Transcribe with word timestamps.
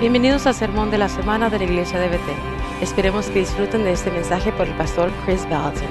Bienvenidos 0.00 0.46
al 0.46 0.54
sermón 0.54 0.90
de 0.90 0.96
la 0.96 1.10
semana 1.10 1.50
de 1.50 1.58
la 1.58 1.64
iglesia 1.64 2.00
de 2.00 2.08
Betel. 2.08 2.34
Esperemos 2.80 3.26
que 3.26 3.40
disfruten 3.40 3.84
de 3.84 3.92
este 3.92 4.10
mensaje 4.10 4.50
por 4.50 4.66
el 4.66 4.74
pastor 4.74 5.10
Chris 5.26 5.44
Vallotton. 5.44 5.86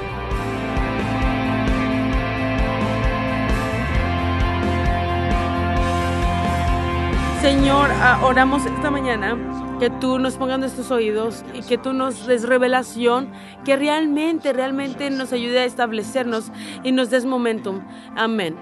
Señor, 7.40 7.92
ah, 8.02 8.20
oramos 8.24 8.66
esta 8.66 8.90
mañana 8.90 9.38
que 9.80 9.92
tú 9.92 10.18
nos 10.18 10.38
pongas 10.38 10.58
nuestros 10.58 10.90
oídos 10.90 11.46
y 11.54 11.62
que 11.62 11.78
tú 11.78 11.94
nos 11.94 12.26
des 12.26 12.50
revelación 12.50 13.32
que 13.64 13.76
realmente, 13.76 14.54
realmente 14.54 15.12
nos 15.12 15.32
ayude 15.34 15.60
a 15.60 15.66
establecernos 15.66 16.52
y 16.84 16.94
nos 16.94 17.12
des 17.12 17.26
momentum. 17.26 17.82
Amén. 18.18 18.58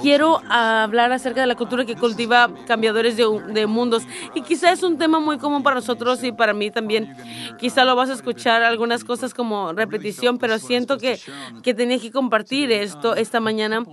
Quiero 0.00 0.40
hablar 0.48 1.12
acerca 1.12 1.40
de 1.40 1.46
la 1.46 1.54
cultura 1.54 1.84
que 1.84 1.96
cultiva 1.96 2.50
cambiadores 2.66 3.16
de, 3.16 3.24
de, 3.52 3.66
mundos 3.66 4.04
y 4.34 4.42
quizá 4.42 4.72
es 4.72 4.82
un 4.82 4.98
tema 4.98 5.20
muy 5.20 5.38
común 5.38 5.62
para 5.62 5.76
nosotros 5.76 6.22
y 6.24 6.32
para 6.32 6.52
mí 6.52 6.70
también. 6.70 7.14
Quizá 7.58 7.84
lo 7.84 7.96
vas 7.96 8.10
a 8.10 8.14
escuchar 8.14 8.62
algunas 8.62 9.04
cosas 9.04 9.34
como 9.34 9.72
repetición, 9.72 10.38
pero 10.38 10.58
siento 10.58 10.98
que, 10.98 11.18
que 11.62 11.74
tenía 11.74 11.98
que 11.98 12.10
compartir 12.10 12.72
esto 12.72 13.14
esta 13.14 13.40
mañana. 13.40 13.84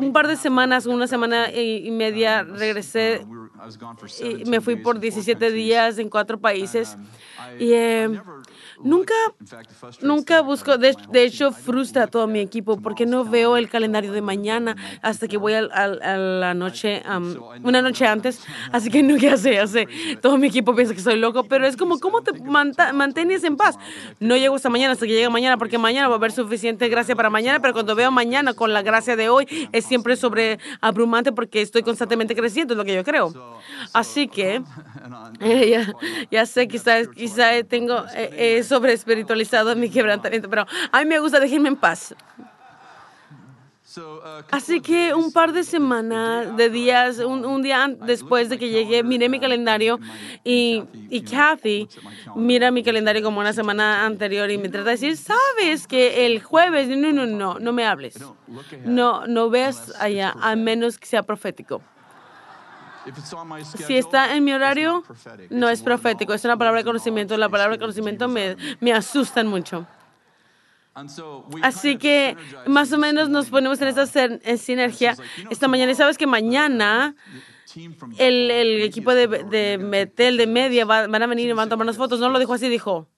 Un 0.00 0.12
par 0.12 0.28
de 0.28 0.36
semanas, 0.36 0.86
una 0.86 1.06
semana 1.06 1.50
y 1.52 1.90
media, 1.90 2.42
regresé 2.42 3.26
y 4.20 4.44
me 4.44 4.60
fui 4.60 4.76
por 4.76 5.00
17 5.00 5.50
días 5.50 5.98
en 5.98 6.08
cuatro 6.08 6.38
países 6.38 6.96
y 7.58 7.72
eh, 7.72 8.20
nunca, 8.82 9.14
nunca 10.02 10.40
busco, 10.42 10.78
de, 10.78 10.96
de, 11.10 11.24
hecho 11.24 11.52
frustra 11.52 12.04
a 12.04 12.06
todo 12.06 12.26
mi 12.26 12.40
equipo 12.40 12.80
porque 12.80 13.06
no 13.06 13.24
veo 13.24 13.56
el 13.56 13.68
calendario 13.68 14.12
de 14.12 14.20
mañana 14.22 14.76
hasta 15.02 15.28
que 15.28 15.36
voy 15.36 15.54
a, 15.54 15.60
a, 15.60 15.84
a 15.84 16.16
la 16.16 16.54
noche, 16.54 17.02
um, 17.08 17.34
una 17.62 17.82
noche 17.82 18.06
antes, 18.06 18.40
así 18.72 18.90
que 18.90 19.02
no, 19.02 19.16
ya 19.16 19.36
sé, 19.36 19.54
ya 19.54 19.66
sé, 19.66 19.88
todo 20.20 20.38
mi 20.38 20.48
equipo 20.48 20.74
piensa 20.74 20.94
que 20.94 21.00
soy 21.00 21.18
loco, 21.18 21.44
pero 21.44 21.66
es 21.66 21.76
como, 21.76 21.98
¿cómo 21.98 22.22
te 22.22 22.32
mantienes 22.92 23.44
en 23.44 23.56
paz? 23.56 23.76
No 24.20 24.36
llego 24.36 24.56
hasta 24.56 24.70
mañana, 24.70 24.92
hasta 24.92 25.06
que 25.06 25.12
llegue 25.12 25.28
mañana, 25.28 25.56
porque 25.56 25.78
mañana 25.78 26.08
va 26.08 26.14
a 26.14 26.18
haber 26.18 26.32
suficiente 26.32 26.88
gracia 26.88 27.16
para 27.16 27.30
mañana, 27.30 27.60
pero 27.60 27.72
cuando 27.72 27.94
veo 27.94 28.10
mañana 28.10 28.54
con 28.54 28.72
la 28.72 28.82
gracia 28.82 29.16
de 29.16 29.28
hoy, 29.28 29.46
es 29.72 29.84
siempre 29.84 30.16
sobre 30.16 30.58
abrumante 30.80 31.32
porque 31.32 31.62
estoy 31.62 31.82
constantemente 31.82 32.34
creciendo, 32.34 32.74
es 32.74 32.78
lo 32.78 32.84
que 32.84 32.94
yo 32.94 33.04
creo. 33.04 33.32
Así 33.92 34.28
que, 34.28 34.62
eh, 35.40 35.68
ya, 35.70 35.94
ya, 36.30 36.46
sé, 36.46 36.68
quizás 36.68 37.08
quizá 37.08 37.62
tengo 37.68 38.04
eh, 38.14 38.30
eh, 38.32 38.62
sobre 38.68 38.92
espiritualizado 38.92 39.74
mi 39.74 39.90
quebrantamiento, 39.90 40.48
pero 40.48 40.66
a 40.92 40.98
mí 41.00 41.06
me 41.06 41.18
gusta 41.18 41.40
dejarme 41.40 41.68
en 41.68 41.76
paz. 41.76 42.14
Así 44.50 44.80
que 44.80 45.14
un 45.14 45.32
par 45.32 45.52
de 45.52 45.64
semanas, 45.64 46.56
de 46.56 46.70
días, 46.70 47.18
un, 47.18 47.44
un, 47.44 47.62
día 47.62 47.88
después 47.88 48.48
de 48.48 48.58
que 48.58 48.68
llegué, 48.68 49.02
miré 49.02 49.28
mi 49.28 49.40
calendario 49.40 49.98
y, 50.44 50.84
y 51.08 51.22
Kathy 51.22 51.88
mira 52.36 52.70
mi 52.70 52.82
calendario 52.82 53.22
como 53.22 53.40
una 53.40 53.52
semana 53.52 54.04
anterior 54.04 54.50
y 54.50 54.58
me 54.58 54.68
trata 54.68 54.90
de 54.90 54.92
decir, 54.92 55.16
sabes 55.16 55.86
que 55.86 56.26
el 56.26 56.42
jueves, 56.42 56.88
no, 56.88 57.12
no, 57.12 57.26
no, 57.26 57.58
no 57.58 57.72
me 57.72 57.86
hables. 57.86 58.18
No, 58.84 59.26
no 59.26 59.50
veas 59.50 59.94
allá, 59.98 60.34
a 60.40 60.54
menos 60.54 60.98
que 60.98 61.06
sea 61.06 61.22
profético. 61.22 61.82
Si 63.86 63.96
está 63.96 64.34
en 64.34 64.44
mi 64.44 64.52
horario, 64.52 65.04
no 65.50 65.68
es 65.68 65.82
profético, 65.82 66.34
es 66.34 66.44
una 66.44 66.56
palabra 66.56 66.80
de 66.80 66.84
conocimiento. 66.84 67.36
La 67.36 67.48
palabra 67.48 67.74
de 67.74 67.78
conocimiento 67.78 68.28
me, 68.28 68.56
me 68.80 68.92
asustan 68.92 69.46
mucho. 69.46 69.86
Así 71.62 71.96
que 71.96 72.36
más 72.66 72.92
o 72.92 72.98
menos 72.98 73.28
nos 73.28 73.50
ponemos 73.50 73.80
en 73.80 73.88
esta 73.88 74.06
sinergia 74.56 75.16
esta 75.50 75.68
mañana. 75.68 75.92
Y 75.92 75.94
sabes 75.94 76.18
que 76.18 76.26
mañana 76.26 77.14
el, 78.18 78.50
el 78.50 78.82
equipo 78.82 79.14
de, 79.14 79.26
de 79.26 79.78
Metel, 79.78 80.36
de 80.36 80.46
media, 80.46 80.84
va, 80.84 81.06
van 81.06 81.22
a 81.22 81.26
venir 81.26 81.48
y 81.48 81.52
van 81.52 81.66
a 81.66 81.68
tomarnos 81.68 81.96
fotos. 81.96 82.20
No 82.20 82.28
lo 82.28 82.38
dijo 82.38 82.54
así, 82.54 82.68
dijo, 82.68 83.08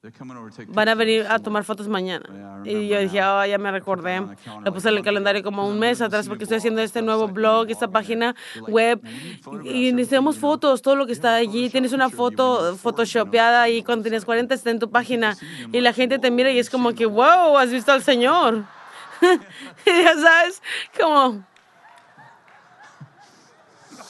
van 0.68 0.88
a 0.88 0.94
venir 0.94 1.26
a 1.28 1.38
tomar 1.38 1.64
fotos 1.64 1.88
mañana. 1.88 2.62
Y 2.64 2.88
yo 2.88 2.98
dije, 2.98 3.22
oh, 3.22 3.44
ya 3.44 3.58
me 3.58 3.70
recordé. 3.70 4.22
Lo 4.64 4.72
puse 4.72 4.88
en 4.88 4.96
el 4.96 5.04
calendario 5.04 5.42
como 5.42 5.66
un 5.66 5.78
mes 5.78 6.00
atrás 6.00 6.28
porque 6.28 6.44
estoy 6.44 6.58
haciendo 6.58 6.80
este 6.80 7.02
nuevo 7.02 7.28
blog, 7.28 7.70
esta 7.70 7.88
página 7.88 8.34
web. 8.66 9.00
Y 9.64 9.92
necesitamos 9.92 10.38
fotos, 10.38 10.82
todo 10.82 10.96
lo 10.96 11.06
que 11.06 11.12
está 11.12 11.34
allí. 11.34 11.70
Tienes 11.70 11.92
una 11.92 12.10
foto 12.10 12.76
photoshopeada 12.76 13.68
y 13.68 13.82
cuando 13.82 14.02
tienes 14.02 14.24
40 14.24 14.54
está 14.54 14.70
en 14.70 14.78
tu 14.78 14.90
página. 14.90 15.36
Y 15.72 15.80
la 15.80 15.92
gente 15.92 16.18
te 16.18 16.30
mira 16.30 16.50
y 16.50 16.58
es 16.58 16.70
como 16.70 16.92
que, 16.92 17.06
wow, 17.06 17.56
has 17.56 17.70
visto 17.70 17.92
al 17.92 18.02
Señor. 18.02 18.64
ya 19.86 20.14
sabes, 20.16 20.62
como... 20.98 21.49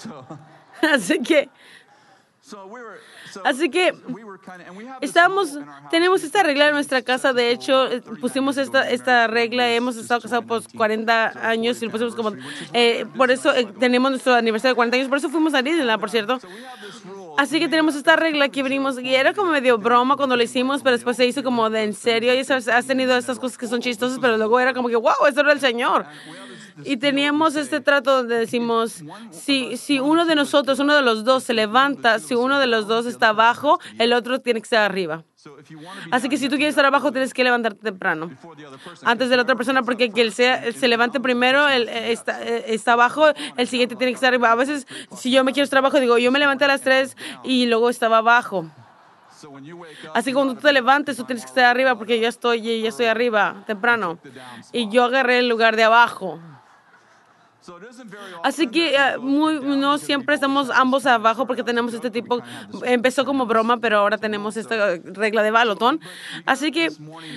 Así 0.82 1.20
que, 1.20 1.48
así 3.44 3.70
que 3.70 3.94
estamos, 5.00 5.58
tenemos 5.90 6.24
esta 6.24 6.42
regla 6.42 6.68
en 6.68 6.74
nuestra 6.74 7.02
casa. 7.02 7.32
De 7.32 7.50
hecho, 7.50 7.88
pusimos 8.20 8.56
esta, 8.56 8.88
esta 8.88 9.26
regla. 9.26 9.70
Hemos 9.70 9.96
estado 9.96 10.20
casados 10.22 10.44
por 10.46 10.62
40 10.72 11.48
años 11.48 11.82
y 11.82 11.86
lo 11.86 11.90
pusimos 11.90 12.14
como, 12.14 12.32
eh, 12.72 13.04
por 13.16 13.30
eso 13.30 13.54
eh, 13.54 13.66
tenemos 13.78 14.10
nuestro 14.10 14.34
aniversario 14.34 14.72
de 14.72 14.76
40 14.76 14.96
años. 14.96 15.08
Por 15.08 15.18
eso 15.18 15.28
fuimos 15.28 15.54
a 15.54 15.62
Disneyland, 15.62 16.00
por 16.00 16.10
cierto. 16.10 16.38
Así 17.36 17.58
que 17.58 17.68
tenemos 17.68 17.94
esta 17.94 18.16
regla 18.16 18.48
que 18.48 18.62
venimos, 18.62 18.98
y 19.00 19.14
era 19.14 19.32
como 19.32 19.52
medio 19.52 19.78
broma 19.78 20.16
cuando 20.16 20.36
lo 20.36 20.42
hicimos, 20.42 20.82
pero 20.82 20.96
después 20.96 21.16
se 21.16 21.26
hizo 21.26 21.42
como 21.42 21.70
de 21.70 21.84
en 21.84 21.94
serio. 21.94 22.34
Y 22.34 22.44
sabes, 22.44 22.68
has 22.68 22.86
tenido 22.86 23.16
estas 23.16 23.38
cosas 23.38 23.56
que 23.56 23.66
son 23.66 23.80
chistosas, 23.80 24.18
pero 24.20 24.36
luego 24.36 24.58
era 24.58 24.74
como 24.74 24.88
que, 24.88 24.96
wow, 24.96 25.26
eso 25.28 25.40
era 25.40 25.52
el 25.52 25.60
Señor. 25.60 26.06
Y 26.84 26.96
teníamos 26.96 27.56
este 27.56 27.80
trato 27.80 28.18
donde 28.18 28.36
decimos, 28.36 29.02
si, 29.30 29.76
si 29.76 30.00
uno 30.00 30.24
de 30.24 30.34
nosotros, 30.34 30.78
uno 30.78 30.94
de 30.94 31.02
los 31.02 31.24
dos 31.24 31.44
se 31.44 31.54
levanta, 31.54 32.18
si 32.18 32.34
uno 32.34 32.58
de 32.58 32.66
los 32.66 32.86
dos 32.86 33.06
está 33.06 33.28
abajo, 33.28 33.78
el 33.98 34.12
otro 34.12 34.40
tiene 34.40 34.60
que 34.60 34.64
estar 34.64 34.82
arriba. 34.82 35.24
Así 36.10 36.28
que 36.28 36.36
si 36.36 36.48
tú 36.48 36.56
quieres 36.56 36.72
estar 36.72 36.84
abajo, 36.84 37.12
tienes 37.12 37.32
que 37.32 37.44
levantarte 37.44 37.80
temprano, 37.80 38.30
antes 39.04 39.30
de 39.30 39.36
la 39.36 39.42
otra 39.42 39.56
persona, 39.56 39.82
porque 39.82 40.10
que 40.10 40.20
él 40.20 40.32
se, 40.32 40.72
se 40.72 40.88
levante 40.88 41.20
primero, 41.20 41.68
él 41.68 41.88
está, 41.88 42.42
está 42.42 42.92
abajo, 42.92 43.24
el 43.56 43.66
siguiente 43.66 43.96
tiene 43.96 44.12
que 44.12 44.16
estar 44.16 44.28
arriba. 44.28 44.52
A 44.52 44.54
veces, 44.54 44.86
si 45.16 45.30
yo 45.30 45.42
me 45.44 45.52
quiero 45.52 45.64
estar 45.64 45.78
abajo, 45.78 45.98
digo, 45.98 46.18
yo 46.18 46.30
me 46.30 46.38
levanté 46.38 46.64
a 46.64 46.68
las 46.68 46.82
3 46.82 47.16
y 47.44 47.66
luego 47.66 47.88
estaba 47.88 48.18
abajo. 48.18 48.70
Así 50.14 50.30
que 50.30 50.34
cuando 50.34 50.54
tú 50.54 50.60
te 50.60 50.72
levantes, 50.72 51.16
tú 51.16 51.24
tienes 51.24 51.44
que 51.44 51.48
estar 51.48 51.64
arriba 51.64 51.96
porque 51.96 52.20
yo 52.20 52.28
estoy, 52.28 52.82
ya 52.82 52.88
estoy 52.88 53.06
arriba 53.06 53.62
temprano. 53.66 54.18
Y 54.72 54.90
yo 54.90 55.04
agarré 55.04 55.38
el 55.38 55.48
lugar 55.48 55.76
de 55.76 55.84
abajo. 55.84 56.38
Así 58.42 58.68
que 58.68 58.96
uh, 58.96 59.20
muy, 59.20 59.60
no 59.60 59.98
siempre 59.98 60.34
estamos 60.34 60.70
ambos 60.70 61.04
abajo 61.06 61.46
porque 61.46 61.62
tenemos 61.62 61.92
este 61.92 62.10
tipo, 62.10 62.42
empezó 62.84 63.24
como 63.24 63.46
broma, 63.46 63.78
pero 63.78 63.98
ahora 63.98 64.18
tenemos 64.18 64.56
esta 64.56 64.96
regla 65.04 65.42
de 65.42 65.50
balotón. 65.50 66.00
Así 66.46 66.72
que 66.72 66.90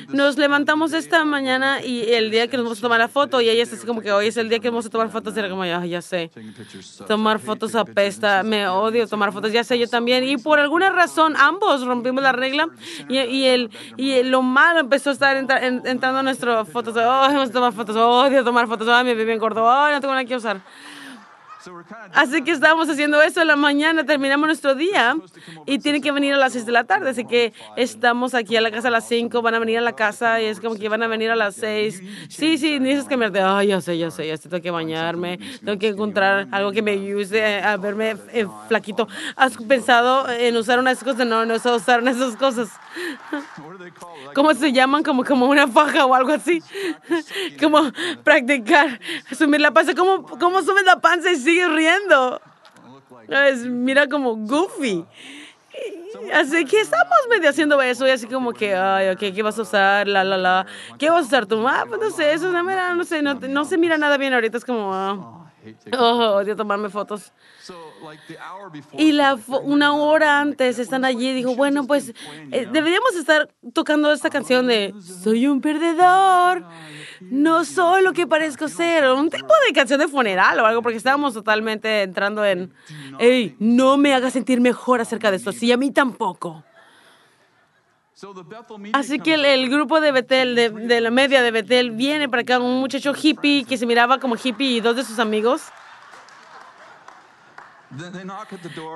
nos 0.10 0.38
levantamos 0.38 0.94
esta 0.94 1.26
mañana 1.26 1.84
y 1.84 2.14
el 2.14 2.32
día 2.32 2.48
que 2.48 2.58
nos 2.58 2.66
vamos 2.66 2.80
a 2.80 2.82
tomar 2.82 3.00
la 3.00 3.08
foto 3.08 3.42
y 3.42 3.50
ella 3.50 3.64
es 3.64 3.74
así 3.74 3.86
como 3.86 4.02
que 4.02 4.12
hoy 4.12 4.28
es 4.28 4.38
el 4.38 4.50
día 4.50 4.60
que 4.60 4.70
vamos 4.70 4.86
a 4.86 4.90
tomar 4.90 5.10
fotos, 5.10 5.36
era 5.36 5.50
como 5.50 5.66
ya, 5.66 5.86
ya 5.86 6.02
sé, 6.02 6.32
tomar 7.08 7.40
fotos 7.40 7.76
apesta, 7.76 8.44
me 8.44 8.68
odio 8.68 9.08
tomar 9.08 9.34
fotos, 9.34 9.52
ya 9.52 9.64
sé 9.64 9.78
yo 9.78 9.88
también. 9.88 10.24
Y 10.24 10.38
por 10.38 10.60
alguna 10.60 10.90
razón 10.90 11.36
ambos 11.38 11.86
rompimos 11.86 12.24
la 12.24 12.32
regla 12.32 12.70
y, 13.10 13.20
y, 13.20 13.46
el, 13.46 13.70
y 13.98 14.24
lo 14.24 14.42
malo 14.42 14.80
empezó 14.80 15.10
a 15.10 15.14
estar 15.14 15.36
entra, 15.36 15.66
en, 15.66 15.82
entrando 15.86 16.20
a 16.20 16.24
nuestras 16.24 16.68
fotos, 16.70 16.96
oh, 16.96 17.00
vamos 17.00 17.50
a 17.50 17.52
tomar 17.52 17.74
fotos, 17.74 17.96
odio 17.96 18.44
tomar 18.44 18.68
fotos, 18.68 18.88
oh, 18.88 19.04
mi 19.04 19.14
bebé 19.14 19.34
engordó, 19.34 19.66
oh, 19.66 19.90
no 19.90 20.00
tengo 20.00 20.12
nada 20.13 20.25
que 20.25 20.35
usar. 20.35 20.62
Así 22.13 22.44
que 22.44 22.51
estábamos 22.51 22.90
haciendo 22.90 23.22
eso 23.22 23.41
en 23.41 23.47
la 23.47 23.56
mañana, 23.56 24.06
terminamos 24.06 24.47
nuestro 24.47 24.75
día 24.75 25.16
y 25.66 25.79
tienen 25.79 26.01
que 26.01 26.12
venir 26.12 26.34
a 26.34 26.38
las 26.38 26.53
6 26.53 26.66
de 26.66 26.72
la 26.72 26.84
tarde. 26.84 27.09
Así 27.09 27.25
que 27.25 27.53
estamos 27.78 28.34
aquí 28.34 28.56
a 28.56 28.62
la 28.62 28.72
casa 28.72 28.90
a 28.90 28.91
las 28.91 29.07
5, 29.07 29.41
van 29.41 29.56
a 29.56 29.59
venir 29.59 29.78
a 29.78 29.81
la 29.81 29.94
casa 29.94 30.41
y 30.41 30.46
es 30.46 30.59
como 30.59 30.75
que 30.75 30.90
van 30.90 31.03
a 31.03 31.07
venir 31.07 31.31
a 31.31 31.35
las 31.35 31.56
6. 31.56 32.01
Sí, 32.29 32.57
sí, 32.57 32.79
que 33.07 33.18
me 33.18 33.31
ay, 33.40 33.68
ya 33.68 33.81
sé, 33.81 33.97
ya 33.97 34.12
sé, 34.12 34.28
ya 34.28 34.38
sé, 34.38 34.50
tengo 34.50 34.62
que 34.62 34.72
bañarme, 34.72 35.39
tengo 35.63 35.77
que 35.80 35.88
encontrar 35.89 36.48
algo 36.51 36.71
que 36.71 36.81
me 36.81 36.92
ayude 36.92 37.62
a 37.62 37.77
verme 37.77 38.16
eh, 38.31 38.45
flaquito. 38.68 39.07
¿Has 39.36 39.57
pensado 39.57 40.30
en 40.30 40.56
usar 40.57 40.80
unas 40.80 41.04
cosas? 41.04 41.25
No, 41.25 41.45
no 41.45 41.59
sé 41.59 41.69
usar 41.69 42.06
esas 42.07 42.36
cosas. 42.36 42.69
¿Cómo 44.33 44.54
se 44.54 44.71
llaman? 44.71 45.04
Como, 45.04 45.24
como 45.24 45.48
una 45.48 45.68
faja 45.68 46.06
o 46.06 46.13
algo 46.13 46.31
así. 46.31 46.62
Como 47.59 47.92
practicar, 48.24 49.00
asumir 49.31 49.62
la 49.62 49.71
panza. 49.71 49.94
¿Cómo, 49.95 50.25
cómo 50.25 50.62
subes 50.62 50.83
la 50.83 51.00
panza 51.00 51.31
y 51.31 51.38
sigue 51.54 51.68
riendo. 51.70 52.42
Es, 53.30 53.66
mira 53.66 54.08
como 54.08 54.36
goofy. 54.36 55.06
Así 56.34 56.66
que 56.66 56.80
estamos 56.80 57.18
medio 57.30 57.50
haciendo 57.50 57.82
eso 57.82 58.08
y 58.08 58.12
así 58.12 58.28
como 58.28 58.54
que, 58.54 58.76
ay, 58.76 59.10
ok, 59.10 59.20
¿qué 59.36 59.44
vas 59.44 59.58
a 59.58 59.64
usar? 59.64 60.08
La, 60.08 60.24
la, 60.24 60.38
la. 60.38 60.66
¿Qué 60.98 61.10
vas 61.10 61.24
a 61.24 61.28
usar 61.28 61.46
tú? 61.46 61.68
Ah, 61.68 61.86
pues 61.88 62.00
no 62.00 62.12
sé, 62.12 62.34
eso 62.34 62.52
no, 62.52 62.64
mira, 62.64 62.94
no 62.94 63.04
sé, 63.04 63.22
no, 63.22 63.34
no 63.36 63.66
se 63.66 63.78
mira 63.78 63.98
nada 63.98 64.18
bien 64.18 64.34
ahorita. 64.34 64.58
Es 64.58 64.66
como, 64.66 64.94
ah. 64.94 65.40
Oh, 65.98 66.36
odio 66.36 66.56
tomarme 66.56 66.90
fotos. 66.90 67.32
Y 68.98 69.12
la, 69.12 69.38
una 69.64 69.94
hora 69.94 70.40
antes 70.40 70.80
están 70.80 71.06
allí 71.06 71.30
y 71.30 71.34
dijo, 71.34 71.56
bueno, 71.56 71.86
pues 71.86 72.14
eh, 72.52 72.68
deberíamos 72.72 73.16
estar 73.16 73.50
tocando 73.74 74.12
esta 74.12 74.30
canción 74.30 74.68
de 74.68 74.94
Soy 75.24 75.48
un 75.48 75.62
perdedor, 75.62 76.64
no 77.22 77.66
soy 77.66 78.04
lo 78.04 78.14
que 78.14 78.28
parezco 78.28 78.68
ser, 78.68 79.10
un 79.12 79.30
tipo 79.30 79.54
de 79.68 79.74
canción 79.74 80.00
de 80.00 80.08
funeral 80.08 80.60
o 80.60 80.66
algo, 80.66 80.82
porque 80.82 80.98
estábamos 80.98 81.34
totalmente 81.34 82.04
entrando 82.04 82.46
en, 82.46 82.74
hey, 83.20 83.56
no 83.60 83.98
me 83.98 84.14
hagas 84.14 84.34
sentir 84.34 84.62
mejor 84.62 85.02
acerca 85.02 85.32
de 85.32 85.38
esto, 85.38 85.52
sí, 85.52 85.72
a 85.72 85.78
mí 85.78 85.92
tampoco. 85.92 86.64
Así 88.94 89.20
que 89.20 89.34
el, 89.34 89.70
grupo 89.70 90.00
de 90.00 90.12
Betel, 90.12 90.56
de, 90.56 91.02
la 91.02 91.12
media 91.12 91.42
de 91.42 91.52
Betel, 91.52 91.92
viene 91.92 92.30
para 92.30 92.44
acá, 92.44 92.60
un 92.60 92.80
muchacho 92.80 93.14
hippie 93.20 93.66
que 93.66 93.78
se 93.78 93.86
miraba 93.86 94.20
como 94.20 94.36
hippie 94.42 94.78
y 94.78 94.82
dos 94.82 94.96
de 94.96 95.04
sus 95.04 95.20
amigos. 95.20 95.64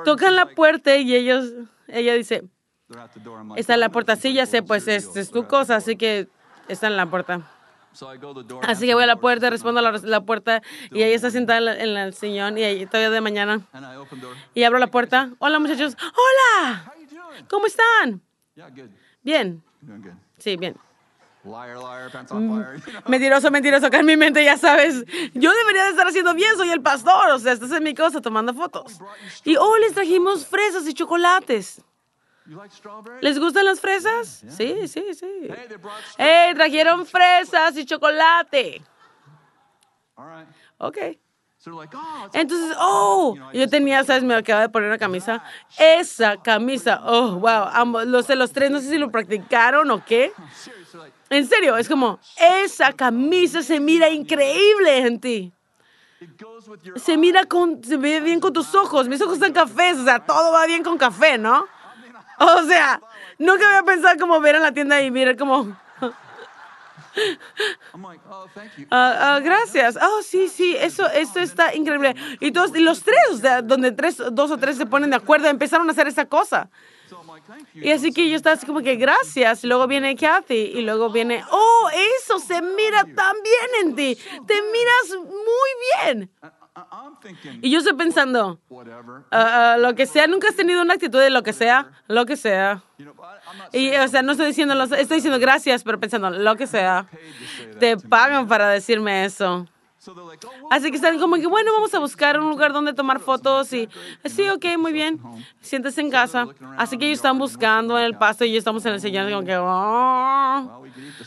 Tocan 0.06 0.36
la 0.36 0.48
puerta 0.48 0.96
y 0.96 1.16
ellos, 1.16 1.52
ella 1.88 2.14
dice, 2.14 2.44
está 3.56 3.74
en 3.74 3.80
la 3.80 3.90
puerta, 3.90 4.16
sí, 4.16 4.34
ya 4.34 4.46
sé, 4.46 4.64
pues 4.64 4.88
es, 4.88 5.16
es 5.16 5.32
tu 5.32 5.48
cosa, 5.48 5.76
así 5.76 5.96
que 5.96 6.28
está 6.68 6.88
en 6.88 6.98
la 6.98 7.10
puerta. 7.10 7.42
Así 8.64 8.86
que 8.86 8.94
voy 8.94 9.04
a 9.04 9.08
la 9.08 9.16
puerta, 9.16 9.50
respondo 9.50 9.80
a 9.80 9.92
la, 9.92 10.22
puerta 10.22 10.62
y 10.92 11.02
ella 11.02 11.16
está 11.16 11.32
sentada 11.32 11.76
en, 11.76 11.98
el 11.98 12.14
sillón 12.14 12.58
y 12.58 12.64
ahí 12.64 12.86
todavía 12.86 13.10
de 13.10 13.22
mañana. 13.22 13.62
Y 14.54 14.64
abro 14.64 14.78
la 14.78 14.88
puerta. 14.88 15.32
Hola 15.40 15.60
muchachos. 15.60 15.98
Hola. 16.00 16.94
¿Cómo 17.50 17.66
están? 17.66 18.22
Bien. 19.24 19.64
Sí, 20.38 20.58
bien. 20.58 20.78
Mm, 21.48 22.62
mentiroso, 23.10 23.50
mentiroso, 23.52 23.88
acá 23.88 24.00
en 24.00 24.06
mi 24.06 24.18
mente 24.18 24.44
ya 24.44 24.58
sabes, 24.58 25.06
yo 25.34 25.54
debería 25.54 25.84
de 25.84 25.90
estar 25.92 26.08
haciendo 26.08 26.34
bien, 26.34 26.56
soy 26.58 26.70
el 26.70 26.82
pastor, 26.82 27.30
o 27.30 27.40
sea, 27.40 27.54
esta 27.54 27.66
es 27.66 27.82
mi 27.82 27.96
cosa, 27.96 28.22
tomando 28.22 28.54
fotos. 28.54 29.00
Y 29.46 29.56
oh, 29.56 29.78
les 29.78 29.94
trajimos 29.94 30.46
fresas 30.46 30.88
y 30.88 30.94
chocolates. 30.94 31.82
¿Les 33.22 33.40
gustan 33.40 33.66
las 33.66 33.80
fresas? 33.80 34.44
Sí, 34.50 34.88
sí, 34.88 35.14
sí. 35.14 35.50
Hey, 36.18 36.54
trajeron 36.56 37.06
fresas 37.06 37.76
y 37.78 37.86
chocolate. 37.86 38.82
Ok. 40.78 40.98
Oh, 41.70 41.84
Entonces, 42.34 42.78
oh, 42.80 43.36
yo 43.52 43.68
tenía, 43.68 44.04
¿sabes? 44.04 44.24
Me 44.24 44.36
acababa 44.36 44.68
de 44.68 44.70
poner 44.70 44.88
una 44.90 44.98
camisa. 44.98 45.44
Esa 45.78 46.38
camisa, 46.38 47.02
oh, 47.04 47.36
wow. 47.40 48.06
los 48.06 48.28
de 48.28 48.36
los 48.36 48.54
tres, 48.54 48.72
no 48.72 48.80
sé 48.80 48.90
si 48.90 48.98
lo 48.98 49.12
practicaron 49.12 49.92
o 49.92 50.04
qué. 50.06 50.32
En 51.30 51.48
serio, 51.48 51.78
es 51.78 51.90
como, 51.90 52.20
esa 52.38 52.94
camisa 52.94 53.62
se 53.62 53.80
mira 53.80 54.10
increíble 54.10 54.98
en 55.00 55.20
ti. 55.20 55.52
Se 56.96 57.18
mira 57.18 57.46
con, 57.46 57.84
se 57.84 57.98
ve 57.98 58.20
bien 58.22 58.40
con 58.40 58.54
tus 58.54 58.74
ojos. 58.74 59.08
Mis 59.08 59.22
ojos 59.22 59.36
están 59.36 59.54
cafés, 59.54 59.98
o 59.98 60.04
sea, 60.04 60.20
todo 60.26 60.52
va 60.52 60.66
bien 60.66 60.84
con 60.84 60.98
café, 60.98 61.38
¿no? 61.38 61.68
O 62.40 62.64
sea, 62.64 63.02
nunca 63.38 63.68
había 63.68 63.84
pensado 63.84 64.18
como 64.20 64.40
ver 64.40 64.56
en 64.56 64.62
la 64.62 64.72
tienda 64.72 65.02
y 65.02 65.12
mirar 65.12 65.36
como 65.38 65.76
ah, 68.92 69.36
ah, 69.36 69.40
gracias. 69.44 69.98
Oh, 69.98 70.22
sí, 70.22 70.48
sí, 70.48 70.76
eso, 70.78 71.08
eso 71.10 71.40
está 71.40 71.74
increíble. 71.76 72.16
Y, 72.40 72.52
todos, 72.52 72.76
y 72.76 72.80
los 72.80 73.04
tres, 73.04 73.42
donde 73.64 73.92
tres, 73.92 74.22
dos 74.32 74.52
o 74.52 74.58
tres 74.58 74.78
se 74.78 74.86
ponen 74.86 75.10
de 75.10 75.16
acuerdo, 75.16 75.48
empezaron 75.48 75.88
a 75.90 75.92
hacer 75.92 76.08
esa 76.08 76.26
cosa. 76.26 76.70
Y 77.74 77.92
así 77.92 78.12
que 78.12 78.30
yo 78.30 78.36
estaba 78.36 78.56
así 78.56 78.66
como 78.66 78.82
que 78.82 78.96
gracias. 78.96 79.64
Luego 79.64 79.88
viene 79.88 80.16
Kathy 80.16 80.72
y 80.76 80.82
luego 80.82 81.10
viene, 81.12 81.44
oh, 81.52 81.90
eso 82.20 82.40
se 82.40 82.62
mira 82.62 83.04
tan 83.16 83.36
bien 83.44 83.86
en 83.86 83.96
ti. 83.96 84.18
Te 84.46 84.62
miras 84.62 85.26
muy 85.26 86.16
bien. 86.16 86.32
Y 87.62 87.72
yo 87.72 87.80
estoy 87.80 87.94
pensando, 87.96 88.60
uh, 88.70 89.80
lo 89.80 89.96
que 89.96 90.06
sea, 90.06 90.28
nunca 90.28 90.50
has 90.50 90.56
tenido 90.56 90.82
una 90.82 90.94
actitud 90.94 91.20
de 91.20 91.30
lo 91.30 91.42
que 91.42 91.54
sea, 91.54 91.92
lo 92.08 92.26
que 92.26 92.38
sea. 92.38 92.84
Y, 93.72 93.96
o 93.96 94.08
sea, 94.08 94.22
no 94.22 94.34
estoy 94.34 94.48
diciendo, 94.48 94.82
estoy 94.84 95.18
diciendo 95.18 95.40
gracias, 95.40 95.84
pero 95.84 96.00
pensando, 96.00 96.30
lo 96.30 96.56
que 96.56 96.68
sea. 96.68 97.08
Te 97.80 97.98
pagan 97.98 98.48
para 98.48 98.70
decirme 98.70 99.26
eso. 99.26 99.66
Así 100.70 100.90
que 100.90 100.96
están 100.96 101.20
como 101.20 101.36
que, 101.36 101.48
bueno, 101.48 101.72
vamos 101.74 101.94
a 101.94 102.00
buscar 102.00 102.40
un 102.40 102.50
lugar 102.50 102.74
donde 102.74 102.94
tomar 102.94 103.20
fotos 103.20 103.72
y, 103.74 103.90
sí, 104.26 104.48
ok, 104.50 104.66
muy 104.78 104.94
bien, 104.94 105.20
siéntese 105.62 106.02
en 106.02 106.10
casa. 106.10 106.48
Así 106.78 106.98
que 106.98 107.06
ellos 107.06 107.20
están 107.20 107.38
buscando 107.38 107.98
en 107.98 108.06
el 108.06 108.18
pasto 108.18 108.46
y 108.46 108.52
yo 108.52 108.58
estamos 108.58 108.86
en 108.86 108.94
el 108.94 109.02
sillón 109.02 109.30
como 109.32 109.46
que, 109.46 109.58
oh, 109.58 110.84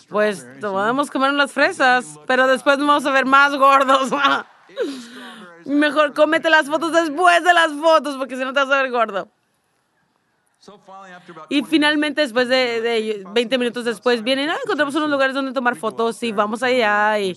pues 0.09 0.47
podemos 0.61 1.11
comer 1.11 1.31
unas 1.31 1.53
fresas, 1.53 2.19
pero 2.27 2.47
después 2.47 2.79
nos 2.79 2.87
vamos 2.87 3.07
a 3.07 3.11
ver 3.11 3.27
más 3.27 3.55
gordos. 3.57 4.11
Mejor 5.67 6.15
cómete 6.15 6.49
las 6.49 6.67
fotos 6.67 6.93
después 6.93 7.45
de 7.45 7.53
las 7.53 7.73
fotos, 7.73 8.17
porque 8.17 8.37
si 8.37 8.45
no 8.45 8.53
te 8.53 8.61
vas 8.61 8.71
a 8.71 8.83
ver 8.83 8.91
gordo. 8.91 9.29
Y 11.49 11.63
finalmente, 11.63 12.21
después 12.21 12.49
de, 12.49 13.25
20 13.33 13.59
minutos 13.59 13.85
después, 13.85 14.23
vienen, 14.23 14.51
ah, 14.51 14.57
encontramos 14.63 14.95
unos 14.95 15.09
lugares 15.09 15.35
donde 15.35 15.53
tomar 15.53 15.75
fotos 15.75 16.23
y 16.23 16.33
vamos 16.33 16.63
allá 16.63 17.19
y 17.19 17.37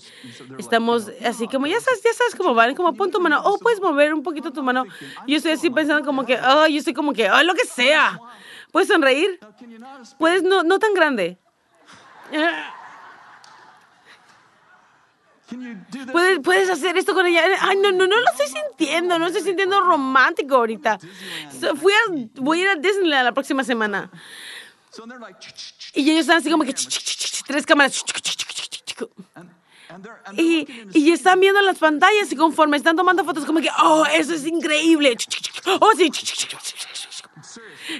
estamos 0.58 1.10
así 1.24 1.48
como, 1.48 1.66
ya 1.66 1.80
sabes, 1.80 2.02
ya 2.02 2.12
sabes 2.12 2.34
cómo 2.34 2.52
van, 2.52 2.74
como 2.74 2.92
pon 2.94 3.10
tu 3.10 3.20
mano, 3.20 3.40
oh, 3.42 3.58
puedes 3.58 3.80
mover 3.80 4.12
un 4.12 4.22
poquito 4.22 4.52
tu 4.52 4.62
mano. 4.62 4.84
Yo 5.26 5.38
estoy 5.38 5.52
así 5.52 5.70
pensando 5.70 6.04
como 6.04 6.26
que, 6.26 6.38
oh, 6.38 6.66
yo 6.66 6.78
estoy 6.78 6.92
como 6.92 7.14
que, 7.14 7.30
oh, 7.30 7.42
lo 7.42 7.54
que 7.54 7.64
sea. 7.64 8.18
¿Puedes 8.70 8.88
sonreír? 8.88 9.40
Puedes, 10.18 10.42
no, 10.42 10.62
no 10.62 10.78
tan 10.78 10.92
grande. 10.92 11.38
¿Puedes, 16.10 16.40
puedes 16.40 16.70
hacer 16.70 16.96
esto 16.96 17.12
con 17.14 17.26
ella. 17.26 17.44
Ay, 17.60 17.76
no, 17.76 17.92
no, 17.92 18.06
no 18.06 18.18
lo 18.18 18.30
estoy 18.30 18.46
sintiendo, 18.48 19.18
no 19.18 19.26
estoy 19.26 19.42
sintiendo 19.42 19.80
romántico 19.80 20.56
ahorita. 20.56 20.98
Fui 21.80 21.92
a, 21.92 21.98
voy 22.40 22.60
a 22.60 22.62
ir 22.62 22.68
a 22.68 22.74
Disneyland 22.76 23.24
la 23.24 23.32
próxima 23.32 23.62
semana. 23.62 24.10
Y 25.92 26.10
ellos 26.10 26.22
están 26.22 26.38
así 26.38 26.50
como 26.50 26.64
que 26.64 26.74
tres 27.46 27.66
cámaras. 27.66 28.04
Y, 30.36 30.66
y 30.92 31.12
están 31.12 31.38
viendo 31.40 31.60
las 31.60 31.78
pantallas 31.78 32.32
y 32.32 32.36
conforme 32.36 32.76
están 32.76 32.96
tomando 32.96 33.24
fotos 33.24 33.44
como 33.44 33.60
que, 33.60 33.68
oh, 33.82 34.04
eso 34.06 34.34
es 34.34 34.46
increíble. 34.46 35.16
Oh, 35.80 35.92
sí. 35.96 36.10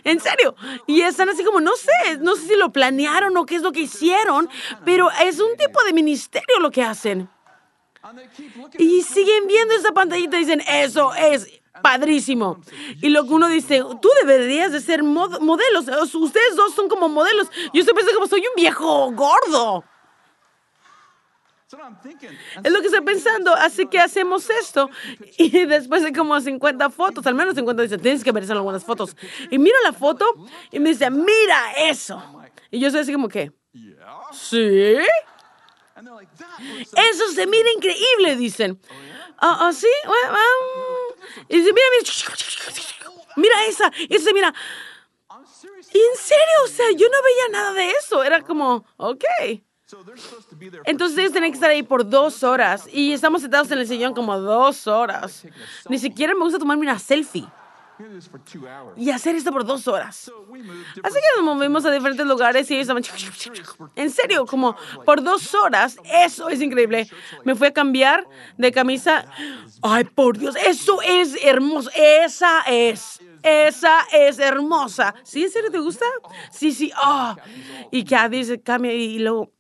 En 0.03 0.19
serio. 0.19 0.57
Y 0.87 1.03
están 1.03 1.29
así 1.29 1.45
como, 1.45 1.61
no 1.61 1.73
sé, 1.77 2.19
no 2.21 2.35
sé 2.37 2.49
si 2.49 2.57
lo 2.57 2.73
planearon 2.73 3.37
o 3.37 3.47
qué 3.47 3.57
es 3.57 3.63
lo 3.63 3.73
que 3.73 3.81
hicieron, 3.81 4.49
pero 4.85 5.11
es 5.23 5.39
un 5.39 5.57
tipo 5.57 5.83
de 5.85 5.93
ministerio 5.93 6.59
lo 6.61 6.71
que 6.71 6.83
hacen. 6.83 7.29
Y 8.79 9.03
siguen 9.03 9.47
viendo 9.47 9.75
esa 9.75 9.93
pantallita 9.93 10.37
y 10.37 10.41
dicen, 10.41 10.63
eso 10.69 11.15
es 11.15 11.61
padrísimo. 11.83 12.61
Y 13.01 13.09
lo 13.09 13.25
que 13.25 13.31
uno 13.31 13.49
dice, 13.49 13.83
tú 14.01 14.09
deberías 14.23 14.73
de 14.73 14.81
ser 14.81 15.03
modelos. 15.03 16.15
Ustedes 16.15 16.57
dos 16.57 16.75
son 16.75 16.89
como 16.89 17.09
modelos. 17.09 17.51
Yo 17.73 17.81
estoy 17.81 17.95
pensando 17.95 18.15
como 18.15 18.27
soy 18.27 18.41
un 18.41 18.55
viejo 18.57 19.11
gordo. 19.13 19.85
Es 22.63 22.73
lo 22.73 22.81
que 22.81 22.87
estoy 22.87 23.01
pensando, 23.01 23.53
así 23.55 23.87
que 23.87 23.99
hacemos 23.99 24.49
esto. 24.51 24.91
Y 25.39 25.67
después 25.67 26.03
de 26.03 26.13
como 26.13 26.41
50 26.41 26.91
fotos, 26.91 27.27
al 27.27 27.35
menos 27.35 27.55
50, 27.55 27.83
dice, 27.83 27.99
tienes 27.99 28.23
que 28.23 28.33
ver 28.33 28.51
algunas 28.53 28.85
fotos. 28.85 29.17
Y 29.51 29.59
miro 29.59 29.77
la 29.83 29.93
foto 29.93 30.25
y 30.71 30.79
me 30.79 30.91
dice, 30.91 31.11
mira 31.11 31.73
eso. 31.79 32.23
Y 32.71 32.79
yo 32.79 32.91
soy 32.91 33.01
así 33.01 33.13
como 33.13 33.29
que, 33.29 33.53
¿sí? 34.33 34.99
Eso 36.97 37.33
se 37.33 37.47
mira 37.47 37.71
increíble, 37.73 38.37
dicen. 38.37 38.81
¿Ah, 39.39 39.69
oh, 39.69 39.73
sí? 39.73 39.89
y 41.49 41.59
dice, 41.59 41.73
mira, 41.73 41.87
mira, 41.93 42.05
mira 43.37 43.67
esa, 43.67 43.93
esa, 44.09 44.33
mira. 44.33 44.55
Y 45.93 45.99
en 45.99 46.17
serio, 46.17 46.45
o 46.65 46.69
sea, 46.69 46.87
yo 46.93 47.07
no 47.09 47.23
veía 47.23 47.49
nada 47.53 47.73
de 47.73 47.91
eso. 47.91 48.23
Era 48.23 48.43
como, 48.43 48.85
ok. 48.97 49.25
Entonces 50.85 51.19
ellos 51.19 51.33
tienen 51.33 51.51
que 51.51 51.57
estar 51.57 51.71
ahí 51.71 51.83
por 51.83 52.09
dos 52.09 52.43
horas 52.43 52.89
y 52.93 53.13
estamos 53.13 53.43
sentados 53.43 53.71
en 53.71 53.79
el 53.79 53.87
sillón 53.87 54.15
como 54.15 54.39
dos 54.39 54.87
horas. 54.87 55.47
Ni 55.89 55.99
siquiera 55.99 56.35
me 56.35 56.41
gusta 56.41 56.59
tomarme 56.59 56.83
una 56.83 56.99
selfie 56.99 57.47
y 58.97 59.11
hacer 59.11 59.37
esto 59.37 59.53
por 59.53 59.65
dos 59.65 59.87
horas. 59.87 60.31
Así 61.03 61.15
que 61.15 61.43
nos 61.43 61.45
movimos 61.45 61.85
a 61.85 61.91
diferentes 61.91 62.27
lugares 62.27 62.71
y 62.71 62.75
ellos 62.75 62.89
estaban... 62.89 63.91
En 63.95 64.11
serio, 64.11 64.47
como 64.47 64.77
por 65.05 65.23
dos 65.23 65.55
horas. 65.55 65.97
Eso 66.05 66.49
es 66.49 66.61
increíble. 66.61 67.09
Me 67.45 67.55
fui 67.55 67.69
a 67.69 67.73
cambiar 67.73 68.27
de 68.57 68.73
camisa. 68.73 69.27
Ay, 69.83 70.05
por 70.05 70.39
Dios, 70.39 70.57
eso 70.57 71.01
es 71.03 71.37
hermoso. 71.45 71.91
Esa 71.95 72.63
es. 72.63 73.21
Esa 73.43 74.01
es 74.13 74.39
hermosa. 74.39 75.15
¿Sí, 75.23 75.45
en 75.45 75.51
serio 75.51 75.71
te 75.71 75.79
gusta? 75.79 76.07
Sí, 76.51 76.73
sí. 76.73 76.93
Oh. 77.05 77.37
Y 77.91 78.05
que 78.05 78.29
dice, 78.29 78.61
cambia 78.61 78.93
y 78.93 79.19
luego 79.19 79.53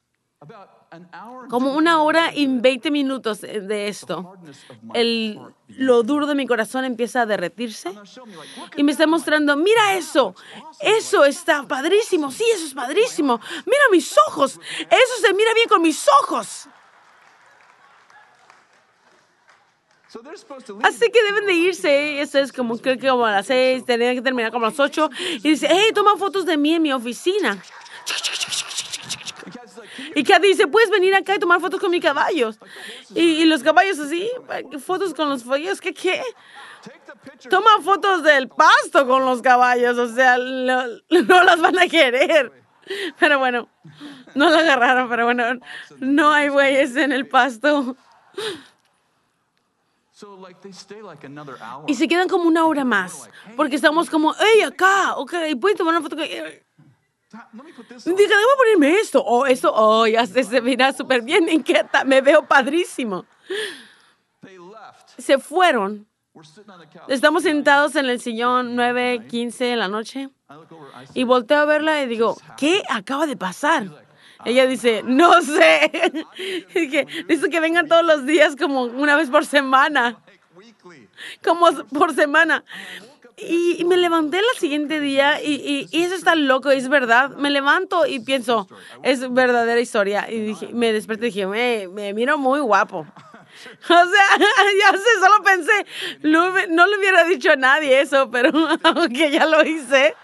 como 1.49 1.75
una 1.75 2.03
hora 2.03 2.35
y 2.35 2.47
20 2.47 2.91
minutos 2.91 3.41
de 3.41 3.89
esto. 3.89 4.35
El, 4.93 5.41
lo 5.69 6.03
duro 6.03 6.27
de 6.27 6.35
mi 6.35 6.47
corazón 6.47 6.85
empieza 6.85 7.23
a 7.23 7.27
derretirse 7.27 7.93
y 8.77 8.83
me 8.83 8.93
está 8.93 9.07
mostrando, 9.07 9.57
mira 9.57 9.95
eso, 9.95 10.35
eso 10.81 11.25
está 11.25 11.63
padrísimo, 11.67 12.31
sí, 12.31 12.45
eso 12.55 12.67
es 12.67 12.75
padrísimo, 12.75 13.41
mira 13.67 13.83
mis 13.91 14.15
ojos, 14.29 14.61
eso 14.79 15.21
se 15.21 15.35
mira 15.35 15.53
bien 15.55 15.69
con 15.69 15.83
mis 15.83 16.07
ojos. 16.23 16.69
Así 20.83 21.11
que 21.11 21.23
deben 21.25 21.47
de 21.47 21.55
irse. 21.55 22.21
Eso 22.21 22.39
es 22.39 22.53
como, 22.53 22.79
creo 22.79 22.97
que 22.99 23.09
como 23.09 23.27
a 23.27 23.33
las 23.33 23.47
seis, 23.47 23.85
tenían 23.85 24.15
que 24.15 24.23
terminar 24.23 24.53
como 24.53 24.67
a 24.67 24.71
las 24.71 24.79
ocho. 24.79 25.11
Y 25.19 25.51
dice, 25.51 25.67
hey, 25.69 25.91
toma 25.93 26.17
fotos 26.17 26.47
de 26.47 26.57
mí 26.57 26.75
en 26.75 26.83
mi 26.83 26.93
oficina. 26.93 27.61
Y 30.14 30.25
Kathy 30.25 30.49
dice, 30.49 30.66
puedes 30.66 30.90
venir 30.90 31.14
acá 31.14 31.35
y 31.35 31.38
tomar 31.38 31.61
fotos 31.61 31.80
con 31.80 31.90
mis 31.90 32.02
caballos. 32.02 32.59
Y, 33.14 33.44
los 33.44 33.62
caballos 33.62 33.99
así, 33.99 34.30
fotos 34.85 35.14
con 35.14 35.28
los 35.28 35.42
caballos, 35.42 35.80
¿qué 35.80 35.92
qué? 35.92 36.23
Toma 37.49 37.80
fotos 37.83 38.23
del 38.23 38.49
pasto 38.49 39.06
con 39.06 39.25
los 39.25 39.42
caballos, 39.42 39.99
o 39.99 40.09
sea, 40.09 40.37
no 40.38 41.44
las 41.44 41.61
van 41.61 41.78
a 41.78 41.88
querer. 41.88 42.52
Pero 43.18 43.38
bueno, 43.38 43.68
no 44.35 44.50
la 44.50 44.59
agarraron, 44.59 45.09
pero 45.09 45.25
bueno, 45.25 45.44
no 45.99 46.33
hay 46.33 46.49
bueyes 46.49 46.94
en 46.97 47.12
el 47.12 47.26
pasto. 47.26 47.97
Y 51.87 51.94
se 51.94 52.09
quedan 52.09 52.28
como 52.28 52.44
una 52.44 52.66
hora 52.66 52.85
más, 52.85 53.28
porque 53.56 53.76
estamos 53.76 54.09
como, 54.09 54.35
hey, 54.38 54.62
acá, 54.62 55.16
ok, 55.16 55.35
pueden 55.61 55.76
tomar 55.76 55.94
una 55.94 56.02
foto. 56.02 56.16
con-?" 56.16 56.25
Dije, 58.05 58.29
debo 58.29 58.57
ponerme 58.57 59.00
esto, 59.00 59.23
o 59.23 59.47
esto, 59.47 59.73
oh, 59.75 60.07
ya 60.07 60.26
se, 60.26 60.45
se 60.45 60.61
mira 60.61 60.93
súper 60.93 61.23
bien, 61.23 61.49
inquieta, 61.49 62.05
me 62.05 62.21
veo 62.21 62.47
padrísimo. 62.47 63.25
Se 65.19 65.38
fueron. 65.38 66.07
Estamos 67.09 67.45
sentados 67.45 67.95
en 67.95 68.07
el 68.07 68.21
sillón 68.21 68.75
9, 68.75 69.26
15 69.29 69.64
de 69.64 69.76
la 69.76 69.87
noche 69.87 70.31
y 71.14 71.23
volteo 71.23 71.59
a 71.59 71.64
verla 71.64 72.03
y 72.03 72.09
digo, 72.09 72.37
¿qué 72.57 72.83
acaba 72.88 73.26
de 73.26 73.37
pasar? 73.37 73.85
Ella 74.45 74.67
dice, 74.67 75.03
no 75.05 75.41
sé. 75.43 76.25
Dije, 76.75 77.07
dice 77.29 77.49
que 77.49 77.61
vengan 77.61 77.88
todos 77.88 78.05
los 78.05 78.26
días 78.26 78.57
como 78.57 78.83
una 78.83 79.17
vez 79.17 79.31
por 79.31 79.47
semana, 79.47 80.19
como 81.43 81.67
por 81.88 82.14
semana. 82.14 82.64
Y, 83.37 83.76
y 83.81 83.85
me 83.85 83.97
levanté 83.97 84.38
el 84.38 84.45
siguiente 84.61 85.00
día 85.00 85.43
y, 85.43 85.55
y- 85.55 85.88
y 85.91 86.03
eso 86.05 86.14
está 86.14 86.35
loco, 86.37 86.71
es 86.71 86.88
verdad. 86.88 87.31
Me 87.31 87.50
levanto 87.50 88.07
y 88.07 88.21
pienso, 88.21 88.69
es 89.03 89.33
verdadera 89.33 89.81
historia. 89.81 90.26
Y 90.31 90.38
dije, 90.41 90.69
me 90.73 90.93
desperté 90.93 91.26
y 91.26 91.31
dije, 91.31 91.47
me, 91.47 91.88
me 91.88 92.12
miro 92.14 92.38
muy 92.38 92.61
guapo. 92.61 93.07
O 93.85 93.87
sea, 93.87 94.38
ya 94.38 94.93
sé, 94.99 95.21
solo 95.21 95.43
pensé, 95.45 95.87
no, 96.23 96.50
me- 96.50 96.67
no 96.67 96.87
le 96.88 96.99
hubiera 96.99 97.25
dicho 97.25 97.53
a 97.53 97.57
nadie 97.57 98.00
eso, 98.00 98.29
pero 98.31 98.50
aunque 98.83 99.31
ya 99.31 99.47
lo 99.47 99.64
hice. 99.64 100.14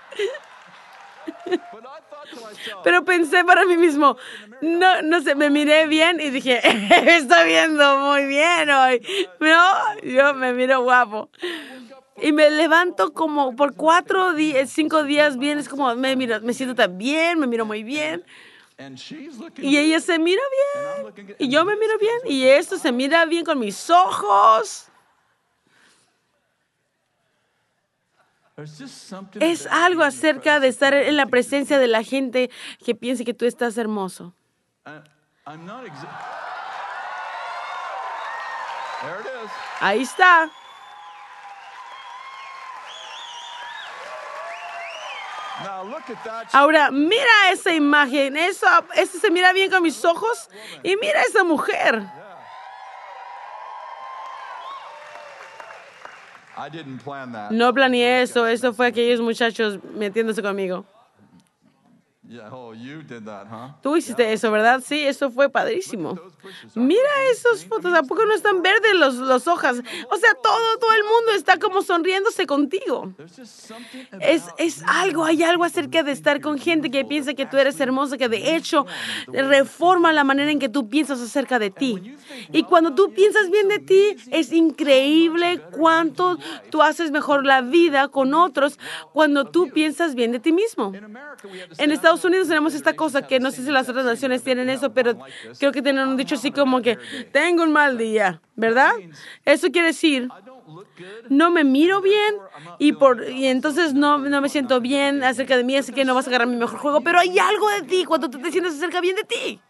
Pero 2.84 3.04
pensé 3.04 3.44
para 3.44 3.64
mí 3.64 3.76
mismo, 3.76 4.16
no, 4.60 5.02
no 5.02 5.20
sé, 5.22 5.34
me 5.36 5.48
miré 5.50 5.86
bien 5.86 6.20
y 6.20 6.30
dije, 6.30 6.60
está 7.06 7.44
viendo 7.44 7.98
muy 7.98 8.24
bien 8.26 8.68
hoy. 8.70 9.00
No, 9.38 9.72
yo 10.02 10.34
me 10.34 10.52
miro 10.52 10.82
guapo. 10.82 11.30
Y 12.22 12.32
me 12.32 12.50
levanto 12.50 13.12
como 13.12 13.56
por 13.56 13.74
cuatro 13.74 14.34
días, 14.34 14.70
cinco 14.70 15.04
días 15.04 15.36
bien, 15.38 15.58
es 15.58 15.68
como 15.68 15.94
me 15.94 16.16
miro, 16.16 16.40
me 16.40 16.52
siento 16.52 16.74
tan 16.74 16.98
bien, 16.98 17.38
me 17.38 17.46
miro 17.46 17.64
muy 17.64 17.82
bien. 17.82 18.24
Y 19.58 19.76
ella 19.76 20.00
se 20.00 20.18
mira 20.18 20.42
bien. 21.12 21.36
Y 21.38 21.48
yo 21.48 21.64
me 21.64 21.76
miro 21.76 21.98
bien. 21.98 22.18
Y 22.24 22.44
esto 22.44 22.78
se 22.78 22.92
mira 22.92 23.26
bien 23.26 23.44
con 23.44 23.58
mis 23.58 23.90
ojos. 23.90 24.86
Es 29.38 29.66
algo 29.66 30.02
acerca 30.02 30.60
de 30.60 30.68
estar 30.68 30.94
en 30.94 31.16
la 31.16 31.26
presencia 31.26 31.78
de 31.78 31.86
la 31.86 32.02
gente 32.02 32.50
que 32.84 32.94
piense 32.94 33.24
que 33.24 33.34
tú 33.34 33.46
estás 33.46 33.78
hermoso. 33.78 34.34
Ahí 39.80 40.02
está. 40.02 40.50
Ahora, 46.52 46.90
mira 46.90 47.50
esa 47.52 47.72
imagen. 47.72 48.36
Eso, 48.36 48.66
eso 48.94 49.18
se 49.18 49.30
mira 49.30 49.52
bien 49.52 49.70
con 49.70 49.82
mis 49.82 50.04
ojos. 50.04 50.48
Y 50.82 50.96
mira 50.96 51.22
esa 51.22 51.44
mujer. 51.44 52.02
No 57.50 57.72
planeé 57.72 58.22
eso. 58.22 58.46
Eso 58.46 58.72
fue 58.74 58.86
aquellos 58.88 59.20
muchachos 59.20 59.78
metiéndose 59.94 60.42
conmigo. 60.42 60.84
Tú 63.82 63.96
hiciste 63.96 64.32
eso, 64.32 64.50
¿verdad? 64.52 64.82
Sí, 64.86 65.00
eso 65.00 65.30
fue 65.30 65.48
padrísimo. 65.48 66.18
Mira 66.74 67.10
esos 67.32 67.64
fotos, 67.64 67.92
¿a 67.92 68.02
poco 68.02 68.24
no 68.24 68.34
están 68.34 68.62
verdes 68.62 68.94
los, 68.94 69.14
los 69.16 69.48
hojas? 69.48 69.78
O 70.10 70.16
sea, 70.16 70.34
todo, 70.34 70.78
todo 70.78 70.92
el 70.92 71.02
mundo 71.02 71.32
está 71.34 71.58
como 71.58 71.82
sonriéndose 71.82 72.46
contigo. 72.46 73.12
Es, 74.20 74.44
es 74.58 74.82
algo, 74.86 75.24
hay 75.24 75.42
algo 75.42 75.64
acerca 75.64 76.04
de 76.04 76.12
estar 76.12 76.40
con 76.40 76.58
gente 76.58 76.90
que 76.90 77.04
piensa 77.04 77.34
que 77.34 77.46
tú 77.46 77.56
eres 77.56 77.80
hermosa, 77.80 78.16
que 78.16 78.28
de 78.28 78.54
hecho 78.54 78.86
reforma 79.26 80.12
la 80.12 80.22
manera 80.22 80.52
en 80.52 80.60
que 80.60 80.68
tú 80.68 80.88
piensas 80.88 81.20
acerca 81.20 81.58
de 81.58 81.70
ti. 81.70 82.16
Y 82.52 82.62
cuando 82.62 82.94
tú 82.94 83.12
piensas 83.12 83.50
bien 83.50 83.68
de 83.68 83.80
ti, 83.80 84.16
es 84.30 84.52
increíble 84.52 85.60
cuánto 85.72 86.38
tú 86.70 86.80
haces 86.82 87.10
mejor 87.10 87.44
la 87.44 87.60
vida 87.60 88.08
con 88.08 88.34
otros 88.34 88.78
cuando 89.12 89.46
tú 89.46 89.70
piensas 89.70 90.14
bien 90.14 90.30
de 90.30 90.38
ti 90.38 90.52
mismo. 90.52 90.92
En 91.78 91.90
Estados 91.90 92.19
Unidos 92.24 92.48
tenemos 92.48 92.74
esta 92.74 92.94
cosa 92.94 93.26
que 93.26 93.40
no 93.40 93.50
sé 93.50 93.64
si 93.64 93.70
las 93.70 93.88
otras 93.88 94.04
naciones 94.04 94.42
tienen 94.42 94.68
eso, 94.70 94.92
pero 94.92 95.18
creo 95.58 95.72
que 95.72 95.82
tienen 95.82 96.08
un 96.08 96.16
dicho 96.16 96.34
así 96.34 96.50
como 96.50 96.82
que 96.82 96.98
tengo 97.32 97.62
un 97.62 97.72
mal 97.72 97.98
día, 97.98 98.40
¿verdad? 98.56 98.92
Eso 99.44 99.68
quiere 99.70 99.88
decir 99.88 100.28
no 101.28 101.50
me 101.50 101.64
miro 101.64 102.00
bien 102.00 102.36
y 102.78 102.92
por 102.92 103.28
y 103.28 103.46
entonces 103.46 103.94
no, 103.94 104.18
no 104.18 104.40
me 104.40 104.48
siento 104.48 104.80
bien 104.80 105.22
acerca 105.22 105.56
de 105.56 105.64
mí, 105.64 105.76
así 105.76 105.92
que 105.92 106.04
no 106.04 106.14
vas 106.14 106.26
a 106.26 106.30
agarrar 106.30 106.48
mi 106.48 106.56
mejor 106.56 106.78
juego, 106.78 107.00
pero 107.00 107.18
hay 107.18 107.38
algo 107.38 107.68
de 107.70 107.82
ti 107.82 108.04
cuando 108.04 108.30
tú 108.30 108.38
te 108.38 108.50
sientes 108.50 108.74
acerca 108.74 109.00
bien 109.00 109.16
de 109.16 109.24
ti. 109.24 109.60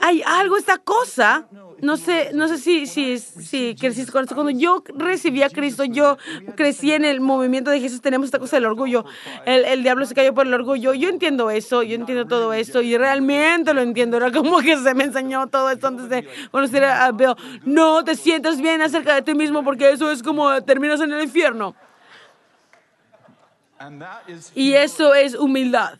Hay 0.00 0.22
algo, 0.24 0.56
esta 0.56 0.78
cosa, 0.78 1.46
no 1.80 1.96
sé, 1.98 2.30
no 2.32 2.48
sé 2.48 2.56
si, 2.56 2.86
si, 2.86 3.18
si 3.18 3.76
creciste 3.78 4.10
con 4.10 4.22
esto. 4.22 4.34
Cuando 4.34 4.52
yo 4.52 4.82
recibí 4.94 5.42
a 5.42 5.50
Cristo, 5.50 5.84
yo 5.84 6.16
crecí 6.56 6.92
en 6.92 7.04
el 7.04 7.20
movimiento 7.20 7.70
de 7.70 7.80
Jesús, 7.80 8.00
tenemos 8.00 8.26
esta 8.26 8.38
cosa 8.38 8.56
del 8.56 8.64
orgullo. 8.64 9.04
El, 9.44 9.64
el 9.66 9.82
diablo 9.82 10.06
se 10.06 10.14
cayó 10.14 10.32
por 10.32 10.46
el 10.46 10.54
orgullo. 10.54 10.94
Yo 10.94 11.10
entiendo 11.10 11.50
eso, 11.50 11.82
yo 11.82 11.94
entiendo 11.94 12.26
todo 12.26 12.54
esto 12.54 12.80
y 12.80 12.96
realmente 12.96 13.74
lo 13.74 13.82
entiendo. 13.82 14.16
Era 14.16 14.32
como 14.32 14.60
que 14.60 14.76
se 14.78 14.94
me 14.94 15.04
enseñó 15.04 15.46
todo 15.48 15.70
esto 15.70 15.88
antes 15.88 16.08
de 16.08 16.26
conocer 16.50 16.84
a 16.84 17.12
Bill. 17.12 17.34
No 17.64 18.04
te 18.04 18.14
sientas 18.14 18.60
bien 18.60 18.80
acerca 18.80 19.14
de 19.14 19.22
ti 19.22 19.34
mismo 19.34 19.62
porque 19.62 19.90
eso 19.90 20.10
es 20.10 20.22
como 20.22 20.62
terminas 20.62 21.00
en 21.00 21.12
el 21.12 21.22
infierno. 21.22 21.74
Y 24.54 24.72
eso 24.72 25.14
es 25.14 25.34
humildad. 25.34 25.98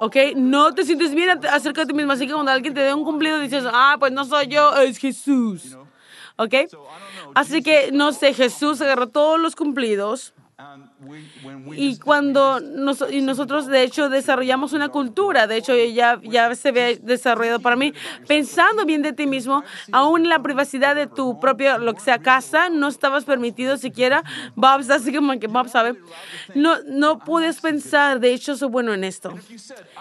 ¿Ok? 0.00 0.16
No 0.36 0.74
te 0.74 0.84
sientes 0.84 1.14
bien 1.14 1.40
acerca 1.50 1.82
de 1.82 1.86
ti 1.88 1.94
mismo. 1.94 2.12
Así 2.12 2.26
que 2.26 2.32
cuando 2.32 2.50
alguien 2.50 2.74
te 2.74 2.80
dé 2.80 2.94
un 2.94 3.04
cumplido, 3.04 3.38
dices, 3.38 3.64
ah, 3.66 3.96
pues 3.98 4.12
no 4.12 4.24
soy 4.24 4.48
yo, 4.48 4.74
es 4.76 4.98
Jesús. 4.98 5.76
¿Ok? 6.36 6.54
Así 7.34 7.62
que, 7.62 7.90
no 7.92 8.12
sé, 8.12 8.34
Jesús 8.34 8.80
agarró 8.80 9.08
todos 9.08 9.40
los 9.40 9.54
cumplidos. 9.56 10.34
Y 11.74 11.98
cuando 11.98 12.60
nos- 12.60 13.04
y 13.10 13.20
nosotros, 13.22 13.66
de 13.66 13.82
hecho, 13.82 14.08
desarrollamos 14.08 14.72
una 14.72 14.88
cultura, 14.88 15.46
de 15.46 15.56
hecho, 15.56 15.74
ya, 15.74 16.20
ya 16.22 16.54
se 16.54 16.70
ve 16.72 17.00
desarrollado 17.02 17.60
para 17.60 17.76
mí, 17.76 17.92
pensando 18.28 18.84
bien 18.84 19.02
de 19.02 19.12
ti 19.12 19.26
mismo, 19.26 19.64
aún 19.90 20.22
en 20.22 20.28
la 20.28 20.42
privacidad 20.42 20.94
de 20.94 21.06
tu 21.06 21.40
propia, 21.40 21.78
lo 21.78 21.94
que 21.94 22.00
sea, 22.00 22.18
casa, 22.18 22.68
no 22.68 22.88
estabas 22.88 23.24
permitido 23.24 23.76
siquiera, 23.76 24.22
Bob 24.54 24.82
así 24.90 25.12
como 25.12 25.38
que 25.38 25.46
Bob 25.46 25.68
sabe, 25.68 25.96
no, 26.54 26.76
no 26.86 27.18
puedes 27.18 27.60
pensar, 27.60 28.20
de 28.20 28.32
hecho, 28.32 28.56
soy 28.56 28.68
bueno 28.68 28.92
en 28.94 29.04
esto. 29.04 29.34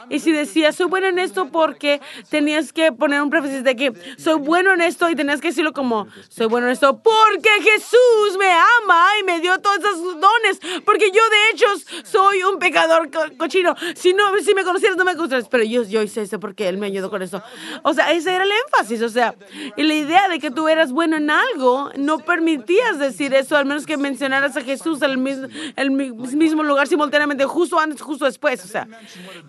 Y 0.10 0.20
si 0.20 0.32
decías, 0.32 0.76
soy 0.76 0.88
bueno 0.88 1.08
en 1.08 1.20
esto 1.20 1.50
porque 1.52 2.02
tenías 2.30 2.74
que 2.74 2.92
poner 2.92 3.22
un 3.22 3.30
prefacio 3.30 3.64
de 3.64 3.76
que 3.76 3.94
soy 4.18 4.36
bueno 4.40 4.74
en 4.74 4.82
esto 4.82 5.10
y 5.10 5.16
tenías 5.16 5.42
que 5.42 5.50
decirlo 5.50 5.74
como, 5.74 6.08
soy 6.30 6.48
bueno 6.48 6.68
en 6.68 6.74
esto 6.74 7.02
porque 7.02 7.50
Jesús 7.64 8.38
me 8.38 8.52
ama 8.52 9.06
y 9.20 9.24
me 9.24 9.40
dio 9.40 9.58
todos 9.60 9.78
esos 9.80 10.20
dones, 10.20 10.60
porque 10.92 11.10
yo 11.12 11.22
de 11.30 11.52
hecho 11.54 11.66
soy 12.04 12.44
un 12.44 12.60
pecador 12.60 13.10
co- 13.10 13.38
cochino. 13.38 13.74
Si 13.96 14.14
no, 14.14 14.24
si 14.44 14.54
me 14.54 14.66
conocieras 14.66 14.98
no 14.98 15.06
me 15.06 15.16
gustarías, 15.16 15.48
pero 15.48 15.64
yo, 15.64 15.84
yo 15.84 16.02
hice 16.02 16.22
eso 16.24 16.38
porque 16.40 16.68
Él 16.68 16.78
me 16.78 16.88
ayudó 16.88 17.10
con 17.10 17.22
eso. 17.22 17.42
O 17.84 17.94
sea, 17.94 18.12
ese 18.12 18.34
era 18.36 18.44
el 18.44 18.52
énfasis, 18.68 19.02
o 19.02 19.08
sea, 19.10 19.34
y 19.78 19.84
la 19.84 19.94
idea 19.94 20.28
de 20.28 20.40
que 20.40 20.52
tú 20.52 20.68
eras 20.68 20.92
bueno 20.92 21.16
en 21.16 21.30
algo, 21.32 21.92
no 21.98 22.20
permitías 22.20 23.00
decir 23.00 23.34
eso, 23.34 23.56
al 23.56 23.66
menos 23.66 23.86
que 23.86 23.96
mencionaras 23.96 24.58
a 24.58 24.62
Jesús 24.62 25.02
en 25.02 25.12
el 25.12 25.18
mismo, 25.18 25.48
el 25.78 25.92
mi- 25.92 26.12
mismo 26.12 26.62
lugar 26.64 26.88
simultáneamente, 26.88 27.46
justo 27.46 27.80
antes, 27.80 28.02
justo 28.02 28.26
después, 28.26 28.64
o 28.66 28.68
sea, 28.68 28.88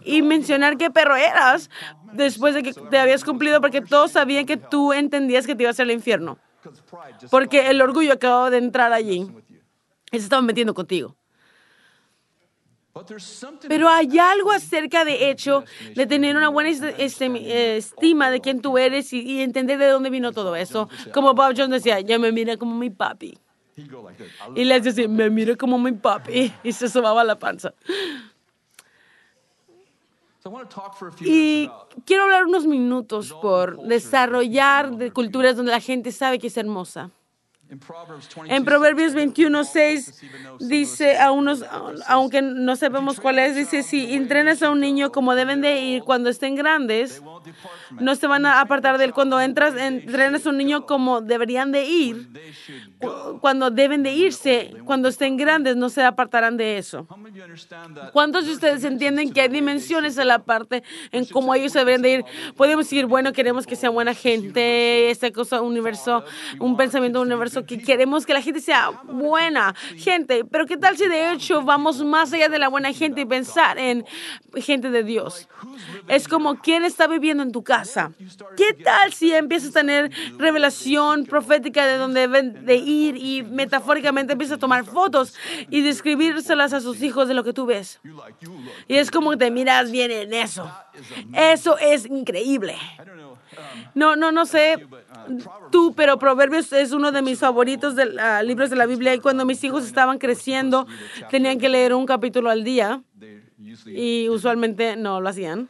y 0.04 0.22
mencionar 0.22 0.76
qué 0.76 0.90
perro 0.90 1.16
eras 1.16 1.70
después 2.12 2.54
de 2.54 2.62
que 2.62 2.72
te 2.72 2.98
habías 2.98 3.24
cumplido, 3.24 3.60
porque 3.60 3.80
todos 3.80 4.12
sabían 4.12 4.46
que 4.46 4.56
tú 4.58 4.92
entendías 4.92 5.46
que 5.46 5.56
te 5.56 5.64
ibas 5.64 5.80
al 5.80 5.90
infierno, 5.90 6.38
porque 7.30 7.68
el 7.70 7.80
orgullo 7.82 8.12
acababa 8.12 8.50
de 8.50 8.58
entrar 8.58 8.92
allí 8.92 9.26
se 10.10 10.18
estaba 10.18 10.42
metiendo 10.42 10.74
contigo. 10.74 11.16
Pero 13.68 13.88
hay 13.88 14.18
algo 14.18 14.52
acerca 14.52 15.04
de 15.04 15.30
hecho 15.30 15.64
de 15.94 16.06
tener 16.06 16.36
una 16.36 16.48
buena 16.48 16.68
este, 16.70 17.76
estima 17.76 18.30
de 18.30 18.40
quién 18.40 18.60
tú 18.60 18.76
eres 18.76 19.12
y, 19.12 19.40
entender 19.40 19.78
de 19.78 19.88
dónde 19.88 20.10
vino 20.10 20.32
todo 20.32 20.54
eso. 20.56 20.88
Como 21.12 21.32
Bob 21.34 21.54
Jones 21.56 21.82
decía, 21.82 22.00
ya 22.00 22.18
me 22.18 22.32
mira 22.32 22.56
como 22.56 22.74
mi 22.74 22.90
papi. 22.90 23.38
Y 24.54 24.64
les 24.64 24.84
decía, 24.84 25.08
me 25.08 25.30
mira 25.30 25.56
como 25.56 25.78
mi 25.78 25.92
papi. 25.92 26.52
Y 26.62 26.72
se 26.72 26.88
sobaba 26.88 27.24
la 27.24 27.38
panza. 27.38 27.72
Y 31.20 31.70
quiero 32.04 32.24
hablar 32.24 32.44
unos 32.44 32.66
minutos 32.66 33.32
por 33.40 33.80
desarrollar 33.84 34.90
de 34.96 35.12
culturas 35.12 35.56
donde 35.56 35.72
la 35.72 35.80
gente 35.80 36.12
sabe 36.12 36.38
que 36.38 36.48
es 36.48 36.56
hermosa. 36.56 37.10
En 38.48 38.64
Proverbios 38.66 39.14
21, 39.14 39.64
6 39.64 40.22
dice 40.60 41.18
a 41.18 41.32
unos, 41.32 41.64
aunque 42.06 42.42
no 42.42 42.76
sabemos 42.76 43.18
cuál 43.18 43.38
es, 43.38 43.56
dice, 43.56 43.82
si 43.82 44.12
entrenas 44.12 44.62
a 44.62 44.70
un 44.70 44.80
niño 44.80 45.10
como 45.10 45.34
deben 45.34 45.62
de 45.62 45.80
ir 45.80 46.02
cuando 46.02 46.28
estén 46.28 46.54
grandes, 46.54 47.22
no 47.98 48.14
se 48.14 48.26
van 48.26 48.44
a 48.44 48.60
apartar 48.60 48.98
de 48.98 49.06
él. 49.06 49.14
Cuando 49.14 49.40
entras, 49.40 49.74
entrenas 49.76 50.46
a 50.46 50.50
un 50.50 50.58
niño 50.58 50.84
como 50.84 51.22
deberían 51.22 51.72
de 51.72 51.84
ir, 51.84 52.28
cuando 53.40 53.70
deben 53.70 54.02
de 54.02 54.12
irse, 54.12 54.74
cuando 54.84 55.08
estén 55.08 55.38
grandes, 55.38 55.74
no 55.74 55.88
se 55.88 56.02
apartarán 56.02 56.58
de 56.58 56.76
eso. 56.76 57.06
¿Cuántos 58.12 58.44
de 58.46 58.52
ustedes 58.52 58.84
entienden 58.84 59.32
que 59.32 59.40
hay 59.40 59.48
dimensiones 59.48 60.18
en 60.18 60.28
la 60.28 60.40
parte 60.40 60.82
en 61.10 61.24
cómo 61.24 61.54
ellos 61.54 61.72
deberían 61.72 62.02
de 62.02 62.12
ir? 62.12 62.24
Podemos 62.54 62.84
decir, 62.84 63.06
bueno, 63.06 63.32
queremos 63.32 63.66
que 63.66 63.76
sea 63.76 63.88
buena 63.88 64.12
gente, 64.12 65.10
esta 65.10 65.30
cosa, 65.30 65.62
universo, 65.62 66.22
un 66.60 66.76
pensamiento 66.76 67.20
universo 67.20 67.61
que 67.66 67.78
queremos 67.78 68.26
que 68.26 68.32
la 68.32 68.42
gente 68.42 68.60
sea 68.60 68.90
buena 69.04 69.74
gente, 69.96 70.44
pero 70.44 70.66
¿qué 70.66 70.76
tal 70.76 70.96
si 70.96 71.08
de 71.08 71.32
hecho 71.32 71.62
vamos 71.62 72.02
más 72.02 72.32
allá 72.32 72.48
de 72.48 72.58
la 72.58 72.68
buena 72.68 72.92
gente 72.92 73.20
y 73.22 73.24
pensar 73.24 73.78
en 73.78 74.04
gente 74.56 74.90
de 74.90 75.02
Dios? 75.02 75.48
Es 76.08 76.28
como 76.28 76.56
quién 76.56 76.84
está 76.84 77.06
viviendo 77.06 77.42
en 77.42 77.52
tu 77.52 77.62
casa. 77.62 78.12
¿Qué 78.56 78.72
tal 78.72 79.12
si 79.12 79.32
empiezas 79.34 79.70
a 79.70 79.80
tener 79.80 80.10
revelación 80.38 81.26
profética 81.26 81.86
de 81.86 81.96
dónde 81.96 82.20
deben 82.20 82.66
de 82.66 82.76
ir 82.76 83.16
y 83.16 83.42
metafóricamente 83.42 84.32
empiezas 84.32 84.56
a 84.56 84.60
tomar 84.60 84.84
fotos 84.84 85.34
y 85.70 85.80
describírselas 85.82 86.72
a 86.72 86.80
sus 86.80 87.02
hijos 87.02 87.28
de 87.28 87.34
lo 87.34 87.44
que 87.44 87.52
tú 87.52 87.66
ves? 87.66 88.00
Y 88.88 88.96
es 88.96 89.10
como 89.10 89.30
que 89.32 89.36
te 89.36 89.50
miras 89.50 89.90
bien 89.90 90.10
en 90.10 90.34
eso. 90.34 90.70
Eso 91.32 91.78
es 91.78 92.06
increíble. 92.06 92.76
No, 93.94 94.16
no, 94.16 94.32
no 94.32 94.46
sé 94.46 94.86
tú, 95.70 95.94
pero 95.94 96.18
Proverbios 96.18 96.72
es 96.72 96.92
uno 96.92 97.12
de 97.12 97.22
mis 97.22 97.38
favoritos 97.38 97.94
de 97.96 98.04
uh, 98.04 98.44
libros 98.44 98.70
de 98.70 98.76
la 98.76 98.86
Biblia 98.86 99.14
y 99.14 99.20
cuando 99.20 99.44
mis 99.44 99.62
hijos 99.64 99.84
estaban 99.84 100.18
creciendo 100.18 100.86
tenían 101.30 101.58
que 101.58 101.68
leer 101.68 101.94
un 101.94 102.06
capítulo 102.06 102.50
al 102.50 102.64
día 102.64 103.02
y 103.86 104.28
usualmente 104.28 104.96
no 104.96 105.20
lo 105.20 105.28
hacían. 105.28 105.68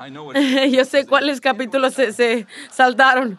Yo 0.70 0.84
sé 0.84 1.06
cuáles 1.06 1.40
capítulos 1.40 1.94
se, 1.94 2.12
se 2.12 2.46
saltaron. 2.70 3.38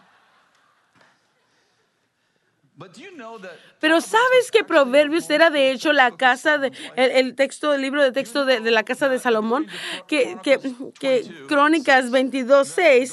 Pero 3.82 4.00
sabes 4.00 4.52
que 4.52 4.62
Proverbios 4.62 5.28
era 5.28 5.50
de 5.50 5.72
hecho 5.72 5.92
la 5.92 6.12
casa, 6.12 6.56
de, 6.56 6.70
el, 6.94 7.34
texto, 7.34 7.74
el 7.74 7.82
libro 7.82 8.00
de 8.00 8.12
texto 8.12 8.44
de, 8.44 8.60
la 8.60 8.84
casa 8.84 9.08
de 9.08 9.18
Salomón, 9.18 9.66
que, 10.06 10.38
que, 10.40 10.60
que 11.00 11.28
Crónicas 11.48 12.12
22.6 12.12 13.12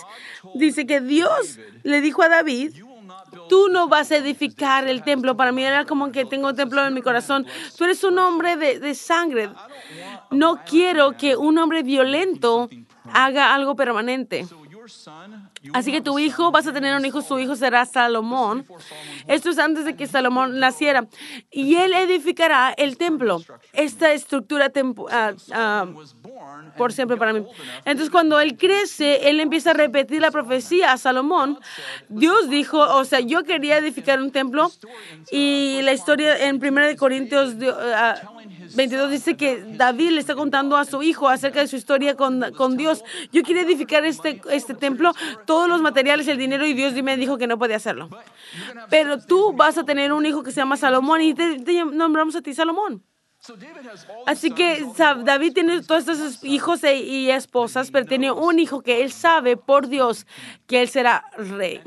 dice 0.54 0.86
que 0.86 1.02
Dios 1.02 1.58
le 1.82 2.02
dijo 2.02 2.22
a 2.22 2.30
David, 2.30 2.84
tú 3.50 3.70
no 3.70 3.88
vas 3.88 4.12
a 4.12 4.18
edificar 4.18 4.88
el 4.88 5.02
templo. 5.02 5.36
Para 5.36 5.52
mí 5.52 5.64
era 5.64 5.86
como 5.86 6.12
que 6.12 6.24
tengo 6.26 6.50
un 6.50 6.56
templo 6.56 6.86
en 6.86 6.94
mi 6.94 7.02
corazón. 7.02 7.48
Tú 7.76 7.86
eres 7.86 8.04
un 8.04 8.20
hombre 8.20 8.56
de, 8.56 8.80
de 8.80 8.94
sangre. 8.94 9.50
No 10.30 10.64
quiero 10.66 11.18
que 11.18 11.36
un 11.36 11.58
hombre 11.58 11.82
violento 11.82 12.70
haga 13.12 13.56
algo 13.56 13.76
permanente. 13.76 14.46
Así 15.74 15.92
que 15.92 16.02
tu 16.02 16.20
hijo, 16.20 16.52
vas 16.52 16.68
a 16.68 16.74
tener 16.74 16.96
un 16.96 17.06
hijo, 17.06 17.22
su 17.22 17.38
hijo 17.40 17.56
será 17.56 17.86
Salomón. 17.86 18.66
Esto 19.28 19.50
es 19.50 19.60
antes 19.60 19.86
de 19.86 19.96
que 19.96 20.08
Salomón 20.08 20.60
naciera. 20.60 21.08
Y 21.52 21.76
él 21.76 21.94
edificará 21.94 22.74
el 22.78 22.98
templo, 22.98 23.42
esta 23.74 24.14
estructura 24.14 24.72
uh, 24.74 24.90
uh, 24.90 26.76
por 26.78 26.94
siempre 26.94 27.18
para 27.18 27.34
mí. 27.34 27.46
Entonces 27.80 28.10
cuando 28.10 28.40
él 28.40 28.58
crece, 28.58 29.30
él 29.30 29.40
empieza 29.40 29.72
a 29.72 29.74
repetir 29.74 30.22
la 30.22 30.32
profecía 30.32 30.94
a 30.94 30.98
Salomón. 30.98 31.60
Dios 32.08 32.50
dijo, 32.50 32.80
o 32.80 33.04
sea, 33.06 33.20
yo 33.20 33.44
quería 33.44 33.78
edificar 33.78 34.22
un 34.22 34.32
templo 34.32 34.72
y 35.32 35.82
la 35.84 35.94
historia 35.94 36.48
en 36.48 36.64
1 36.64 36.96
Corintios... 36.98 37.56
Uh, 37.56 38.39
22 38.76 39.12
dice 39.12 39.38
que 39.38 39.64
David 39.76 40.12
le 40.12 40.20
está 40.20 40.36
contando 40.36 40.78
a 40.78 40.86
su 40.86 41.02
hijo 41.04 41.28
acerca 41.28 41.60
de 41.60 41.68
su 41.68 41.76
historia 41.76 42.16
con, 42.16 42.54
con 42.54 42.78
Dios. 42.78 43.04
Yo 43.32 43.44
quería 43.44 43.64
edificar 43.64 44.06
este, 44.06 44.42
este 44.52 44.74
templo, 44.74 45.14
todos 45.46 45.68
los 45.68 45.82
materiales, 45.82 46.28
el 46.28 46.38
dinero, 46.38 46.66
y 46.66 46.74
Dios 46.74 46.94
me 47.02 47.18
dijo 47.18 47.38
que 47.38 47.48
no 47.48 47.58
podía 47.58 47.78
hacerlo. 47.78 48.10
Pero 48.90 49.20
tú 49.20 49.54
vas 49.54 49.78
a 49.78 49.84
tener 49.84 50.14
un 50.14 50.26
hijo 50.26 50.44
que 50.44 50.52
se 50.52 50.58
llama 50.58 50.78
Salomón 50.78 51.22
y 51.22 51.34
te, 51.34 51.58
nombramos 51.86 52.36
a 52.36 52.42
ti 52.42 52.54
Salomón. 52.54 53.04
Así 54.26 54.52
que 54.52 54.86
David 55.24 55.54
tiene 55.54 55.82
todos 55.82 56.08
estos 56.08 56.44
hijos 56.44 56.84
e, 56.84 56.98
y 56.98 57.32
esposas, 57.32 57.90
pero 57.90 58.06
tiene 58.06 58.32
un 58.32 58.60
hijo 58.60 58.82
que 58.82 59.02
él 59.02 59.14
sabe 59.14 59.56
por 59.56 59.88
Dios 59.88 60.28
que 60.68 60.82
él 60.82 60.90
será 60.90 61.24
rey 61.38 61.82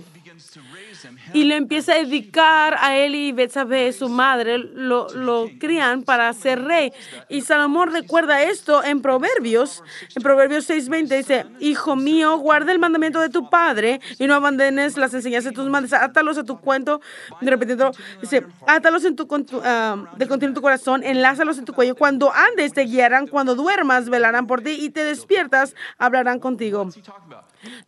y 1.32 1.44
le 1.44 1.56
empieza 1.56 1.92
a 1.92 1.96
dedicar 1.96 2.76
a 2.78 2.96
él 2.96 3.14
y 3.14 3.32
Betsabé, 3.32 3.92
su 3.92 4.08
madre, 4.08 4.58
lo, 4.58 5.08
lo 5.10 5.50
crían 5.58 6.02
para 6.02 6.32
ser 6.32 6.62
rey. 6.62 6.92
Y 7.28 7.42
Salomón 7.42 7.92
recuerda 7.92 8.42
esto 8.42 8.82
en 8.84 9.02
Proverbios, 9.02 9.82
en 10.14 10.22
Proverbios 10.22 10.68
6:20 10.68 11.16
dice, 11.16 11.46
Hijo 11.60 11.96
mío, 11.96 12.38
guarda 12.38 12.72
el 12.72 12.78
mandamiento 12.78 13.20
de 13.20 13.28
tu 13.28 13.48
padre 13.50 14.00
y 14.18 14.26
no 14.26 14.34
abandones 14.34 14.96
las 14.96 15.14
enseñanzas 15.14 15.52
de 15.52 15.56
tus 15.56 15.68
madres, 15.68 15.92
átalos 15.92 16.38
a 16.38 16.44
tu 16.44 16.60
cuento, 16.60 17.00
repitiendo, 17.40 17.92
dice, 18.20 18.44
átalos 18.66 19.04
en 19.04 19.16
tu, 19.16 19.24
uh, 19.24 20.16
de 20.16 20.26
continuo 20.26 20.48
en 20.50 20.54
tu 20.54 20.62
corazón, 20.62 21.02
enlázalos 21.04 21.58
en 21.58 21.64
tu 21.64 21.72
cuello, 21.72 21.94
cuando 21.94 22.32
andes 22.32 22.72
te 22.72 22.82
guiarán, 22.82 23.26
cuando 23.26 23.54
duermas 23.54 24.08
velarán 24.08 24.46
por 24.46 24.62
ti 24.62 24.76
y 24.80 24.90
te 24.90 25.04
despiertas 25.04 25.74
hablarán 25.98 26.38
contigo. 26.38 26.88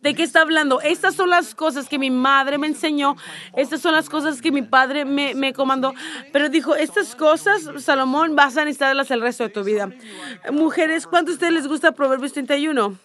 ¿De 0.01 0.13
qué 0.15 0.23
está 0.23 0.41
hablando? 0.41 0.81
Estas 0.81 1.15
son 1.15 1.29
las 1.29 1.55
cosas 1.55 1.89
que 1.89 1.99
mi 1.99 2.09
madre 2.09 2.57
me 2.57 2.67
enseñó, 2.67 3.15
estas 3.55 3.81
son 3.81 3.93
las 3.93 4.09
cosas 4.09 4.41
que 4.41 4.51
mi 4.51 4.61
padre 4.61 5.05
me, 5.05 5.35
me 5.35 5.53
comandó, 5.53 5.93
pero 6.31 6.49
dijo, 6.49 6.75
estas 6.75 7.15
cosas, 7.15 7.69
Salomón, 7.79 8.35
vas 8.35 8.57
a 8.57 8.65
necesitarlas 8.65 9.11
el 9.11 9.21
resto 9.21 9.43
de 9.43 9.49
tu 9.49 9.63
vida. 9.63 9.89
Mujeres, 10.51 11.07
¿cuánto 11.07 11.31
a 11.31 11.33
ustedes 11.33 11.53
les 11.53 11.67
gusta 11.67 11.91
Proverbios 11.91 12.33
31? 12.33 12.97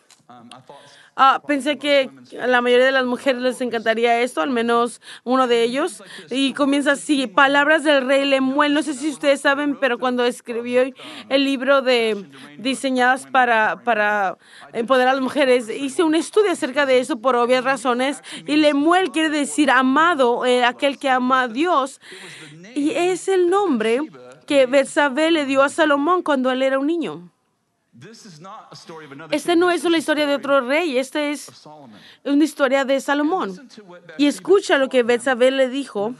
Ah, 1.17 1.43
pensé 1.47 1.77
que 1.77 2.09
a 2.41 2.47
la 2.47 2.61
mayoría 2.61 2.87
de 2.87 2.93
las 2.93 3.05
mujeres 3.05 3.43
les 3.43 3.61
encantaría 3.61 4.21
esto, 4.21 4.41
al 4.41 4.51
menos 4.51 5.01
uno 5.25 5.47
de 5.49 5.63
ellos. 5.65 6.03
Y 6.31 6.55
comienza 6.55 6.93
así, 6.93 7.27
palabras 7.27 7.85
del 7.85 8.07
rey 8.07 8.25
Lemuel. 8.25 8.73
No 8.73 8.83
sé 8.83 8.95
si 8.95 9.11
ustedes 9.11 9.41
saben, 9.41 9.79
pero 9.79 9.99
cuando 9.99 10.25
escribió 10.25 10.83
el 11.29 11.45
libro 11.45 11.83
de 11.83 12.27
diseñadas 12.59 13.27
para, 13.27 13.83
para 13.85 14.39
empoderar 14.73 15.11
a 15.11 15.15
las 15.15 15.23
mujeres, 15.23 15.69
hice 15.69 16.03
un 16.03 16.15
estudio 16.15 16.53
acerca 16.53 16.87
de 16.87 17.01
eso 17.01 17.21
por 17.21 17.37
obvias 17.37 17.65
razones. 17.65 18.23
Y 18.47 18.57
Lemuel 18.57 19.11
quiere 19.11 19.31
decir 19.31 19.71
amado, 19.71 20.47
eh, 20.47 20.65
aquel 20.65 20.99
que 20.99 21.11
ama 21.11 21.43
a 21.43 21.49
Dios. 21.49 22.01
Y 22.75 22.91
es 22.91 23.29
el 23.29 23.51
nombre 23.51 24.01
que 24.47 24.67
Betsabé 24.67 25.31
le 25.31 25.45
dio 25.45 25.63
a 25.63 25.69
Salomón 25.69 26.23
cuando 26.23 26.51
él 26.51 26.63
era 26.63 26.79
un 26.79 26.87
niño. 26.87 27.31
Esta 29.31 29.57
no 29.57 29.71
es 29.71 29.85
una 29.85 29.99
historia 29.99 30.27
de 30.27 30.35
otro 30.35 30.61
rey, 30.63 30.99
esta 30.99 31.23
es 31.23 31.51
una 32.25 32.45
historia 32.45 32.85
de 32.85 33.01
Salomón. 33.01 33.69
Y 34.17 34.27
escucha 34.27 34.79
lo 34.79 34.89
que 34.89 35.03
Betsabé 35.03 35.51
le 35.51 35.69
dijo 35.69 36.15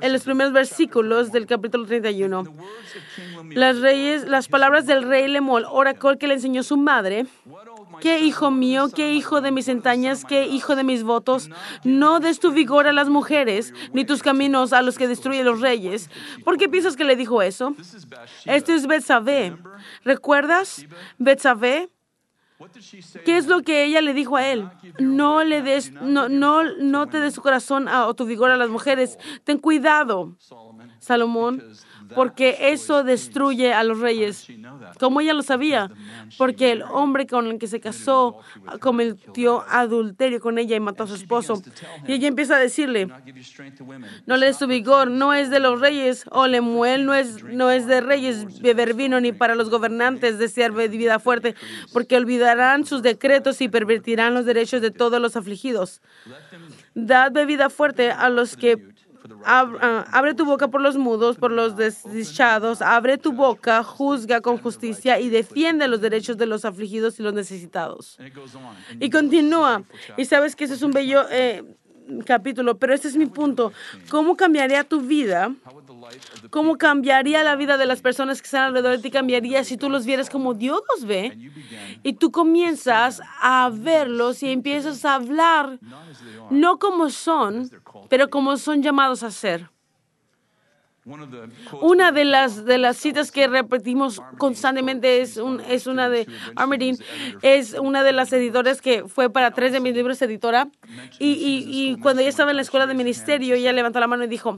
en 0.00 0.12
los 0.12 0.22
primeros 0.22 0.52
versículos 0.52 1.30
del 1.32 1.46
capítulo 1.46 1.86
31. 1.86 2.44
Las, 3.50 3.78
reyes, 3.80 4.28
las 4.28 4.48
palabras 4.48 4.86
del 4.86 5.02
rey 5.02 5.28
Lemol, 5.28 5.66
oracol 5.68 6.16
que 6.16 6.26
le 6.26 6.34
enseñó 6.34 6.62
su 6.62 6.76
madre, 6.76 7.26
Qué 8.00 8.20
hijo 8.20 8.50
mío, 8.50 8.88
qué 8.94 9.12
hijo 9.12 9.40
de 9.40 9.50
mis 9.50 9.68
entrañas, 9.68 10.24
qué 10.24 10.46
hijo 10.46 10.76
de 10.76 10.84
mis 10.84 11.02
votos. 11.02 11.50
No 11.84 12.20
des 12.20 12.40
tu 12.40 12.52
vigor 12.52 12.86
a 12.86 12.92
las 12.92 13.08
mujeres, 13.08 13.74
ni 13.92 14.04
tus 14.04 14.22
caminos 14.22 14.72
a 14.72 14.82
los 14.82 14.98
que 14.98 15.08
destruyen 15.08 15.44
los 15.44 15.60
reyes. 15.60 16.10
¿Por 16.44 16.56
qué 16.56 16.68
piensas 16.68 16.96
que 16.96 17.04
le 17.04 17.16
dijo 17.16 17.42
eso? 17.42 17.74
Esto 18.44 18.72
es 18.72 18.86
Betsabé. 18.86 19.56
¿Recuerdas? 20.04 20.86
Betsabé. 21.18 21.90
¿Qué 23.24 23.38
es 23.38 23.46
lo 23.46 23.62
que 23.62 23.84
ella 23.84 24.02
le 24.02 24.12
dijo 24.12 24.36
a 24.36 24.46
él? 24.46 24.68
No 24.98 25.44
le 25.44 25.62
des, 25.62 25.92
no, 25.92 26.28
no, 26.28 26.62
no 26.62 27.06
te 27.06 27.18
des 27.18 27.34
tu 27.34 27.40
corazón 27.40 27.88
o 27.88 28.12
tu 28.14 28.26
vigor 28.26 28.50
a 28.50 28.58
las 28.58 28.68
mujeres. 28.68 29.18
Ten 29.44 29.58
cuidado, 29.58 30.36
Salomón, 30.98 31.62
porque 32.14 32.56
eso 32.72 33.04
destruye 33.04 33.72
a 33.72 33.84
los 33.84 34.00
reyes. 34.00 34.46
Como 34.98 35.20
ella 35.20 35.34
lo 35.34 35.42
sabía, 35.42 35.90
porque 36.38 36.72
el 36.72 36.82
hombre 36.82 37.26
con 37.26 37.46
el 37.46 37.58
que 37.58 37.66
se 37.66 37.80
casó 37.80 38.38
cometió 38.80 39.64
adulterio 39.68 40.40
con 40.40 40.58
ella 40.58 40.76
y 40.76 40.80
mató 40.80 41.04
a 41.04 41.06
su 41.06 41.14
esposo. 41.14 41.62
Y 42.06 42.12
ella 42.14 42.28
empieza 42.28 42.56
a 42.56 42.58
decirle, 42.58 43.08
no 44.26 44.36
le 44.36 44.46
des 44.46 44.58
tu 44.58 44.66
vigor, 44.66 45.10
no 45.10 45.34
es 45.34 45.50
de 45.50 45.60
los 45.60 45.80
reyes, 45.80 46.24
o 46.30 46.46
Lemuel 46.46 47.06
no 47.06 47.14
es, 47.14 47.42
no 47.44 47.70
es 47.70 47.86
de 47.86 48.00
reyes 48.00 48.60
beber 48.60 48.94
vino, 48.94 49.20
ni 49.20 49.32
para 49.32 49.54
los 49.54 49.70
gobernantes 49.70 50.38
desear 50.38 50.72
vida 50.72 51.18
fuerte, 51.18 51.54
porque 51.92 52.16
olvidarán 52.16 52.84
sus 52.84 53.02
decretos 53.02 53.60
y 53.60 53.68
pervertirán 53.68 54.34
los 54.34 54.46
derechos 54.46 54.82
de 54.82 54.90
todos 54.90 55.20
los 55.20 55.36
afligidos. 55.36 56.00
Dad 56.94 57.32
bebida 57.32 57.70
fuerte 57.70 58.10
a 58.10 58.28
los 58.28 58.56
que 58.56 58.78
ah, 59.44 60.04
abre 60.12 60.34
tu 60.34 60.44
boca 60.44 60.68
por 60.68 60.80
los 60.80 60.96
mudos, 60.96 61.36
por 61.36 61.50
los 61.50 61.76
desdichados. 61.76 62.82
Abre 62.82 63.18
tu 63.18 63.32
boca, 63.32 63.82
juzga 63.82 64.40
con 64.40 64.58
justicia 64.58 65.18
y 65.18 65.28
defiende 65.28 65.88
los 65.88 66.00
derechos 66.00 66.36
de 66.36 66.46
los 66.46 66.64
afligidos 66.64 67.18
y 67.20 67.22
los 67.22 67.34
necesitados. 67.34 68.18
Y 68.98 69.10
continúa. 69.10 69.82
Y 70.16 70.24
sabes 70.24 70.56
que 70.56 70.64
ese 70.64 70.74
es 70.74 70.82
un 70.82 70.92
bello 70.92 71.24
eh, 71.30 71.62
capítulo, 72.24 72.76
pero 72.78 72.94
este 72.94 73.08
es 73.08 73.16
mi 73.16 73.26
punto. 73.26 73.72
¿Cómo 74.08 74.36
cambiaría 74.36 74.84
tu 74.84 75.00
vida? 75.00 75.54
¿Cómo 76.50 76.78
cambiaría 76.78 77.42
la 77.44 77.56
vida 77.56 77.76
de 77.76 77.86
las 77.86 78.00
personas 78.00 78.40
que 78.40 78.46
están 78.46 78.62
alrededor 78.64 78.96
de 78.96 79.02
ti? 79.02 79.10
Cambiaría 79.10 79.64
si 79.64 79.76
tú 79.76 79.88
los 79.88 80.06
vieras 80.06 80.30
como 80.30 80.54
Dios 80.54 80.80
los 80.94 81.06
ve 81.06 81.50
y 82.02 82.14
tú 82.14 82.30
comienzas 82.30 83.20
a 83.40 83.70
verlos 83.72 84.42
y 84.42 84.50
empiezas 84.50 85.04
a 85.04 85.14
hablar 85.14 85.78
no 86.50 86.78
como 86.78 87.10
son, 87.10 87.70
pero 88.08 88.30
como 88.30 88.56
son 88.56 88.82
llamados 88.82 89.22
a 89.22 89.30
ser. 89.30 89.70
Una 91.80 92.12
de 92.12 92.24
las, 92.24 92.64
de 92.64 92.78
las 92.78 92.96
citas 92.96 93.32
que 93.32 93.48
repetimos 93.48 94.20
constantemente 94.38 95.20
es, 95.20 95.36
un, 95.36 95.60
es 95.60 95.86
una 95.86 96.08
de 96.08 96.26
Armerdine, 96.56 96.98
es 97.42 97.74
una 97.74 98.02
de 98.02 98.12
las 98.12 98.32
editoras 98.32 98.80
que 98.80 99.04
fue 99.06 99.30
para 99.30 99.50
tres 99.50 99.72
de 99.72 99.80
mis 99.80 99.94
libros 99.94 100.20
editora. 100.22 100.68
Y, 101.18 101.32
y, 101.32 101.64
y, 101.66 101.96
cuando 101.96 102.20
ella 102.20 102.30
estaba 102.30 102.50
en 102.50 102.56
la 102.56 102.62
escuela 102.62 102.86
de 102.86 102.94
ministerio, 102.94 103.54
ella 103.54 103.72
levantó 103.72 104.00
la 104.00 104.06
mano 104.06 104.24
y 104.24 104.28
dijo, 104.28 104.56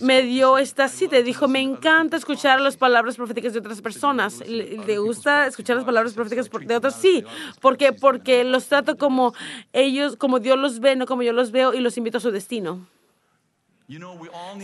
me 0.00 0.22
dio 0.22 0.58
esta 0.58 0.88
cita, 0.88 1.20
dijo, 1.22 1.48
me 1.48 1.60
encanta 1.60 2.16
escuchar 2.16 2.60
las 2.60 2.76
palabras 2.76 3.16
proféticas 3.16 3.52
de 3.52 3.60
otras 3.60 3.80
personas. 3.80 4.42
¿Le, 4.46 4.98
gusta 4.98 5.46
escuchar 5.46 5.76
las 5.76 5.84
palabras 5.84 6.12
proféticas 6.14 6.50
de 6.50 6.76
otros? 6.76 6.94
Sí, 6.94 7.24
porque 7.60 7.92
porque 7.92 8.44
los 8.44 8.66
trato 8.66 8.96
como 8.96 9.34
ellos, 9.72 10.16
como 10.16 10.38
Dios 10.40 10.58
los 10.58 10.80
ve, 10.80 10.96
no 10.96 11.06
como 11.06 11.22
yo 11.22 11.32
los 11.32 11.50
veo, 11.50 11.74
y 11.74 11.80
los 11.80 11.96
invito 11.96 12.18
a 12.18 12.20
su 12.20 12.30
destino. 12.30 12.86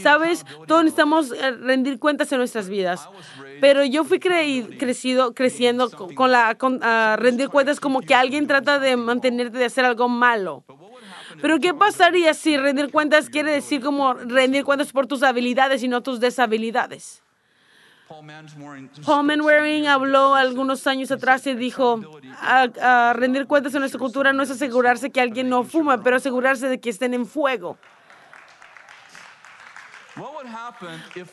Sabes, 0.02 0.44
todos 0.66 0.85
necesitamos 0.85 1.30
eh, 1.32 1.52
rendir 1.52 1.98
cuentas 1.98 2.32
en 2.32 2.38
nuestras 2.38 2.68
vidas, 2.68 3.08
pero 3.61 3.85
yo 3.85 4.04
fui 4.04 4.18
crecido, 4.18 5.32
creciendo 5.32 5.90
con 5.90 6.32
la 6.32 7.16
rendir 7.16 7.48
cuentas 7.48 7.78
como 7.78 8.00
que 8.00 8.14
alguien 8.14 8.46
trata 8.46 8.80
de 8.80 8.96
mantenerte 8.96 9.58
de 9.58 9.66
hacer 9.66 9.85
algo 9.85 10.08
malo. 10.08 10.64
Pero 11.40 11.58
¿qué 11.61 11.72
pasaría 11.72 12.35
si 12.35 12.56
rendir 12.56 12.90
cuentas 12.90 13.30
quiere 13.30 13.52
decir 13.52 13.80
como 13.80 14.14
rendir 14.14 14.64
cuentas 14.64 14.92
por 14.92 15.06
tus 15.06 15.22
habilidades 15.22 15.82
y 15.82 15.88
no 15.88 16.02
tus 16.02 16.18
deshabilidades? 16.18 17.22
Paul 19.06 19.24
Manwaring 19.24 19.87
habló 19.87 20.35
algunos 20.35 20.87
años 20.87 21.11
atrás 21.11 21.46
y 21.46 21.54
dijo, 21.54 22.00
a 22.40 23.14
rendir 23.16 23.46
cuentas 23.46 23.72
en 23.74 23.80
nuestra 23.80 23.98
cultura 23.98 24.32
no 24.32 24.42
es 24.42 24.50
asegurarse 24.50 25.11
que 25.11 25.20
alguien 25.20 25.48
no 25.48 25.62
fuma, 25.62 26.02
pero 26.02 26.16
asegurarse 26.16 26.68
de 26.68 26.78
que 26.78 26.90
estén 26.90 27.14
en 27.14 27.24
fuego. 27.24 27.78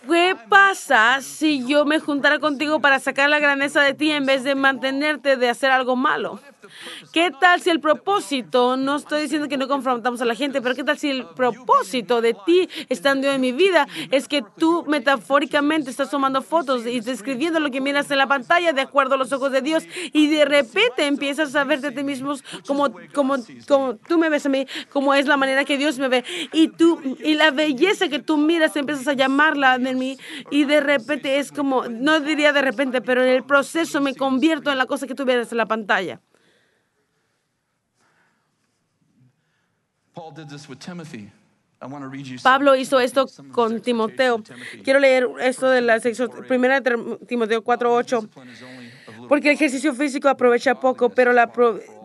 ¿Qué 0.07 0.35
pasa 0.47 1.21
si 1.21 1.65
yo 1.67 1.85
me 1.85 1.99
juntara 1.99 2.39
contigo 2.39 2.79
para 2.79 2.99
sacar 2.99 3.29
la 3.29 3.39
grandeza 3.39 3.81
de 3.81 3.93
ti 3.93 4.11
en 4.11 4.25
vez 4.25 4.43
de 4.43 4.55
mantenerte 4.55 5.35
de 5.35 5.49
hacer 5.49 5.71
algo 5.71 5.95
malo? 5.95 6.39
¿Qué 7.13 7.31
tal 7.39 7.61
si 7.61 7.69
el 7.69 7.79
propósito, 7.79 8.77
no 8.77 8.97
estoy 8.97 9.23
diciendo 9.23 9.47
que 9.47 9.57
no 9.57 9.67
confrontamos 9.67 10.21
a 10.21 10.25
la 10.25 10.35
gente, 10.35 10.61
pero 10.61 10.75
qué 10.75 10.83
tal 10.83 10.97
si 10.97 11.09
el 11.09 11.25
propósito 11.25 12.21
de 12.21 12.35
ti 12.45 12.69
estando 12.89 13.29
en 13.29 13.41
mi 13.41 13.51
vida 13.51 13.87
es 14.11 14.27
que 14.27 14.43
tú 14.57 14.85
metafóricamente 14.87 15.89
estás 15.89 16.09
tomando 16.09 16.41
fotos 16.41 16.85
y 16.85 16.99
describiendo 16.99 17.59
lo 17.59 17.71
que 17.71 17.81
miras 17.81 18.09
en 18.11 18.17
la 18.17 18.27
pantalla 18.27 18.73
de 18.73 18.81
acuerdo 18.81 19.15
a 19.15 19.17
los 19.17 19.31
ojos 19.31 19.51
de 19.51 19.61
Dios 19.61 19.83
y 20.13 20.27
de 20.27 20.45
repente 20.45 21.07
empiezas 21.07 21.55
a 21.55 21.63
verte 21.63 21.87
a 21.87 21.91
ti 21.91 22.03
mismo 22.03 22.35
como, 22.67 22.89
como, 23.13 23.35
como 23.67 23.95
tú 23.95 24.17
me 24.17 24.29
ves 24.29 24.45
a 24.45 24.49
mí, 24.49 24.67
como 24.91 25.13
es 25.13 25.25
la 25.25 25.37
manera 25.37 25.65
que 25.65 25.77
Dios 25.77 25.97
me 25.97 26.07
ve 26.07 26.23
y 26.51 26.67
tú 26.67 26.99
y 27.23 27.33
la 27.35 27.51
belleza 27.51 28.09
que 28.09 28.19
tú 28.19 28.37
miras 28.37 28.75
empiezas 28.75 29.07
a 29.07 29.13
llamarla 29.13 29.77
de 29.77 29.95
mí 29.95 30.17
y 30.51 30.65
de 30.65 30.81
repente 30.81 31.39
es 31.39 31.51
como, 31.51 31.85
no 31.87 32.19
diría 32.19 32.53
de 32.53 32.61
repente, 32.61 33.01
pero 33.01 33.23
en 33.23 33.29
el 33.29 33.43
proceso 33.43 34.01
me 34.01 34.15
convierto 34.15 34.71
en 34.71 34.77
la 34.77 34.85
cosa 34.85 35.07
que 35.07 35.15
tú 35.15 35.25
ves 35.25 35.51
en 35.51 35.57
la 35.57 35.65
pantalla. 35.65 36.19
Pablo 42.43 42.75
hizo 42.75 42.99
esto 42.99 43.25
con 43.51 43.81
Timoteo. 43.81 44.43
Quiero 44.83 44.99
leer 44.99 45.27
esto 45.39 45.69
de 45.69 45.81
la 45.81 45.99
sección 45.99 46.29
primera 46.47 46.81
de 46.81 47.17
Timoteo 47.25 47.63
4:8. 47.63 48.27
Porque 49.29 49.49
el 49.49 49.55
ejercicio 49.55 49.93
físico 49.93 50.27
aprovecha 50.27 50.75
poco, 50.75 51.09
pero 51.09 51.31
la 51.31 51.51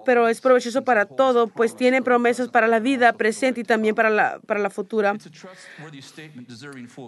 pero 0.05 0.29
es 0.29 0.41
provechoso 0.41 0.85
para 0.85 1.07
todo, 1.07 1.49
pues 1.49 1.77
tiene 1.77 2.03
promesas 2.03 2.49
para 2.49 2.69
la 2.69 2.81
vida 2.81 3.13
presente 3.13 3.61
y 3.61 3.65
también 3.65 3.95
para 3.95 4.11
la, 4.11 4.41
para 4.47 4.61
la 4.61 4.71
futura. 4.71 5.15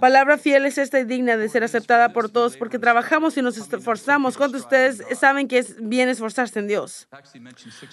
Palabra 0.01 0.39
fiel 0.39 0.67
es 0.67 0.79
esta 0.79 1.01
y 1.01 1.05
digna 1.05 1.37
de 1.37 1.49
ser 1.49 1.65
aceptada 1.65 2.13
por 2.13 2.31
todos, 2.31 2.57
porque 2.57 2.79
trabajamos 2.79 3.37
y 3.37 3.43
nos 3.43 3.57
esforzamos. 3.57 4.37
¿Cuántos 4.37 4.63
de 4.63 4.65
ustedes 4.65 5.19
saben 5.19 5.49
que 5.49 5.59
es 5.59 5.77
bien 5.81 6.09
esforzarse 6.09 6.59
en 6.59 6.67
Dios? 6.67 7.09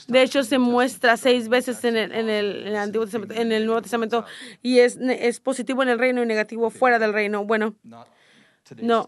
De 0.08 0.22
hecho, 0.22 0.44
se 0.44 0.58
muestra 0.58 1.18
seis 1.18 1.50
veces 1.50 1.84
en 1.84 1.98
el, 1.98 2.12
en 2.12 2.30
el, 2.30 2.76
Antiguo 2.76 3.06
Testamento, 3.06 3.34
en 3.36 3.52
el 3.52 3.66
Nuevo 3.66 3.82
Testamento 3.82 4.26
y 4.62 4.80
es, 4.80 4.98
es 4.98 5.40
positivo 5.40 5.84
en 5.84 5.90
el 5.90 6.00
reino 6.00 6.24
y 6.24 6.26
negativo 6.26 6.70
fuera 6.70 7.00
del 7.00 7.14
reino. 7.14 7.46
Bueno, 7.46 7.76
no, 8.78 9.08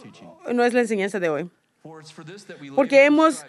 no 0.53 0.63
es 0.63 0.73
la 0.73 0.81
enseñanza 0.81 1.19
de 1.19 1.29
hoy 1.29 1.49
porque 2.75 3.05
hemos 3.05 3.45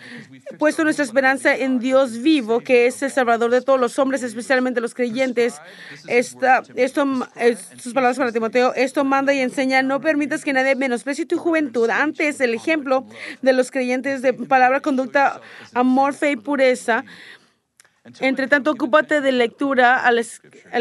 puesto 0.59 0.85
nuestra 0.85 1.05
esperanza 1.05 1.55
en 1.57 1.79
Dios 1.79 2.19
vivo, 2.19 2.61
que 2.61 2.87
es 2.87 3.03
el 3.03 3.11
Salvador 3.11 3.51
de 3.51 3.63
todos 3.63 3.81
los 3.81 3.99
hombres, 3.99 4.23
especialmente 4.23 4.81
los 4.81 4.95
creyentes. 4.95 5.61
Esta, 6.07 6.63
esto, 6.75 7.07
sus 7.79 7.95
palabras 7.95 8.19
para 8.19 8.33
Timoteo, 8.33 8.75
esto 8.75 9.05
manda 9.05 9.33
y 9.33 9.41
enseña, 9.41 9.83
no 9.83 10.01
permitas 10.01 10.45
que 10.45 10.53
nadie 10.53 10.75
menosprecie 10.75 11.25
tu 11.25 11.39
juventud. 11.39 11.89
Antes, 11.89 12.41
el 12.41 12.55
ejemplo 12.55 13.07
de 13.43 13.53
los 13.53 13.71
creyentes 13.71 14.23
de 14.23 14.35
palabra, 14.35 14.81
conducta, 14.81 15.41
amor, 15.73 16.13
fe 16.13 16.33
y 16.33 16.37
pureza. 16.37 17.05
Entre 18.21 18.47
tanto, 18.47 18.73
ocúpate 18.73 19.21
de 19.21 19.33
lectura 19.33 20.05
a 20.05 20.13
la, 20.13 20.21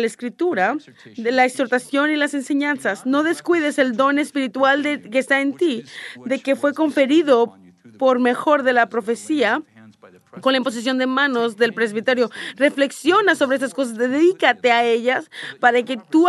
escritura, 0.05 0.75
de 1.17 1.31
la 1.31 1.45
exhortación 1.45 2.11
y 2.11 2.15
las 2.15 2.33
enseñanzas. 2.33 3.05
No 3.05 3.23
descuides 3.23 3.79
el 3.79 3.95
don 3.95 4.19
espiritual 4.19 4.83
de, 4.83 5.01
que 5.01 5.19
está 5.19 5.41
en 5.41 5.55
ti, 5.55 5.83
de 6.25 6.39
que 6.39 6.55
fue 6.55 6.73
conferido 6.73 7.57
por 7.97 8.19
mejor 8.19 8.63
de 8.63 8.73
la 8.73 8.89
profecía 8.89 9.63
con 10.41 10.53
la 10.53 10.57
imposición 10.57 10.97
de 10.97 11.07
manos 11.07 11.57
del 11.57 11.73
presbiterio. 11.73 12.29
Reflexiona 12.55 13.35
sobre 13.35 13.57
esas 13.57 13.73
cosas, 13.73 13.97
dedícate 13.97 14.71
a 14.71 14.83
ellas 14.83 15.29
para 15.59 15.83
que 15.83 15.97
tu, 15.97 16.27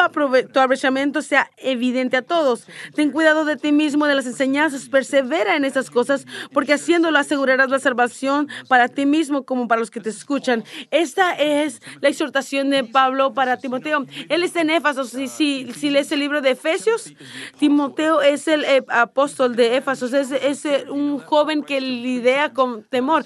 tu 0.52 0.60
aprovechamiento 0.60 1.22
sea 1.22 1.50
evidente 1.56 2.16
a 2.16 2.22
todos. 2.22 2.66
Ten 2.94 3.10
cuidado 3.10 3.44
de 3.44 3.56
ti 3.56 3.72
mismo, 3.72 4.06
de 4.06 4.14
las 4.14 4.26
enseñanzas, 4.26 4.88
persevera 4.88 5.56
en 5.56 5.64
esas 5.64 5.90
cosas, 5.90 6.26
porque 6.52 6.74
haciéndolo 6.74 7.18
asegurarás 7.18 7.70
la 7.70 7.78
salvación 7.78 8.48
para 8.68 8.88
ti 8.88 9.06
mismo 9.06 9.44
como 9.44 9.68
para 9.68 9.80
los 9.80 9.90
que 9.90 10.00
te 10.00 10.10
escuchan. 10.10 10.64
Esta 10.90 11.32
es 11.32 11.80
la 12.00 12.08
exhortación 12.08 12.70
de 12.70 12.84
Pablo 12.84 13.34
para 13.34 13.56
Timoteo. 13.56 14.06
Él 14.28 14.42
está 14.42 14.60
en 14.60 14.70
Éfaso. 14.70 15.04
Si, 15.04 15.28
si, 15.28 15.72
si 15.72 15.90
lees 15.90 16.10
el 16.12 16.20
libro 16.20 16.40
de 16.40 16.50
Efesios, 16.50 17.12
Timoteo 17.58 18.22
es 18.22 18.48
el 18.48 18.64
eh, 18.64 18.84
apóstol 18.88 19.56
de 19.56 19.76
Éfaso, 19.76 20.06
es, 20.06 20.30
es 20.30 20.64
un 20.88 21.18
joven 21.18 21.62
que 21.62 21.80
lidia 21.80 22.52
con 22.52 22.82
temor. 22.84 23.24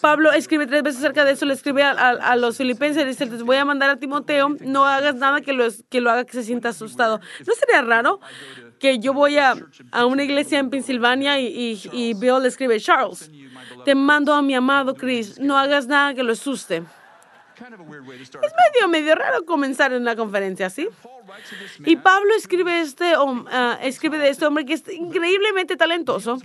Pablo 0.00 0.32
escribe 0.32 0.66
tres 0.66 0.82
veces 0.82 1.00
acerca 1.00 1.24
de 1.24 1.32
eso, 1.32 1.46
le 1.46 1.54
escribe 1.54 1.82
a, 1.82 2.36
los 2.36 2.56
filipenses, 2.56 3.06
dice, 3.06 3.26
les 3.26 3.42
voy 3.42 3.56
a 3.56 3.64
mandar 3.64 3.90
a 3.90 3.96
Timoteo, 3.96 4.56
no 4.60 4.84
hagas 4.84 5.14
nada 5.16 5.40
que 5.40 5.52
lo, 5.52 5.64
que 5.88 6.00
lo 6.00 6.10
haga 6.10 6.24
que 6.24 6.32
se 6.32 6.44
sienta 6.44 6.70
asustado. 6.70 7.20
¿No 7.46 7.54
sería 7.54 7.82
raro 7.82 8.20
que 8.78 8.98
yo 8.98 9.12
voy 9.12 9.38
a, 9.38 9.54
a 9.92 10.06
una 10.06 10.24
iglesia 10.24 10.58
en 10.58 10.70
Pensilvania 10.70 11.40
y, 11.40 11.46
y, 11.46 11.90
y 11.92 12.14
Bill 12.14 12.42
le 12.42 12.48
escribe, 12.48 12.78
Charles, 12.80 13.30
te 13.84 13.94
mando 13.94 14.32
a 14.32 14.42
mi 14.42 14.54
amado 14.54 14.94
Chris, 14.94 15.38
no 15.38 15.58
hagas 15.58 15.86
nada 15.86 16.14
que 16.14 16.22
lo 16.22 16.32
asuste. 16.32 16.84
Es 18.42 18.52
medio, 18.54 18.88
medio 18.88 19.14
raro 19.14 19.44
comenzar 19.44 19.92
en 19.92 20.02
una 20.02 20.16
conferencia 20.16 20.66
así. 20.66 20.88
Y 21.84 21.96
Pablo 21.96 22.34
escribe, 22.36 22.80
este, 22.80 23.14
ah, 23.50 23.78
escribe 23.82 24.18
de 24.18 24.28
este 24.28 24.46
hombre 24.46 24.64
que 24.64 24.74
es 24.74 24.88
increíblemente 24.88 25.76
talentoso, 25.76 26.38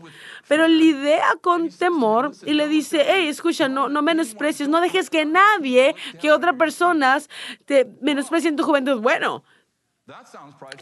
pero 0.47 0.67
lidia 0.67 1.23
con 1.41 1.69
temor 1.69 2.31
y 2.45 2.53
le 2.53 2.67
dice, 2.67 3.05
hey, 3.07 3.27
escucha, 3.27 3.67
no, 3.67 3.89
no 3.89 4.01
menosprecies, 4.01 4.67
no 4.69 4.81
dejes 4.81 5.09
que 5.09 5.25
nadie, 5.25 5.95
que 6.19 6.31
otras 6.31 6.55
personas 6.55 7.29
te 7.65 7.87
menosprecien 8.01 8.55
tu 8.55 8.63
juventud. 8.63 8.99
Bueno, 9.01 9.43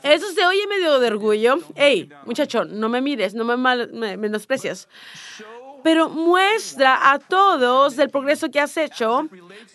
Eso 0.02 0.32
se 0.32 0.46
oye 0.48 0.66
medio 0.68 1.00
de 1.00 1.08
orgullo. 1.08 1.60
Hey, 1.76 2.10
muchacho, 2.26 2.66
no 2.66 2.90
me 2.90 3.02
mires, 3.02 3.36
no 3.36 3.44
me, 3.44 3.56
mal, 3.56 3.92
me 3.94 4.18
menosprecias 4.18 4.88
pero 5.84 6.10
muestra 6.10 7.12
a 7.12 7.20
todos 7.20 7.98
el 7.98 8.10
progreso 8.10 8.50
que 8.50 8.60
has 8.60 8.76
hecho 8.78 9.28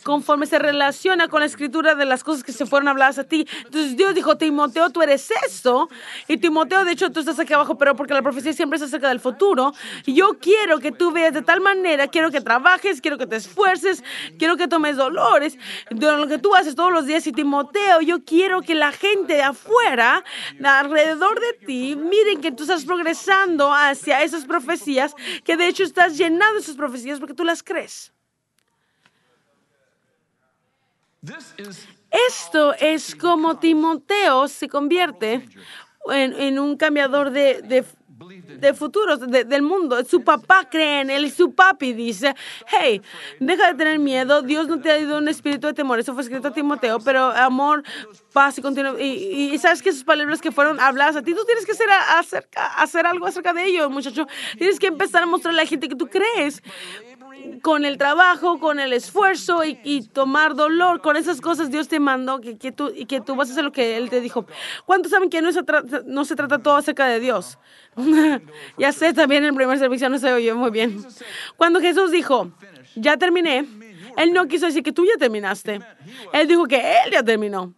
conforme 0.02 0.46
se 0.46 0.58
relaciona 0.58 1.28
con 1.28 1.40
la 1.40 1.46
escritura 1.46 1.94
de 1.94 2.04
las 2.04 2.22
cosas 2.22 2.44
que 2.44 2.52
se 2.52 2.66
fueron 2.66 2.88
habladas 2.88 3.18
a 3.18 3.24
ti. 3.24 3.46
Entonces 3.64 3.96
Dios 3.96 4.14
dijo, 4.14 4.36
Timoteo, 4.36 4.90
tú 4.90 5.02
eres 5.02 5.30
esto. 5.46 5.88
Y 6.28 6.36
Timoteo, 6.36 6.84
de 6.84 6.92
hecho, 6.92 7.10
tú 7.10 7.20
estás 7.20 7.38
aquí 7.38 7.52
abajo, 7.52 7.76
pero 7.76 7.96
porque 7.96 8.14
la 8.14 8.22
profecía 8.22 8.52
siempre 8.52 8.76
es 8.76 8.82
acerca 8.82 9.08
del 9.08 9.20
futuro. 9.20 9.72
Yo 10.06 10.38
quiero 10.40 10.78
que 10.78 10.92
tú 10.92 11.10
veas 11.10 11.34
de 11.34 11.42
tal 11.42 11.60
manera, 11.60 12.08
quiero 12.08 12.30
que 12.30 12.40
trabajes, 12.40 13.00
quiero 13.00 13.18
que 13.18 13.26
te 13.26 13.36
esfuerces, 13.36 14.04
quiero 14.38 14.56
que 14.56 14.68
tomes 14.68 14.96
dolores 14.96 15.58
de 15.90 16.16
lo 16.16 16.26
que 16.26 16.38
tú 16.38 16.54
haces 16.54 16.74
todos 16.74 16.92
los 16.92 17.06
días. 17.06 17.26
Y 17.26 17.32
Timoteo, 17.32 18.00
yo 18.00 18.24
quiero 18.24 18.62
que 18.62 18.74
la 18.74 18.92
gente 18.92 19.34
de 19.34 19.42
afuera, 19.42 20.24
alrededor 20.62 21.40
de 21.40 21.66
ti, 21.66 21.96
miren 21.96 22.40
que 22.40 22.52
tú 22.52 22.62
estás 22.62 22.84
progresando 22.84 23.72
hacia 23.72 24.22
esas 24.22 24.44
profecías 24.44 25.14
que 25.44 25.56
de 25.56 25.68
hecho 25.68 25.82
estás 25.96 26.18
llenando 26.18 26.60
sus 26.60 26.76
profecías 26.76 27.18
porque 27.18 27.32
tú 27.32 27.42
las 27.42 27.62
crees. 27.62 28.12
Esto 32.28 32.74
es 32.74 33.16
como 33.16 33.58
Timoteo 33.58 34.46
se 34.46 34.68
convierte 34.68 35.48
en, 36.08 36.58
un 36.58 36.76
cambiador 36.76 37.30
de, 37.30 37.62
de, 37.62 37.84
futuros 38.74 39.20
del 39.20 39.62
mundo. 39.62 40.02
Su 40.04 40.22
papá 40.22 40.68
cree 40.70 41.00
en 41.00 41.10
él 41.10 41.26
y 41.26 41.30
su 41.30 41.54
papi 41.54 41.92
dice, 41.92 42.34
hey, 42.66 43.02
deja 43.40 43.68
de 43.68 43.74
tener 43.74 43.98
miedo, 43.98 44.42
Dios 44.42 44.68
no 44.68 44.80
te 44.80 44.90
ha 44.90 45.02
dado 45.02 45.18
un 45.18 45.28
espíritu 45.28 45.66
de 45.66 45.74
temor. 45.74 45.98
Eso 45.98 46.14
fue 46.14 46.22
escrito 46.22 46.48
a 46.48 46.52
Timoteo, 46.52 46.98
pero 47.00 47.30
amor, 47.32 47.82
paz 48.32 48.58
y 48.58 48.62
continuo. 48.62 48.98
Y, 48.98 49.56
sabes 49.58 49.82
que 49.82 49.90
esas 49.90 50.04
palabras 50.04 50.40
que 50.40 50.52
fueron 50.52 50.80
habladas 50.80 51.16
a 51.16 51.22
ti, 51.22 51.34
tú 51.34 51.44
tienes 51.44 51.66
que 51.66 51.72
hacer, 51.72 51.88
acerca, 51.90 52.66
hacer 52.76 53.06
algo 53.06 53.26
acerca 53.26 53.52
de 53.52 53.64
ello, 53.64 53.90
muchacho. 53.90 54.26
Tienes 54.58 54.78
que 54.78 54.88
empezar 54.88 55.22
a 55.22 55.26
mostrarle 55.26 55.60
a 55.60 55.64
la 55.64 55.68
gente 55.68 55.88
que 55.88 55.96
tú 55.96 56.08
crees 56.08 56.62
con 57.62 57.84
el 57.84 57.98
trabajo, 57.98 58.58
con 58.58 58.78
el 58.80 58.92
esfuerzo 58.92 59.62
y, 59.64 60.02
tomar 60.12 60.54
dolor, 60.54 61.00
con 61.00 61.16
esas 61.16 61.40
cosas 61.40 61.70
Dios 61.70 61.88
te 61.88 62.00
mandó 62.00 62.40
que, 62.40 62.58
que, 62.58 62.72
tú, 62.72 62.92
y 62.94 63.06
que 63.06 63.20
tú 63.20 63.34
vas 63.34 63.48
a 63.48 63.52
hacer 63.52 63.64
lo 63.64 63.72
que 63.72 63.96
Él 63.96 64.10
te 64.10 64.20
dijo. 64.20 64.46
¿Cuántos 64.84 65.10
saben 65.10 65.30
que 65.30 65.42
no 65.42 65.52
se, 65.52 65.62
trata, 65.62 66.02
no 66.06 66.24
se 66.24 66.36
trata 66.36 66.58
todo 66.58 66.76
acerca 66.76 67.06
de 67.06 67.20
Dios? 67.20 67.58
ya 68.78 68.92
sé, 68.92 69.12
también 69.12 69.44
en 69.44 69.50
el 69.50 69.54
primer 69.54 69.78
servicio 69.78 70.08
no 70.08 70.18
se 70.18 70.32
oyó 70.32 70.56
muy 70.56 70.70
bien. 70.70 71.04
Cuando 71.56 71.80
Jesús 71.80 72.10
dijo, 72.10 72.52
ya 72.94 73.16
terminé, 73.16 73.66
Él 74.16 74.32
no 74.32 74.46
quiso 74.46 74.66
decir 74.66 74.82
que 74.82 74.92
tú 74.92 75.04
ya 75.04 75.18
terminaste. 75.18 75.80
Él 76.32 76.48
dijo 76.48 76.66
que 76.66 76.76
Él 76.76 77.12
ya 77.12 77.22
terminó. 77.22 77.74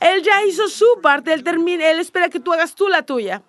Él 0.00 0.22
ya 0.22 0.44
hizo 0.46 0.68
su 0.68 0.86
parte, 1.00 1.32
Él, 1.32 1.44
termina, 1.44 1.88
él 1.88 2.00
espera 2.00 2.28
que 2.28 2.40
tú 2.40 2.52
hagas 2.52 2.74
tú 2.74 2.88
la 2.88 3.02
tuya. 3.02 3.42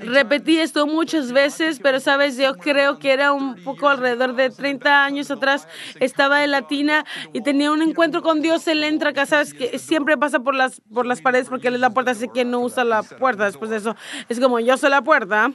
Repetí 0.00 0.58
esto 0.58 0.86
muchas 0.86 1.30
veces, 1.30 1.78
pero 1.80 2.00
sabes, 2.00 2.36
yo 2.36 2.56
creo 2.56 2.98
que 2.98 3.12
era 3.12 3.32
un 3.32 3.54
poco 3.62 3.88
alrededor 3.88 4.34
de 4.34 4.50
30 4.50 5.04
años 5.04 5.30
atrás. 5.30 5.68
Estaba 6.00 6.42
en 6.42 6.50
Latina 6.50 7.04
y 7.32 7.40
tenía 7.42 7.70
un 7.70 7.82
encuentro 7.82 8.22
con 8.22 8.42
Dios. 8.42 8.66
Él 8.66 8.82
entra 8.82 9.10
acá, 9.10 9.24
sabes 9.24 9.54
que 9.54 9.78
siempre 9.78 10.16
pasa 10.16 10.40
por 10.40 10.54
las, 10.54 10.80
por 10.92 11.06
las 11.06 11.20
paredes 11.20 11.48
porque 11.48 11.68
él 11.68 11.74
es 11.74 11.80
la 11.80 11.90
puerta, 11.90 12.10
así 12.10 12.28
que 12.28 12.44
no 12.44 12.60
usa 12.60 12.82
la 12.82 13.02
puerta. 13.04 13.44
Después 13.44 13.70
de 13.70 13.76
eso, 13.76 13.94
es 14.28 14.40
como 14.40 14.58
yo 14.58 14.76
soy 14.76 14.90
la 14.90 15.02
puerta. 15.02 15.52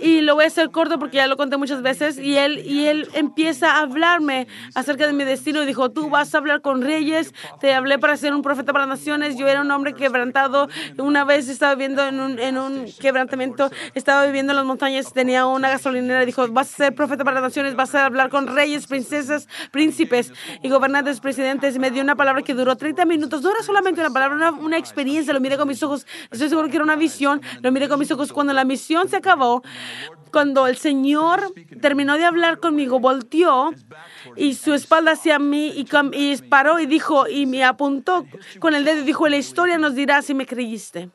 Y 0.00 0.20
lo 0.20 0.36
voy 0.36 0.44
a 0.44 0.46
hacer 0.46 0.70
corto 0.70 1.00
porque 1.00 1.16
ya 1.16 1.26
lo 1.26 1.36
conté 1.36 1.56
muchas 1.56 1.82
veces. 1.82 2.16
Y 2.16 2.36
él, 2.36 2.60
y 2.64 2.86
él 2.86 3.08
empieza 3.14 3.72
a 3.72 3.80
hablarme 3.80 4.46
acerca 4.74 5.08
de 5.08 5.12
mi 5.12 5.24
destino. 5.24 5.62
Y 5.62 5.66
dijo, 5.66 5.90
tú 5.90 6.10
vas 6.10 6.32
a 6.34 6.38
hablar 6.38 6.60
con 6.60 6.80
reyes. 6.80 7.34
Te 7.60 7.74
hablé 7.74 7.98
para 7.98 8.16
ser 8.16 8.32
un 8.34 8.42
profeta 8.42 8.72
para 8.72 8.86
naciones. 8.86 9.36
Yo 9.36 9.48
era 9.48 9.62
un 9.62 9.70
hombre 9.72 9.94
quebrantado. 9.94 10.68
Una 10.98 11.24
vez 11.24 11.48
estaba 11.48 11.74
viviendo 11.74 12.06
en 12.06 12.20
un, 12.20 12.38
en 12.38 12.56
un 12.56 12.86
quebrantamiento. 13.00 13.68
Estaba 13.94 14.26
viviendo 14.26 14.52
en 14.52 14.58
las 14.58 14.64
montañas. 14.64 15.12
Tenía 15.12 15.46
una 15.46 15.70
gasolinera. 15.70 16.24
Dijo, 16.24 16.46
vas 16.48 16.72
a 16.74 16.76
ser 16.76 16.94
profeta 16.94 17.24
para 17.24 17.40
naciones. 17.40 17.74
Vas 17.74 17.96
a 17.96 18.06
hablar 18.06 18.30
con 18.30 18.46
reyes, 18.46 18.86
princesas, 18.86 19.48
príncipes 19.72 20.32
y 20.62 20.68
gobernantes, 20.68 21.18
presidentes. 21.18 21.74
Y 21.74 21.78
me 21.80 21.90
dio 21.90 22.00
una 22.00 22.14
palabra 22.14 22.42
que 22.42 22.54
duró 22.54 22.76
30 22.76 23.04
minutos. 23.06 23.42
No 23.42 23.50
era 23.50 23.62
solamente 23.64 24.00
una 24.00 24.10
palabra, 24.10 24.36
una, 24.36 24.52
una 24.52 24.78
experiencia. 24.78 25.32
Lo 25.34 25.40
miré 25.40 25.56
con 25.56 25.66
mis 25.66 25.82
ojos. 25.82 26.06
Estoy 26.30 26.48
seguro 26.48 26.68
que 26.68 26.76
era 26.76 26.84
una 26.84 26.94
visión. 26.94 27.42
Lo 27.60 27.72
miré 27.72 27.88
con 27.88 27.98
mis 27.98 28.10
ojos 28.12 28.32
cuando 28.32 28.52
la 28.52 28.64
misión 28.64 28.83
se 29.08 29.16
acabó, 29.16 29.62
cuando 30.30 30.66
el 30.66 30.76
Señor 30.76 31.52
terminó 31.80 32.18
de 32.18 32.24
hablar 32.24 32.58
conmigo, 32.58 32.98
volteó 32.98 33.70
y 34.36 34.54
su 34.54 34.74
espalda 34.74 35.12
hacia 35.12 35.38
mí 35.38 35.68
y, 35.68 35.86
y 36.12 36.36
paró 36.48 36.80
y 36.80 36.86
dijo, 36.86 37.28
y 37.28 37.46
me 37.46 37.64
apuntó 37.64 38.26
con 38.58 38.74
el 38.74 38.84
dedo 38.84 39.00
y 39.00 39.04
dijo, 39.04 39.28
la 39.28 39.36
historia 39.36 39.78
nos 39.78 39.94
dirá 39.94 40.22
si 40.22 40.34
me 40.34 40.46
creíste. 40.46 41.10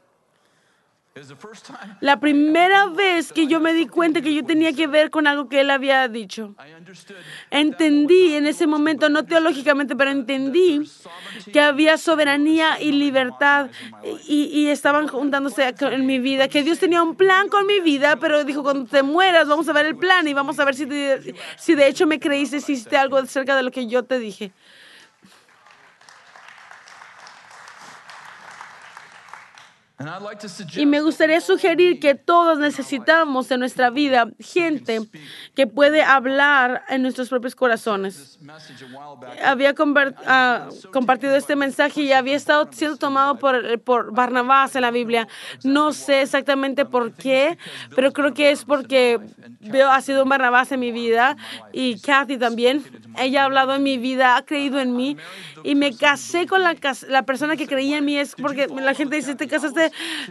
La 2.01 2.19
primera 2.19 2.87
vez 2.87 3.31
que 3.33 3.47
yo 3.47 3.59
me 3.59 3.73
di 3.73 3.87
cuenta 3.87 4.21
que 4.21 4.33
yo 4.33 4.43
tenía 4.45 4.73
que 4.73 4.87
ver 4.87 5.09
con 5.09 5.27
algo 5.27 5.49
que 5.49 5.61
él 5.61 5.69
había 5.69 6.07
dicho. 6.07 6.55
Entendí 7.49 8.35
en 8.35 8.47
ese 8.47 8.67
momento, 8.67 9.09
no 9.09 9.25
teológicamente, 9.25 9.95
pero 9.95 10.11
entendí 10.11 10.89
que 11.51 11.59
había 11.59 11.97
soberanía 11.97 12.81
y 12.81 12.91
libertad 12.91 13.69
y, 14.27 14.67
estaban 14.69 15.07
juntándose 15.07 15.73
en 15.79 16.05
mi 16.05 16.19
vida, 16.19 16.47
que 16.47 16.63
Dios 16.63 16.79
tenía 16.79 17.01
un 17.01 17.15
plan 17.15 17.49
con 17.49 17.65
mi 17.65 17.79
vida, 17.79 18.17
pero 18.17 18.43
dijo, 18.43 18.63
cuando 18.63 18.85
te 18.85 19.03
mueras 19.03 19.47
vamos 19.47 19.67
a 19.67 19.73
ver 19.73 19.85
el 19.87 19.95
plan 19.95 20.27
y 20.27 20.33
vamos 20.33 20.59
a 20.59 20.65
ver 20.65 20.75
si, 20.75 20.87
si 21.57 21.75
de 21.75 21.87
hecho 21.87 22.05
me 22.05 22.19
creíste, 22.19 22.61
si 22.61 22.73
hiciste 22.73 22.97
algo 22.97 23.17
acerca 23.17 23.55
de 23.55 23.63
lo 23.63 23.71
que 23.71 23.87
yo 23.87 24.03
te 24.03 24.19
dije. 24.19 24.51
Y 30.77 30.85
me 30.85 31.01
gustaría 31.01 31.41
sugerir 31.41 31.99
que 31.99 32.15
todos 32.15 32.57
necesitamos 32.57 33.51
en 33.51 33.59
nuestra 33.59 33.89
vida 33.89 34.29
gente 34.39 35.01
que 35.53 35.67
puede 35.67 36.01
hablar 36.01 36.83
en 36.87 37.01
nuestros 37.01 37.27
propios 37.27 37.53
corazones. 37.53 38.39
Había 39.43 39.75
ah, 40.25 40.69
compartido 40.93 41.35
este 41.35 41.57
mensaje 41.57 42.03
y 42.03 42.13
había 42.13 42.37
estado 42.37 42.69
siendo 42.71 42.95
tomado 42.95 43.39
por, 43.39 43.77
por 43.81 44.13
Barnabás 44.13 44.73
en 44.77 44.83
la 44.83 44.91
Biblia. 44.91 45.27
No 45.65 45.91
sé 45.91 46.21
exactamente 46.21 46.85
por 46.85 47.11
qué, 47.13 47.57
pero 47.93 48.13
creo 48.13 48.33
que 48.33 48.51
es 48.51 48.63
porque 48.63 49.19
veo, 49.59 49.89
ha 49.89 49.99
sido 49.99 50.23
un 50.23 50.29
Barnabás 50.29 50.71
en 50.71 50.79
mi 50.79 50.93
vida 50.93 51.35
y 51.73 51.99
Kathy 51.99 52.37
también. 52.37 52.85
Ella 53.17 53.41
ha 53.41 53.45
hablado 53.45 53.75
en 53.75 53.83
mi 53.83 53.97
vida, 53.97 54.37
ha 54.37 54.45
creído 54.45 54.79
en 54.79 54.95
mí 54.95 55.17
y 55.65 55.75
me 55.75 55.93
casé 55.93 56.47
con 56.47 56.63
la, 56.63 56.73
la 57.09 57.23
persona 57.23 57.57
que 57.57 57.67
creía 57.67 57.97
en 57.97 58.05
mí. 58.05 58.17
Es 58.17 58.33
porque 58.33 58.67
la 58.67 58.93
gente 58.93 59.17
dice, 59.17 59.35
te 59.35 59.47
casaste 59.49 59.88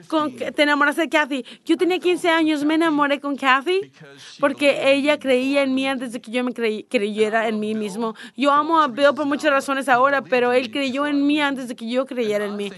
con, 0.08 0.34
te 0.36 0.62
enamoraste 0.62 1.02
de 1.02 1.08
Kathy. 1.08 1.44
Yo 1.64 1.76
tenía 1.76 1.98
15 1.98 2.28
años, 2.28 2.64
me 2.64 2.74
enamoré 2.74 3.20
con 3.20 3.36
Kathy 3.36 3.92
porque 4.40 4.92
ella 4.92 5.18
creía 5.18 5.62
en 5.62 5.74
mí 5.74 5.86
antes 5.86 6.12
de 6.12 6.20
que 6.20 6.30
yo 6.30 6.44
me 6.44 6.52
creyera 6.52 7.48
en 7.48 7.60
mí 7.60 7.74
mismo. 7.74 8.14
Yo 8.36 8.52
amo 8.52 8.80
a 8.80 8.88
Bill 8.88 9.14
por 9.14 9.26
muchas 9.26 9.50
razones 9.50 9.88
ahora, 9.88 10.22
pero 10.22 10.52
él 10.52 10.70
creyó 10.70 11.06
en 11.06 11.26
mí 11.26 11.40
antes 11.40 11.68
de 11.68 11.76
que 11.76 11.88
yo 11.88 12.06
creyera 12.06 12.44
en 12.44 12.56
mí. 12.56 12.72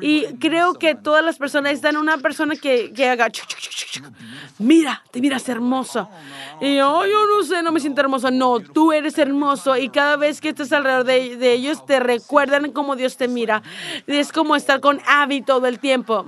Y 0.00 0.26
creo 0.38 0.74
que 0.74 0.94
todas 0.94 1.24
las 1.24 1.36
personas 1.36 1.72
están 1.72 1.96
una 1.96 2.18
persona 2.18 2.56
que, 2.56 2.92
que 2.92 3.08
haga, 3.08 3.28
mira, 4.58 5.02
te 5.10 5.20
miras 5.20 5.48
hermosa. 5.48 6.08
Y 6.60 6.76
yo, 6.76 7.04
yo 7.06 7.26
no 7.26 7.42
sé, 7.44 7.62
no 7.62 7.72
me 7.72 7.80
siento 7.80 8.00
hermosa. 8.00 8.30
No, 8.30 8.60
tú 8.60 8.92
eres 8.92 9.18
hermoso 9.18 9.76
y 9.76 9.88
cada 9.88 10.16
vez 10.16 10.40
que 10.40 10.50
estás 10.50 10.72
alrededor 10.72 11.04
de, 11.04 11.36
de 11.36 11.52
ellos 11.52 11.84
te 11.86 12.00
recuerdan 12.00 12.72
cómo 12.72 12.96
Dios 12.96 13.16
te 13.16 13.28
mira. 13.28 13.62
Es 14.06 14.32
como 14.32 14.56
estar 14.56 14.80
con 14.80 15.00
Abby 15.06 15.42
todo 15.42 15.66
el 15.66 15.78
tiempo. 15.78 16.25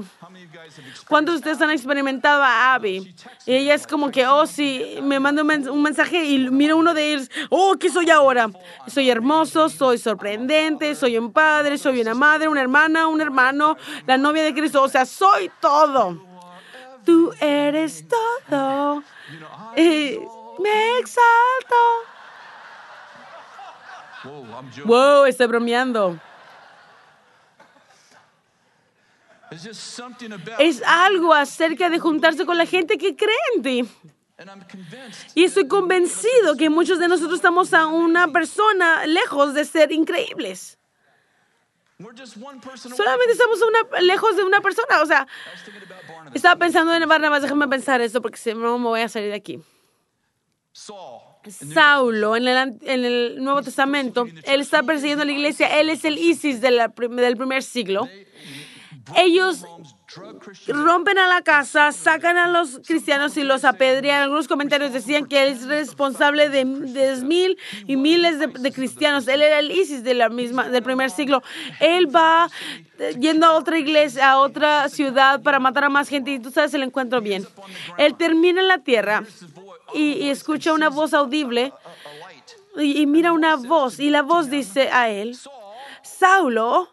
¿Cuántos 1.09 1.35
de 1.35 1.39
ustedes 1.39 1.61
han 1.61 1.71
experimentado 1.71 2.43
a 2.43 2.75
Abby? 2.75 3.15
Y 3.47 3.55
ella 3.55 3.75
es 3.75 3.87
como 3.87 4.11
que, 4.11 4.27
oh, 4.27 4.47
sí, 4.47 4.99
me 5.03 5.19
manda 5.21 5.43
un 5.43 5.83
mensaje 5.83 6.25
y 6.25 6.51
mira 6.51 6.75
uno 6.75 6.95
de 6.95 7.13
ellos, 7.13 7.31
oh, 7.51 7.77
¿qué 7.79 7.91
soy 7.91 8.11
ahora? 8.11 8.51
Soy 8.87 9.11
hermoso, 9.11 9.69
soy 9.69 9.99
sorprendente, 9.99 10.95
soy 10.95 11.19
un 11.19 11.33
padre, 11.33 11.79
soy 11.79 12.01
una 12.01 12.15
madre, 12.15 12.49
una 12.49 12.61
hermana, 12.61 13.07
un 13.07 13.21
hermano, 13.21 13.77
la 14.07 14.19
novia 14.19 14.45
de 14.45 14.55
Cristo, 14.55 14.83
o 14.83 14.89
sea, 14.89 15.05
soy 15.05 15.51
todo. 15.61 16.23
Tú 17.05 17.33
eres 17.41 18.07
todo. 18.07 19.03
Y 19.77 20.19
me 20.59 20.99
exalto. 20.99 21.77
Wow, 24.85 25.25
estoy 25.25 25.47
bromeando. 25.47 26.19
Es 30.59 30.83
algo 30.85 31.33
acerca 31.35 31.89
de 31.91 31.99
juntarse 31.99 32.45
con 32.45 32.57
la 32.59 32.67
gente 32.67 32.99
que 32.99 33.17
cree 33.17 33.37
en 33.57 33.63
ti. 33.63 33.89
Y 35.35 35.45
estoy 35.45 35.67
convencido 35.67 36.57
que 36.57 36.71
muchos 36.71 36.99
de 36.99 37.09
nosotros 37.09 37.37
estamos 37.37 37.73
a 37.75 37.87
una 37.87 38.29
persona 38.29 39.05
lejos 39.07 39.55
de 39.55 39.65
ser 39.65 39.91
increíbles. 39.93 40.79
Solamente 42.97 43.33
estamos 43.33 43.59
una, 43.63 44.01
lejos 44.01 44.37
de 44.37 44.45
una 44.45 44.61
persona. 44.61 45.03
O 45.03 45.07
sea, 45.07 45.27
estaba 46.35 46.55
pensando 46.57 46.95
en 46.95 47.09
Barnabas, 47.09 47.43
déjame 47.43 47.67
pensar 47.67 48.01
esto 48.01 48.23
porque 48.23 48.37
si 48.37 48.55
no 48.55 48.79
me 48.79 48.85
voy 48.85 49.01
a 49.01 49.09
salir 49.09 49.31
de 49.31 49.35
aquí. 49.37 49.59
Saulo 51.75 52.37
en 52.37 52.47
el, 52.47 52.79
en 52.83 53.05
el 53.05 53.43
Nuevo 53.43 53.63
Testamento, 53.63 54.29
él 54.45 54.61
está 54.61 54.83
persiguiendo 54.85 55.23
a 55.23 55.27
la 55.27 55.33
iglesia, 55.33 55.81
él 55.81 55.89
es 55.89 56.05
el 56.05 56.19
ISIS 56.19 56.61
de 56.61 56.71
la 56.71 56.91
prim- 56.91 57.17
del 57.17 57.37
primer 57.37 57.63
siglo. 57.65 58.09
Ellos 59.17 59.65
rompen 60.67 61.19
a 61.19 61.27
la 61.27 61.43
casa, 61.43 61.93
sacan 61.93 62.37
a 62.37 62.49
los 62.49 62.81
cristianos 62.87 63.37
y 63.37 63.43
los 63.43 63.65
apedrean. 63.65 64.23
Algunos 64.23 64.49
comentarios 64.49 64.93
decían 64.93 65.27
que 65.27 65.43
él 65.43 65.53
es 65.53 65.67
responsable 65.67 66.49
de, 66.49 66.65
de 66.65 67.17
mil 67.25 67.59
y 67.87 67.97
miles 67.97 68.39
de, 68.39 68.47
de 68.47 68.73
cristianos. 68.73 69.29
Él 69.29 69.43
era 69.43 69.59
el 69.59 69.71
ISIS 69.71 70.03
de 70.03 70.15
la 70.15 70.29
misma, 70.29 70.69
del 70.69 70.83
primer 70.83 71.11
siglo. 71.11 71.43
Él 71.81 72.15
va 72.15 72.49
eh, 72.99 73.17
yendo 73.19 73.47
a 73.47 73.53
otra 73.57 73.79
iglesia, 73.79 74.31
a 74.31 74.39
otra 74.39 74.89
ciudad 74.89 75.43
para 75.43 75.59
matar 75.59 75.85
a 75.85 75.89
más 75.89 76.09
gente 76.09 76.31
y 76.33 76.39
tú 76.39 76.51
sabes 76.51 76.75
el 76.75 76.83
encuentro 76.83 77.21
bien. 77.21 77.47
Él 77.97 78.15
termina 78.17 78.61
en 78.61 78.69
la 78.69 78.79
tierra 78.79 79.25
y, 79.95 80.13
y 80.13 80.31
escucha 80.31 80.73
una 80.73 80.89
voz 80.89 81.15
audible 81.15 81.73
y, 82.77 83.01
y 83.03 83.07
mira 83.07 83.33
una 83.33 83.57
voz 83.57 83.99
y 83.99 84.11
la 84.11 84.23
voz 84.23 84.51
dice 84.51 84.91
a 84.91 85.11
él, 85.11 85.37
Saulo, 86.03 86.89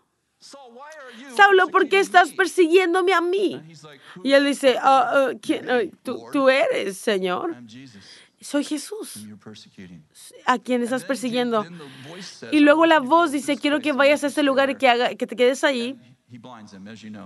Saulo, 1.35 1.67
¿por 1.67 1.87
qué 1.89 1.99
estás 1.99 2.31
persiguiéndome 2.33 3.13
a 3.13 3.21
mí? 3.21 3.61
Y 4.23 4.33
él 4.33 4.45
dice, 4.45 4.77
"Ah, 4.81 5.09
ah, 5.13 5.31
¿quién? 5.41 5.69
Ah, 5.69 5.81
tú, 6.31 6.49
eres, 6.49 6.97
Señor. 6.97 7.55
Soy 8.41 8.63
Jesús, 8.63 9.25
a 10.45 10.59
quien 10.59 10.83
estás 10.83 11.03
persiguiendo. 11.03 11.65
Y 12.51 12.59
luego 12.59 12.85
la 12.85 12.99
voz 12.99 13.31
dice, 13.31 13.57
quiero 13.57 13.79
que 13.79 13.91
vayas 13.91 14.23
a 14.23 14.27
ese 14.27 14.43
lugar 14.43 14.69
y 14.69 14.75
que, 14.75 14.87
haga, 14.87 15.15
que 15.15 15.25
te 15.25 15.35
quedes 15.35 15.63
ahí. 15.63 15.97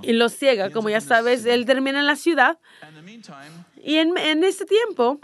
Y 0.03 0.11
lo 0.13 0.27
ciega, 0.27 0.69
como 0.71 0.89
ya 0.89 0.99
sabes, 1.01 1.45
él 1.45 1.65
termina 1.65 1.99
en 1.99 2.05
la 2.05 2.15
ciudad. 2.17 2.59
Y 3.81 3.95
en, 3.95 4.17
en 4.17 4.43
ese 4.43 4.65
tiempo, 4.65 5.19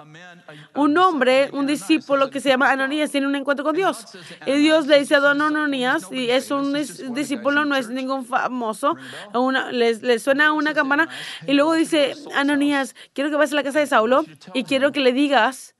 un 0.75 0.97
hombre, 0.97 1.49
un 1.51 1.67
discípulo 1.67 2.29
que 2.29 2.39
se 2.39 2.47
llama 2.49 2.71
Ananías, 2.71 3.11
tiene 3.11 3.27
un 3.27 3.35
encuentro 3.35 3.65
con 3.65 3.75
Dios. 3.75 4.05
Y 4.45 4.53
Dios 4.59 4.87
le 4.87 4.99
dice 4.99 5.15
a 5.15 5.19
don 5.19 5.41
Ananías, 5.41 6.07
y 6.11 6.29
es 6.29 6.51
un 6.51 6.73
dis- 6.73 7.13
discípulo, 7.13 7.65
no 7.65 7.75
es 7.75 7.89
ningún 7.89 8.25
famoso, 8.25 8.95
una, 9.33 9.71
le, 9.73 9.95
le 9.95 10.19
suena 10.19 10.53
una 10.53 10.73
campana, 10.73 11.09
y 11.45 11.53
luego 11.53 11.73
dice, 11.73 12.13
Ananías, 12.33 12.95
quiero 13.13 13.29
que 13.29 13.35
vayas 13.35 13.51
a 13.51 13.55
la 13.57 13.63
casa 13.63 13.79
de 13.79 13.87
Saulo 13.87 14.23
y 14.53 14.63
quiero 14.63 14.93
que 14.93 15.01
le 15.01 15.11
digas, 15.11 15.75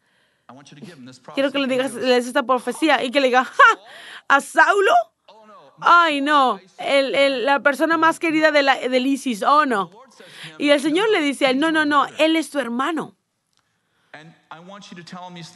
quiero 1.33 1.51
que 1.51 1.59
le 1.59 1.67
digas, 1.67 1.93
le 1.93 2.13
des 2.15 2.27
esta 2.27 2.43
profecía 2.43 3.01
y 3.03 3.09
que 3.09 3.21
le 3.21 3.27
diga, 3.27 3.45
¡ja! 3.45 3.79
¿A 4.27 4.41
Saulo? 4.41 4.91
Ay, 5.81 6.21
no, 6.21 6.59
el, 6.79 7.15
el- 7.15 7.45
la 7.45 7.59
persona 7.61 7.97
más 7.97 8.19
querida 8.19 8.51
de 8.51 8.63
la, 8.63 8.75
del 8.75 9.05
ISIS, 9.07 9.43
oh 9.43 9.65
no. 9.65 9.89
Y 10.57 10.69
el 10.69 10.79
Señor 10.79 11.09
le 11.09 11.21
dice 11.21 11.47
a 11.47 11.49
él, 11.49 11.59
no, 11.59 11.71
no, 11.71 11.85
no, 11.85 12.05
él 12.17 12.35
es 12.35 12.49
tu 12.49 12.59
hermano. 12.59 13.14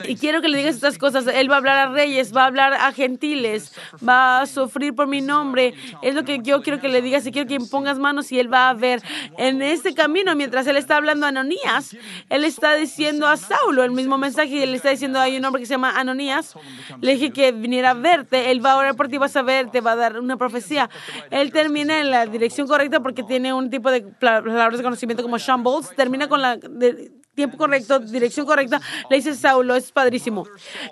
Y 0.10 0.16
quiero 0.18 0.42
que 0.42 0.48
le 0.50 0.58
digas 0.58 0.76
estas 0.76 0.98
cosas. 0.98 1.26
Él 1.28 1.50
va 1.50 1.56
a 1.56 1.58
hablar 1.58 1.78
a 1.88 1.92
reyes, 1.92 2.36
va 2.36 2.44
a 2.44 2.46
hablar 2.48 2.74
a 2.74 2.92
gentiles, 2.92 3.74
va 4.08 4.42
a 4.42 4.46
sufrir 4.46 4.94
por 4.94 5.08
mi 5.08 5.22
nombre. 5.22 5.74
Es 6.02 6.16
lo 6.16 6.24
que 6.24 6.40
yo 6.42 6.62
quiero 6.62 6.80
que 6.80 6.90
le 6.90 7.02
digas 7.02 7.26
y 7.26 7.32
quiero 7.32 7.48
que 7.48 7.56
impongas 7.56 8.00
manos 8.00 8.32
y 8.32 8.40
él 8.40 8.52
va 8.52 8.70
a 8.70 8.74
ver. 8.74 9.02
En 9.38 9.62
este 9.62 9.94
camino, 9.94 10.36
mientras 10.36 10.68
él 10.68 10.78
está 10.78 10.98
hablando 10.98 11.26
a 11.26 11.30
Anonías, 11.30 11.96
él 12.30 12.44
está 12.44 12.76
diciendo 12.76 13.28
a 13.28 13.38
Saulo 13.38 13.84
el 13.84 13.92
mismo 13.92 14.18
mensaje 14.18 14.50
y 14.50 14.62
él 14.62 14.74
está 14.76 14.90
diciendo, 14.90 15.20
hay 15.20 15.38
un 15.38 15.46
hombre 15.46 15.62
que 15.62 15.66
se 15.66 15.74
llama 15.74 15.98
Anonías. 16.00 16.56
Le 17.02 17.14
dije 17.14 17.32
que 17.32 17.52
viniera 17.52 17.92
a 17.92 17.94
verte, 17.94 18.52
él 18.52 18.64
va 18.66 18.74
a 18.74 18.78
orar 18.78 18.96
por 18.96 19.08
ti, 19.08 19.18
vas 19.18 19.36
a 19.36 19.42
ver, 19.42 19.70
te 19.70 19.82
va 19.82 19.94
a 19.94 19.96
dar 19.96 20.20
una 20.20 20.38
profecía. 20.38 20.90
Él 21.32 21.52
termina 21.52 22.00
en 22.00 22.12
la 22.12 22.26
dirección 22.26 22.68
correcta 22.68 23.00
porque 23.00 23.24
tiene 23.24 23.54
un 23.54 23.70
tipo 23.70 23.92
de 23.92 24.02
palabras 24.02 24.78
de 24.78 24.84
conocimiento 24.84 25.24
como 25.24 25.40
Sean 25.40 25.64
Bowles. 25.64 25.96
Termina 25.96 26.28
con 26.28 26.42
la... 26.42 26.58
de- 26.58 27.12
tiempo 27.39 27.58
correcto, 27.58 27.99
dirección 27.99 28.45
correcta, 28.45 28.82
le 29.10 29.15
dice 29.15 29.34
Saulo, 29.34 29.73
es 29.73 29.93
padrísimo. 29.93 30.45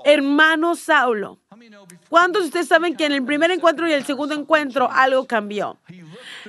Hermano 0.05 0.77
Saulo, 0.77 1.39
¿cuántos 2.07 2.43
de 2.43 2.47
ustedes 2.47 2.69
saben 2.69 2.95
que 2.95 3.05
en 3.05 3.12
el 3.12 3.25
primer 3.25 3.51
encuentro 3.51 3.86
y 3.86 3.91
el 3.91 4.05
segundo 4.05 4.33
encuentro 4.33 4.89
algo 4.89 5.27
cambió? 5.27 5.77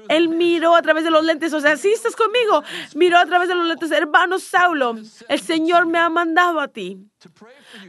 Él 0.09 0.29
miró 0.29 0.77
a 0.77 0.83
través 0.83 1.03
de 1.03 1.11
los 1.11 1.25
lentes, 1.25 1.53
o 1.53 1.61
sea, 1.61 1.77
sí 1.77 1.89
estás 1.89 2.15
conmigo, 2.15 2.63
miró 2.95 3.19
a 3.19 3.27
través 3.27 3.49
de 3.49 3.57
los 3.57 3.67
lentes, 3.67 3.91
hermano 3.91 4.39
Saulo, 4.39 4.95
el 5.29 5.41
Señor 5.41 5.87
me 5.87 5.99
ha 5.99 6.09
mandado 6.09 6.61
a 6.61 6.69
ti 6.69 6.99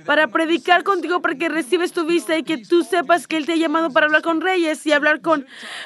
para 0.04 0.30
predicar 0.30 0.84
contigo 0.84 1.22
para 1.22 1.36
que 1.36 1.48
recibes 1.48 1.92
tu 1.92 2.08
vista 2.08 2.36
y 2.36 2.42
que 2.42 2.58
tú 2.58 2.84
sepas 2.84 3.28
que 3.28 3.38
Él 3.38 3.46
te 3.46 3.54
ha 3.54 3.58
llamado 3.58 3.92
para 3.92 4.08
hablar 4.08 4.24
con 4.24 4.42
reyes 4.42 4.84
y 4.88 4.94
hablar 4.94 5.22
con, 5.22 5.46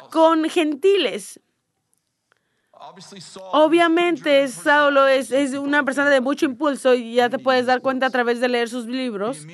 con 0.10 0.50
gentiles. 0.50 1.42
Obviamente, 3.52 4.48
Saulo 4.48 5.08
es, 5.08 5.32
es 5.32 5.54
una 5.54 5.84
persona 5.84 6.10
de 6.10 6.22
mucho 6.22 6.46
impulso 6.46 6.94
y 6.94 7.16
ya 7.16 7.30
te 7.30 7.40
puedes 7.40 7.66
dar 7.66 7.82
cuenta 7.82 8.08
a 8.08 8.10
través 8.10 8.40
de 8.40 8.50
leer 8.50 8.70
sus 8.70 8.86
libros. 8.86 9.46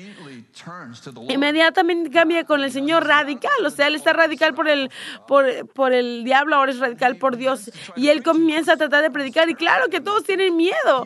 Inmediatamente 1.28 2.10
cambia 2.10 2.44
con 2.44 2.62
el 2.62 2.72
Señor 2.72 3.06
radical, 3.06 3.64
o 3.64 3.70
sea, 3.70 3.86
él 3.86 3.94
está 3.94 4.12
radical 4.12 4.54
por 4.54 4.68
el, 4.68 4.90
por, 5.26 5.46
por 5.68 5.92
el 5.92 6.24
diablo, 6.24 6.56
ahora 6.56 6.72
es 6.72 6.78
radical 6.78 7.16
por 7.16 7.36
Dios. 7.36 7.70
Y 7.96 8.08
él 8.08 8.22
comienza 8.22 8.72
a 8.72 8.76
tratar 8.76 9.02
de 9.02 9.10
predicar 9.10 9.48
y 9.48 9.54
claro 9.54 9.88
que 9.88 10.00
todos 10.00 10.24
tienen 10.24 10.56
miedo. 10.56 11.04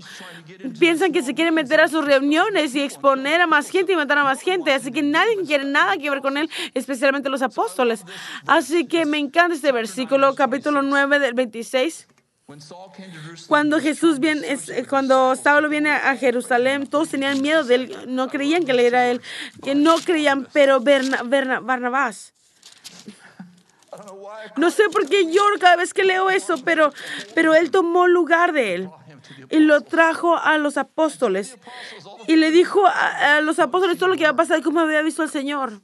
Piensan 0.79 1.13
que 1.13 1.23
se 1.23 1.35
quiere 1.35 1.51
meter 1.51 1.81
a 1.81 1.89
sus 1.89 2.05
reuniones 2.05 2.75
y 2.75 2.83
exponer 2.83 3.41
a 3.41 3.47
más 3.47 3.69
gente 3.69 3.93
y 3.93 3.97
matar 3.97 4.19
a 4.19 4.25
más 4.25 4.41
gente, 4.41 4.73
así 4.73 4.91
que 4.91 5.03
nadie 5.03 5.37
quiere 5.47 5.65
nada 5.65 5.97
que 5.97 6.11
ver 6.11 6.21
con 6.21 6.37
él, 6.37 6.51
especialmente 6.73 7.29
los 7.29 7.43
apóstoles. 7.43 8.05
Así 8.47 8.87
que 8.87 9.05
me 9.05 9.19
encanta 9.19 9.55
este 9.55 9.73
versículo, 9.73 10.35
capítulo 10.35 10.83
9 10.83 11.19
del 11.19 11.35
26. 11.35 12.09
Cuando 13.49 13.81
Jesús 13.81 14.19
viene, 14.21 14.51
es- 14.53 14.71
cuando 14.89 15.35
Saulo 15.35 15.69
viene 15.71 15.91
a 15.91 16.15
Jerusalén, 16.17 16.87
todos 16.87 17.09
tenían 17.09 17.41
miedo 17.41 17.65
de 17.65 17.75
él, 17.77 17.97
no 18.09 18.29
creían 18.29 18.65
que 18.65 18.73
él 18.73 18.81
era 18.81 19.09
él, 19.11 19.23
que 19.63 19.75
no 19.75 19.97
creían, 19.97 20.47
pero 20.53 20.81
Berna- 20.81 21.23
Berna- 21.25 21.61
Barnabás. 21.61 22.33
No 24.57 24.71
sé 24.71 24.89
por 24.91 25.09
qué 25.09 25.25
lloro 25.33 25.59
cada 25.59 25.77
vez 25.77 25.95
que 25.95 26.05
leo 26.05 26.29
eso, 26.29 26.57
pero, 26.65 26.93
pero 27.35 27.55
él 27.55 27.71
tomó 27.71 28.07
lugar 28.09 28.53
de 28.53 28.75
él 28.75 28.91
y 29.51 29.59
lo 29.61 29.81
trajo 29.83 30.37
a 30.37 30.59
los 30.59 30.77
apóstoles 30.77 31.57
y 32.27 32.37
le 32.37 32.51
dijo 32.51 32.85
a, 32.87 33.37
a 33.37 33.41
los 33.41 33.59
apóstoles 33.59 33.97
todo 33.97 34.09
lo 34.11 34.17
que 34.17 34.23
iba 34.23 34.31
a 34.31 34.37
pasar 34.37 34.59
y 34.59 34.63
cómo 34.63 34.81
había 34.81 35.01
visto 35.03 35.23
al 35.23 35.31
Señor. 35.31 35.81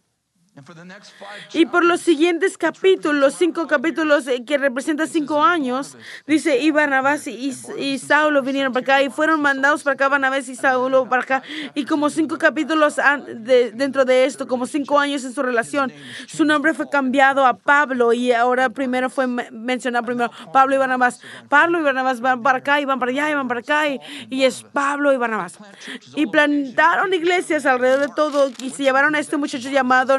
Y 1.53 1.67
por 1.67 1.85
los 1.85 2.01
siguientes 2.01 2.59
capítulos, 2.59 3.35
cinco 3.39 3.67
capítulos 3.69 4.27
eh, 4.27 4.45
que 4.45 4.59
representan 4.59 5.07
cinco 5.09 5.43
años, 5.43 5.97
dice, 6.27 6.59
y 6.59 6.71
Barnabás 6.73 7.27
y, 7.29 7.55
y 7.79 7.99
Saulo 7.99 8.43
vinieron 8.43 8.73
para 8.73 8.83
acá 8.83 9.03
y 9.03 9.11
fueron 9.11 9.41
mandados 9.41 9.85
para 9.85 9.95
acá, 9.95 10.09
Barnabás 10.09 10.49
y 10.49 10.57
Saulo 10.57 11.09
para 11.09 11.23
acá. 11.23 11.43
Y 11.75 11.85
como 11.85 12.11
cinco 12.11 12.37
capítulos 12.37 12.97
de- 13.29 13.71
dentro 13.73 14.05
de 14.05 14.25
esto, 14.25 14.47
como 14.49 14.67
cinco 14.67 14.99
años 14.99 15.25
en 15.25 15.33
su 15.33 15.43
relación, 15.43 15.93
su 16.27 16.45
nombre 16.45 16.75
fue 16.75 16.91
cambiado 16.91 17.47
a 17.47 17.55
Pablo 17.55 18.13
y 18.13 18.33
ahora 18.33 18.71
primero 18.71 19.09
fue 19.09 19.27
me- 19.29 19.51
mencionado 19.53 20.05
primero 20.05 20.31
Pablo 20.53 20.75
y 20.75 20.79
Barnabás. 20.79 21.21
Pablo 21.49 21.79
y 21.79 21.83
Barnabás 21.83 22.21
van 22.21 22.43
para 22.43 22.59
acá 22.59 22.81
y 22.81 22.85
van 22.85 22.99
para 22.99 23.13
allá 23.13 23.31
y 23.31 23.35
van 23.35 23.47
para 23.49 23.61
acá 23.61 23.89
y, 23.89 24.01
y 24.29 24.45
es 24.45 24.63
Pablo 24.65 25.13
y 25.13 25.17
Barnabás. 25.17 25.59
Y 26.17 26.27
plantaron 26.27 27.15
iglesias 27.15 27.67
alrededor 27.67 28.01
de 28.09 28.15
todo 28.15 28.51
y 28.59 28.71
se 28.71 28.83
llevaron 28.83 29.15
a 29.15 29.21
este 29.21 29.37
muchacho 29.37 29.71
llamado 29.71 30.19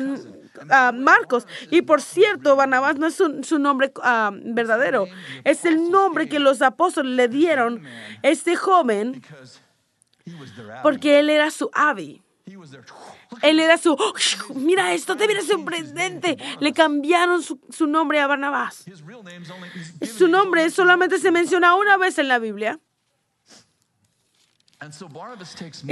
ah, 0.70 0.92
Marcos. 0.94 1.48
Y 1.70 1.82
por 1.82 2.02
cierto, 2.02 2.56
Barnabás 2.56 2.98
no 2.98 3.08
es 3.08 3.16
su, 3.16 3.60
nombre 3.60 3.92
ah, 4.04 4.32
verdadero, 4.34 5.08
es 5.44 5.66
el 5.66 5.90
nombre 5.90 6.28
que 6.28 6.40
los 6.40 6.62
apóstoles 6.62 7.16
le 7.16 7.28
dieron 7.28 7.86
a 7.86 8.28
este 8.28 8.56
joven 8.56 9.22
porque 10.84 11.20
él 11.20 11.30
era 11.30 11.52
su 11.52 11.70
avi. 11.74 12.22
Él 13.42 13.60
era 13.60 13.78
su, 13.78 13.98
mira 14.56 14.94
esto, 14.94 15.16
te 15.16 15.26
viene 15.26 15.42
sorprendente. 15.42 16.38
Le 16.60 16.74
cambiaron 16.74 17.42
su, 17.42 17.60
su 17.70 17.88
nombre 17.88 18.20
a 18.20 18.28
Barnabás. 18.28 18.86
Su 20.18 20.28
nombre 20.28 20.70
solamente 20.70 21.18
se 21.18 21.32
menciona 21.32 21.76
una 21.76 21.98
vez 21.98 22.18
en 22.18 22.28
la 22.28 22.40
Biblia. 22.40 22.80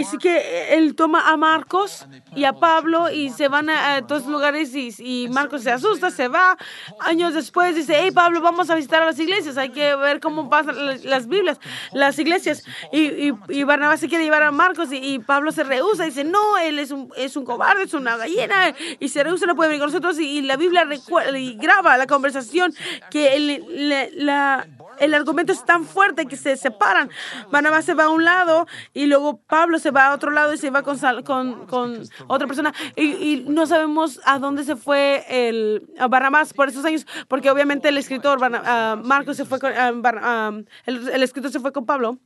Así 0.01 0.17
que 0.17 0.73
él 0.75 0.95
toma 0.95 1.29
a 1.29 1.37
Marcos 1.37 2.07
y 2.35 2.43
a 2.45 2.53
Pablo 2.53 3.11
y 3.11 3.29
se 3.29 3.47
van 3.47 3.69
a, 3.69 3.95
a 3.97 4.07
todos 4.07 4.25
lugares 4.25 4.73
y, 4.73 4.89
y 4.97 5.27
Marcos 5.29 5.61
se 5.63 5.71
asusta, 5.71 6.09
se 6.09 6.27
va. 6.27 6.57
Años 7.01 7.35
después 7.35 7.75
dice, 7.75 7.93
hey 7.99 8.09
Pablo, 8.11 8.41
vamos 8.41 8.69
a 8.71 8.75
visitar 8.75 9.03
a 9.03 9.05
las 9.05 9.19
iglesias, 9.19 9.57
hay 9.57 9.69
que 9.69 9.95
ver 9.95 10.19
cómo 10.19 10.49
pasan 10.49 10.85
la- 10.85 10.95
las 11.03 11.27
Biblias, 11.27 11.59
las 11.93 12.17
iglesias. 12.17 12.63
Y, 12.91 13.27
y, 13.29 13.33
y 13.49 13.63
Barnabás 13.63 13.99
se 13.99 14.09
quiere 14.09 14.23
llevar 14.23 14.41
a 14.41 14.51
Marcos 14.51 14.89
y, 14.91 15.19
Pablo 15.19 15.51
se 15.51 15.63
rehúsa, 15.63 16.05
dice, 16.05 16.23
no, 16.23 16.57
él 16.57 16.79
es 16.79 16.89
un, 16.91 17.11
es 17.15 17.35
un 17.37 17.45
cobarde, 17.45 17.83
es 17.83 17.93
una 17.93 18.17
gallina, 18.17 18.73
y 18.99 19.09
se 19.09 19.23
rehúsa, 19.23 19.45
no 19.45 19.55
puede 19.55 19.69
venir 19.69 19.81
con 19.83 19.91
nosotros. 19.91 20.17
Y, 20.19 20.41
la 20.41 20.55
Biblia 20.57 20.83
recuerda 20.85 21.37
y 21.37 21.55
graba 21.55 21.95
la 21.97 22.07
conversación 22.07 22.73
que 23.11 23.35
el, 23.35 23.87
le- 23.89 24.11
la 24.15 24.67
el 24.99 25.13
argumento 25.13 25.51
es 25.51 25.65
tan 25.65 25.85
fuerte 25.85 26.25
que 26.25 26.37
se 26.37 26.57
separan. 26.57 27.09
Barnabás 27.51 27.85
se 27.85 27.93
va 27.93 28.05
a 28.05 28.09
un 28.09 28.23
lado 28.23 28.67
y 28.93 29.05
luego 29.05 29.41
Pablo 29.41 29.79
se 29.79 29.91
va 29.91 30.07
a 30.07 30.13
otro 30.13 30.31
lado 30.31 30.53
y 30.53 30.57
se 30.57 30.69
va 30.69 30.83
con, 30.83 30.97
con, 31.23 31.67
con 31.67 32.03
otra 32.27 32.47
persona. 32.47 32.73
Y, 32.95 33.45
no 33.47 33.65
sabemos 33.65 34.19
a 34.25 34.39
dónde 34.39 34.63
se 34.63 34.75
fue 34.75 35.25
el 35.29 35.89
a 35.99 36.07
Barnabás 36.07 36.53
por 36.53 36.69
esos 36.69 36.85
años, 36.85 37.05
porque 37.27 37.49
obviamente 37.49 37.89
el 37.89 37.97
escritor 37.97 38.39
ah, 38.41 38.99
Marcos 39.03 39.37
se 39.37 39.45
fue 39.45 39.59
con, 39.59 39.71
ah, 39.73 39.91
ah, 40.21 40.51
el, 40.85 41.09
el 41.09 41.23
escritor 41.23 41.51
se 41.51 41.59
fue 41.59 41.71
con 41.71 41.85
Pablo. 41.85 42.17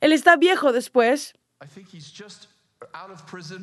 Él 0.00 0.12
está 0.12 0.36
viejo 0.36 0.72
después. 0.72 1.34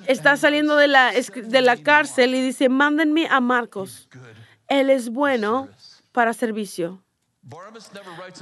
está 0.07 0.37
saliendo 0.37 0.75
de 0.75 0.87
la, 0.87 1.11
de 1.11 1.61
la 1.61 1.77
cárcel 1.77 2.35
y 2.35 2.41
dice, 2.41 2.69
mándenme 2.69 3.27
a 3.27 3.39
Marcos. 3.39 4.09
Él 4.67 4.89
es 4.89 5.09
bueno 5.09 5.69
para 6.11 6.33
servicio. 6.33 7.04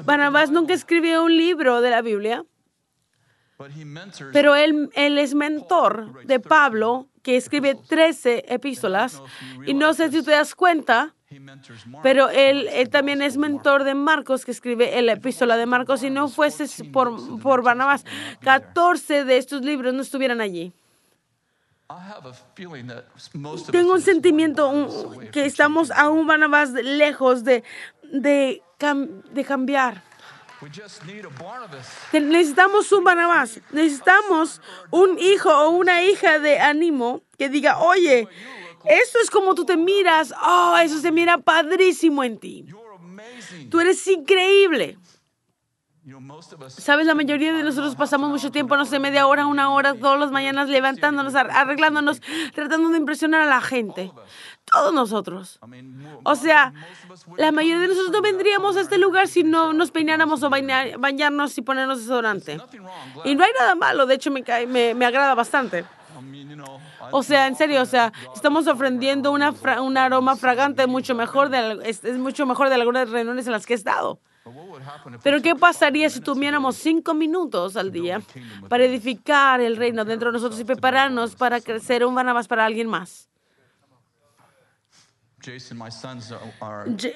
Barnabás 0.06 0.50
nunca 0.50 0.74
escribió 0.74 1.24
un 1.24 1.36
libro 1.36 1.82
de 1.82 1.90
la 1.90 2.02
Biblia, 2.02 2.46
pero 4.32 4.56
él, 4.56 4.90
él 4.96 5.18
es 5.18 5.36
mentor 5.36 6.26
de 6.26 6.40
Pablo, 6.40 7.08
que 7.22 7.38
escribe 7.38 7.76
13 7.76 8.46
epístolas. 8.48 9.22
Y 9.66 9.74
no 9.74 9.94
sé 9.94 10.10
si 10.10 10.24
te 10.24 10.32
das 10.32 10.56
cuenta, 10.56 11.16
pero 12.02 12.30
él, 12.30 12.70
también 12.90 13.22
es 13.22 13.38
mentor 13.38 13.84
de 13.84 13.94
Marcos, 13.94 14.46
que 14.46 14.52
escribe 14.52 15.02
la 15.02 15.14
epístola 15.14 15.58
de 15.58 15.66
Marcos. 15.66 16.02
Si 16.02 16.10
no 16.10 16.28
fuese 16.28 16.68
por, 16.86 17.40
por 17.40 17.62
Barnabás, 17.62 18.06
14 18.42 19.26
de 19.26 19.38
estos 19.38 19.62
libros 19.64 19.94
no 19.94 20.02
estuvieran 20.02 20.42
allí. 20.42 20.74
Tengo 23.72 23.94
un 23.94 24.02
sentimiento 24.02 25.12
que 25.32 25.46
estamos 25.46 25.92
aún 25.92 26.26
Barnabás 26.28 26.72
lejos 26.72 27.44
de, 27.44 27.64
de, 28.04 28.62
de 29.32 29.44
cambiar. 29.46 30.04
Necesitamos 32.14 32.92
un 32.94 33.04
Barnabás, 33.04 33.60
necesitamos 33.72 34.62
un 34.92 35.20
hijo 35.20 35.50
o 35.50 35.70
una 35.72 36.04
hija 36.04 36.40
de 36.40 36.60
ánimo 36.60 37.22
que 37.38 37.50
diga, 37.50 37.80
oye, 37.80 38.28
esto 38.86 39.20
es 39.22 39.30
como 39.30 39.56
tú 39.56 39.66
te 39.66 39.76
miras, 39.76 40.34
oh, 40.42 40.78
eso 40.82 41.00
se 41.00 41.12
mira 41.12 41.38
padrísimo 41.38 42.24
en 42.24 42.38
ti. 42.38 42.66
Tú 43.70 43.80
eres 43.80 44.06
increíble. 44.08 44.98
Sabes, 46.68 47.08
la 47.08 47.16
mayoría 47.16 47.54
de 47.54 47.64
nosotros 47.64 47.96
pasamos 47.96 48.30
mucho 48.30 48.52
tiempo, 48.52 48.76
no 48.76 48.86
sé, 48.86 49.00
media 49.00 49.26
hora, 49.26 49.46
una 49.46 49.72
hora, 49.72 49.94
todas 49.94 50.20
las 50.20 50.32
mañanas 50.32 50.68
levantándonos, 50.68 51.34
arreglándonos, 51.34 52.22
tratando 52.54 52.90
de 52.90 52.98
impresionar 52.98 53.42
a 53.42 53.46
la 53.46 53.62
gente. 53.62 54.12
Todos 54.66 54.94
nosotros. 54.94 55.60
O 56.24 56.36
sea, 56.36 56.74
la 57.38 57.54
mayoría 57.54 57.80
de 57.80 57.88
nosotros 57.88 58.12
no 58.12 58.22
vendríamos 58.22 58.76
a 58.76 58.82
este 58.82 58.98
lugar 58.98 59.30
si 59.30 59.44
no 59.44 59.72
nos 59.72 59.92
peináramos 59.92 60.44
o 60.44 60.50
bañarnos 60.50 61.58
y 61.58 61.62
ponernos 61.62 62.00
desodorante. 62.00 62.60
Y 63.24 63.36
no 63.36 63.44
hay 63.46 63.52
nada 63.58 63.76
malo, 63.76 64.06
de 64.06 64.16
hecho 64.16 64.30
me, 64.30 64.44
me, 64.68 64.94
me 64.94 65.06
agrada 65.06 65.36
bastante. 65.36 65.86
O 67.12 67.24
sea, 67.24 67.48
en 67.48 67.56
serio, 67.56 67.82
o 67.82 67.86
sea, 67.86 68.12
estamos 68.36 68.68
ofreciendo 68.68 69.32
una 69.32 69.54
un 69.82 69.98
aroma 69.98 70.36
fragante 70.36 70.86
mucho 70.88 71.16
mejor 71.16 71.50
de, 71.50 71.80
es, 71.86 72.04
es 72.04 72.18
mucho 72.18 72.46
mejor 72.46 72.68
de 72.68 72.76
algunas 72.76 73.10
reuniones 73.10 73.46
en 73.46 73.54
las 73.54 73.66
que 73.66 73.74
he 73.74 73.76
estado. 73.76 74.20
Pero 75.24 75.42
¿qué 75.42 75.56
pasaría 75.56 76.10
si 76.10 76.20
tuviéramos 76.20 76.76
cinco 76.76 77.14
minutos 77.14 77.78
al 77.78 77.92
día 77.92 78.22
para 78.68 78.84
edificar 78.86 79.62
el 79.62 79.78
reino 79.78 80.04
dentro 80.04 80.30
de 80.30 80.34
nosotros 80.34 80.60
y 80.60 80.66
prepararnos 80.66 81.36
para 81.36 81.62
crecer 81.62 82.06
un 82.06 82.14
más 82.34 82.48
para 82.48 82.66
alguien 82.66 82.88
más? 82.88 83.30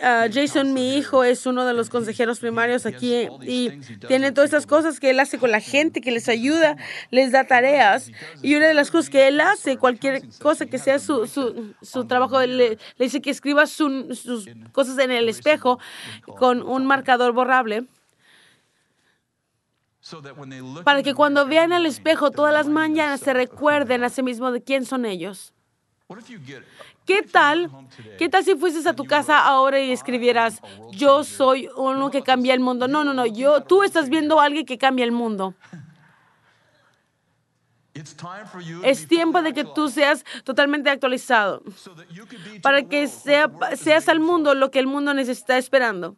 Ah, 0.01 0.27
Jason, 0.31 0.73
mi 0.73 0.97
hijo, 0.97 1.23
es 1.23 1.45
uno 1.45 1.65
de 1.65 1.73
los 1.73 1.89
consejeros 1.89 2.39
primarios 2.39 2.85
aquí 2.85 3.27
y 3.41 3.69
tiene 4.07 4.31
todas 4.31 4.49
estas 4.49 4.65
cosas 4.65 4.99
que 4.99 5.11
él 5.11 5.19
hace 5.19 5.37
con 5.37 5.51
la 5.51 5.59
gente, 5.59 6.01
que 6.01 6.11
les 6.11 6.27
ayuda, 6.27 6.77
les 7.09 7.31
da 7.31 7.45
tareas. 7.45 8.11
Y 8.41 8.55
una 8.55 8.67
de 8.67 8.73
las 8.73 8.91
cosas 8.91 9.09
que 9.09 9.27
él 9.27 9.39
hace, 9.39 9.77
cualquier 9.77 10.23
cosa 10.41 10.65
que 10.65 10.77
sea 10.77 10.99
su, 10.99 11.27
su, 11.27 11.73
su 11.81 12.05
trabajo, 12.05 12.39
le, 12.41 12.71
le, 12.71 12.77
dice 12.99 13.21
que 13.21 13.29
escriba 13.29 13.65
sus 13.65 14.49
cosas 14.71 14.97
en 14.99 15.11
el 15.11 15.29
espejo 15.29 15.79
con 16.25 16.61
un 16.63 16.85
marcador 16.85 17.33
borrable 17.33 17.85
para 20.83 21.03
que 21.03 21.13
cuando 21.13 21.45
vean 21.45 21.73
el 21.73 21.85
espejo 21.85 22.31
todas 22.31 22.53
las 22.53 22.67
mañanas 22.67 23.19
se 23.19 23.33
recuerden 23.33 24.03
a 24.03 24.09
sí 24.09 24.23
mismos 24.23 24.53
de 24.53 24.61
quién 24.61 24.85
son 24.85 25.05
ellos. 25.05 25.53
¿Qué 27.05 27.21
tal? 27.21 27.69
¿Qué 28.17 28.29
tal 28.29 28.43
si 28.43 28.55
fueses 28.55 28.87
a 28.87 28.93
tu 28.93 29.03
casa 29.03 29.45
ahora 29.45 29.79
y 29.81 29.91
escribieras, 29.91 30.61
yo 30.91 31.25
soy 31.25 31.69
uno 31.75 32.09
que 32.11 32.21
cambia 32.21 32.53
el 32.53 32.61
mundo? 32.61 32.87
No, 32.87 33.03
no, 33.03 33.13
no, 33.13 33.25
yo, 33.25 33.61
tú 33.63 33.83
estás 33.83 34.07
viendo 34.07 34.39
a 34.39 34.45
alguien 34.45 34.65
que 34.65 34.77
cambia 34.77 35.03
el 35.03 35.11
mundo. 35.11 35.53
Es 38.83 39.07
tiempo 39.07 39.41
de 39.41 39.53
que 39.53 39.63
tú 39.63 39.89
seas 39.89 40.23
totalmente 40.43 40.87
actualizado 40.87 41.63
para 42.61 42.83
que 42.83 43.07
sea, 43.07 43.49
seas 43.75 44.07
al 44.07 44.19
mundo 44.19 44.53
lo 44.53 44.69
que 44.69 44.77
el 44.77 44.85
mundo 44.85 45.15
necesita 45.15 45.57
esperando. 45.57 46.15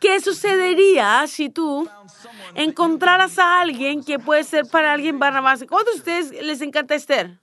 ¿Qué 0.00 0.20
sucedería 0.20 1.24
si 1.28 1.48
tú 1.48 1.88
encontraras 2.56 3.38
a 3.38 3.60
alguien 3.60 4.02
que 4.02 4.18
puede 4.18 4.42
ser 4.42 4.66
para 4.66 4.92
alguien 4.92 5.16
más? 5.16 5.64
¿Cuántos 5.68 5.94
de 5.94 5.98
ustedes 5.98 6.44
les 6.44 6.60
encanta 6.60 6.96
Esther? 6.96 7.38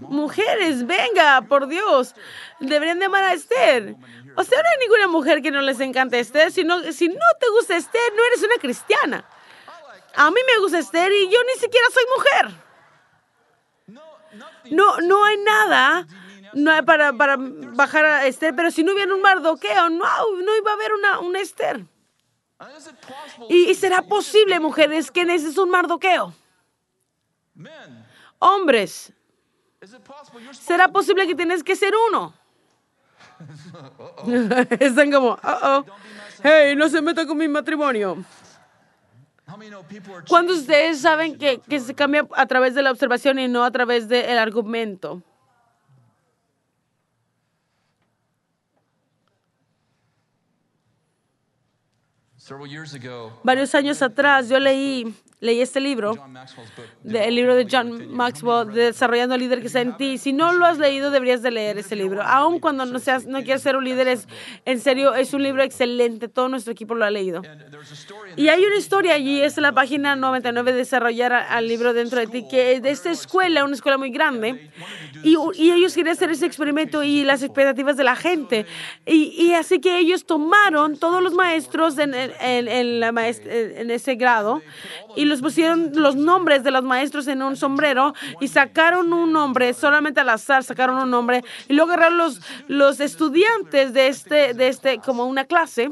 Mujeres, 0.00 0.86
venga, 0.86 1.42
por 1.42 1.66
Dios. 1.66 2.14
Deberían 2.60 2.98
de 2.98 3.06
amar 3.06 3.24
a 3.24 3.32
Esther. 3.32 3.96
O 4.36 4.44
sea, 4.44 4.62
no 4.62 4.68
hay 4.68 4.78
ninguna 4.80 5.08
mujer 5.08 5.42
que 5.42 5.50
no 5.50 5.60
les 5.60 5.80
encante 5.80 6.18
Esther. 6.18 6.52
Si 6.52 6.64
no, 6.64 6.80
si 6.92 7.08
no 7.08 7.26
te 7.40 7.48
gusta 7.50 7.76
Esther, 7.76 8.12
no 8.16 8.24
eres 8.24 8.42
una 8.42 8.56
cristiana. 8.60 9.24
A 10.14 10.30
mí 10.30 10.40
me 10.46 10.60
gusta 10.60 10.78
Esther 10.78 11.10
y 11.12 11.30
yo 11.30 11.38
ni 11.44 11.60
siquiera 11.60 11.86
soy 11.92 12.04
mujer. 12.16 12.62
No, 14.70 14.98
no 15.00 15.24
hay 15.24 15.36
nada 15.38 16.06
no 16.54 16.70
hay 16.70 16.82
para, 16.82 17.12
para 17.12 17.36
bajar 17.38 18.04
a 18.04 18.26
Esther, 18.26 18.54
pero 18.54 18.70
si 18.70 18.84
no 18.84 18.92
hubiera 18.92 19.14
un 19.14 19.22
mardoqueo, 19.22 19.88
no, 19.90 20.06
no 20.36 20.56
iba 20.56 20.70
a 20.70 20.74
haber 20.74 20.92
una, 20.92 21.20
una 21.20 21.40
Esther. 21.40 21.84
Y, 23.48 23.70
y 23.70 23.74
será 23.74 24.02
posible, 24.02 24.60
mujeres, 24.60 25.10
que 25.10 25.24
necesites 25.24 25.58
un 25.58 25.70
mardoqueo. 25.70 26.34
Hombres, 28.38 29.12
¿Será 30.52 30.88
posible 30.88 31.26
que 31.26 31.34
tienes 31.34 31.62
que 31.62 31.74
ser 31.74 31.92
uno? 32.08 32.34
Están 34.80 35.10
como, 35.10 35.38
oh, 35.42 35.84
hey, 36.42 36.76
no 36.76 36.88
se 36.88 37.02
meta 37.02 37.26
con 37.26 37.36
mi 37.36 37.48
matrimonio. 37.48 38.24
¿Cuántos 40.28 40.56
de 40.56 40.62
ustedes 40.62 41.00
saben 41.00 41.36
que, 41.36 41.60
que, 41.60 41.80
se 41.80 41.94
cambia 41.94 42.26
a 42.34 42.46
través 42.46 42.74
de 42.74 42.82
la 42.82 42.90
observación 42.90 43.38
y 43.38 43.48
no 43.48 43.64
a 43.64 43.70
través 43.70 44.08
del 44.08 44.38
argumento? 44.38 45.22
Varios 53.42 53.74
años 53.74 54.02
atrás 54.02 54.48
yo 54.48 54.58
leí 54.58 55.14
leí 55.42 55.60
este 55.60 55.80
libro, 55.80 56.16
el 57.04 57.34
libro 57.34 57.56
de 57.56 57.66
John 57.68 58.14
Maxwell, 58.14 58.72
Desarrollando 58.72 59.34
el 59.34 59.40
líder 59.40 59.60
que 59.60 59.66
está 59.66 59.80
en 59.80 59.96
ti. 59.96 60.16
Si 60.16 60.32
no 60.32 60.52
lo 60.52 60.64
has 60.64 60.78
leído, 60.78 61.10
deberías 61.10 61.42
de 61.42 61.50
leer 61.50 61.78
ese 61.78 61.96
libro. 61.96 62.22
Aun 62.22 62.60
cuando 62.60 62.86
no, 62.86 62.98
seas, 63.00 63.26
no 63.26 63.42
quieras 63.42 63.60
ser 63.60 63.76
un 63.76 63.84
líder, 63.84 64.06
es, 64.06 64.28
en 64.64 64.78
serio, 64.78 65.14
es 65.14 65.34
un 65.34 65.42
libro 65.42 65.64
excelente. 65.64 66.28
Todo 66.28 66.48
nuestro 66.48 66.72
equipo 66.72 66.94
lo 66.94 67.04
ha 67.04 67.10
leído. 67.10 67.42
Y 68.36 68.48
hay 68.48 68.64
una 68.64 68.76
historia 68.76 69.14
allí, 69.14 69.42
es 69.42 69.56
la 69.58 69.72
página 69.72 70.14
99, 70.14 70.72
Desarrollar 70.72 71.32
al 71.32 71.66
libro 71.66 71.92
dentro 71.92 72.20
de 72.20 72.28
ti, 72.28 72.46
que 72.48 72.74
es 72.74 72.82
de 72.82 72.90
esta 72.90 73.10
escuela, 73.10 73.64
una 73.64 73.74
escuela 73.74 73.98
muy 73.98 74.10
grande. 74.10 74.70
Y, 75.24 75.36
y 75.56 75.72
ellos 75.72 75.92
querían 75.94 76.14
hacer 76.14 76.30
ese 76.30 76.46
experimento 76.46 77.02
y 77.02 77.24
las 77.24 77.42
expectativas 77.42 77.96
de 77.96 78.04
la 78.04 78.14
gente. 78.14 78.64
Y, 79.06 79.34
y 79.36 79.54
así 79.54 79.80
que 79.80 79.98
ellos 79.98 80.24
tomaron 80.24 80.96
todos 80.98 81.20
los 81.20 81.34
maestros 81.34 81.98
en, 81.98 82.14
en, 82.14 82.68
en, 82.68 83.00
la 83.00 83.08
en 83.08 83.90
ese 83.90 84.14
grado 84.14 84.62
y 85.16 85.31
los 85.32 85.40
pusieron 85.40 85.92
los 85.94 86.14
nombres 86.14 86.62
de 86.62 86.70
los 86.70 86.84
maestros 86.84 87.26
en 87.26 87.42
un 87.42 87.56
sombrero 87.56 88.14
y 88.40 88.48
sacaron 88.48 89.12
un 89.12 89.32
nombre, 89.32 89.72
solamente 89.72 90.20
al 90.20 90.28
azar 90.28 90.62
sacaron 90.62 90.98
un 90.98 91.10
nombre, 91.10 91.42
y 91.68 91.72
luego 91.72 91.92
agarraron 91.92 92.18
los, 92.18 92.40
los 92.68 93.00
estudiantes 93.00 93.92
de 93.92 94.08
este, 94.08 94.54
de 94.54 94.68
este, 94.68 94.98
como 94.98 95.24
una 95.24 95.44
clase. 95.44 95.90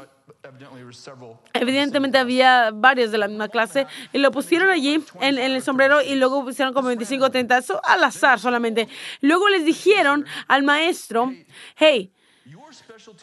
Evidentemente 1.55 2.19
había 2.19 2.71
varios 2.73 3.11
de 3.13 3.19
la 3.19 3.29
misma 3.29 3.49
clase 3.49 3.87
y 4.13 4.19
lo 4.19 4.31
pusieron 4.31 4.69
allí 4.69 5.03
en, 5.21 5.39
en 5.39 5.53
el 5.53 5.63
sombrero 5.63 6.03
y 6.03 6.15
luego 6.17 6.45
pusieron 6.45 6.75
como 6.75 6.89
25 6.89 7.25
o 7.25 7.31
30, 7.31 7.59
eso 7.59 7.81
al 7.85 8.05
azar 8.05 8.39
solamente. 8.39 8.89
Luego 9.21 9.49
les 9.49 9.65
dijeron 9.65 10.27
al 10.49 10.63
maestro, 10.63 11.33
hey, 11.77 12.13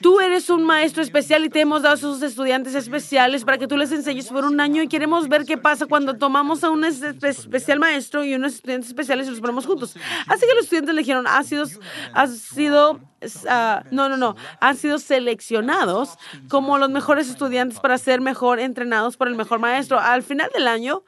Tú 0.01 0.19
eres 0.19 0.49
un 0.49 0.63
maestro 0.63 1.01
especial 1.01 1.45
y 1.45 1.49
te 1.49 1.61
hemos 1.61 1.81
dado 1.81 1.95
a 1.95 1.97
esos 1.97 2.21
estudiantes 2.21 2.75
especiales 2.75 3.43
para 3.43 3.57
que 3.57 3.67
tú 3.67 3.77
les 3.77 3.91
enseñes 3.91 4.27
por 4.27 4.45
un 4.45 4.59
año 4.59 4.81
y 4.81 4.87
queremos 4.87 5.27
ver 5.29 5.45
qué 5.45 5.57
pasa 5.57 5.85
cuando 5.85 6.15
tomamos 6.15 6.63
a 6.63 6.69
un 6.69 6.83
especial 6.83 7.79
maestro 7.79 8.23
y 8.23 8.33
unos 8.35 8.55
estudiantes 8.55 8.89
especiales 8.89 9.27
y 9.27 9.31
los 9.31 9.39
ponemos 9.39 9.65
juntos. 9.65 9.95
Así 10.27 10.45
que 10.47 10.53
los 10.55 10.63
estudiantes 10.63 10.95
le 10.95 11.01
dijeron, 11.01 11.25
sido, 11.43 11.65
ha 12.13 12.27
sido 12.27 12.99
uh, 13.21 13.83
no, 13.91 14.09
no, 14.09 14.17
no, 14.17 14.35
han 14.59 14.77
sido 14.77 14.99
seleccionados 14.99 16.17
como 16.49 16.77
los 16.77 16.89
mejores 16.89 17.29
estudiantes 17.29 17.79
para 17.79 17.97
ser 17.97 18.21
mejor 18.21 18.59
entrenados 18.59 19.17
por 19.17 19.27
el 19.27 19.35
mejor 19.35 19.59
maestro. 19.59 19.99
Al 19.99 20.23
final 20.23 20.49
del 20.53 20.67
año, 20.67 21.03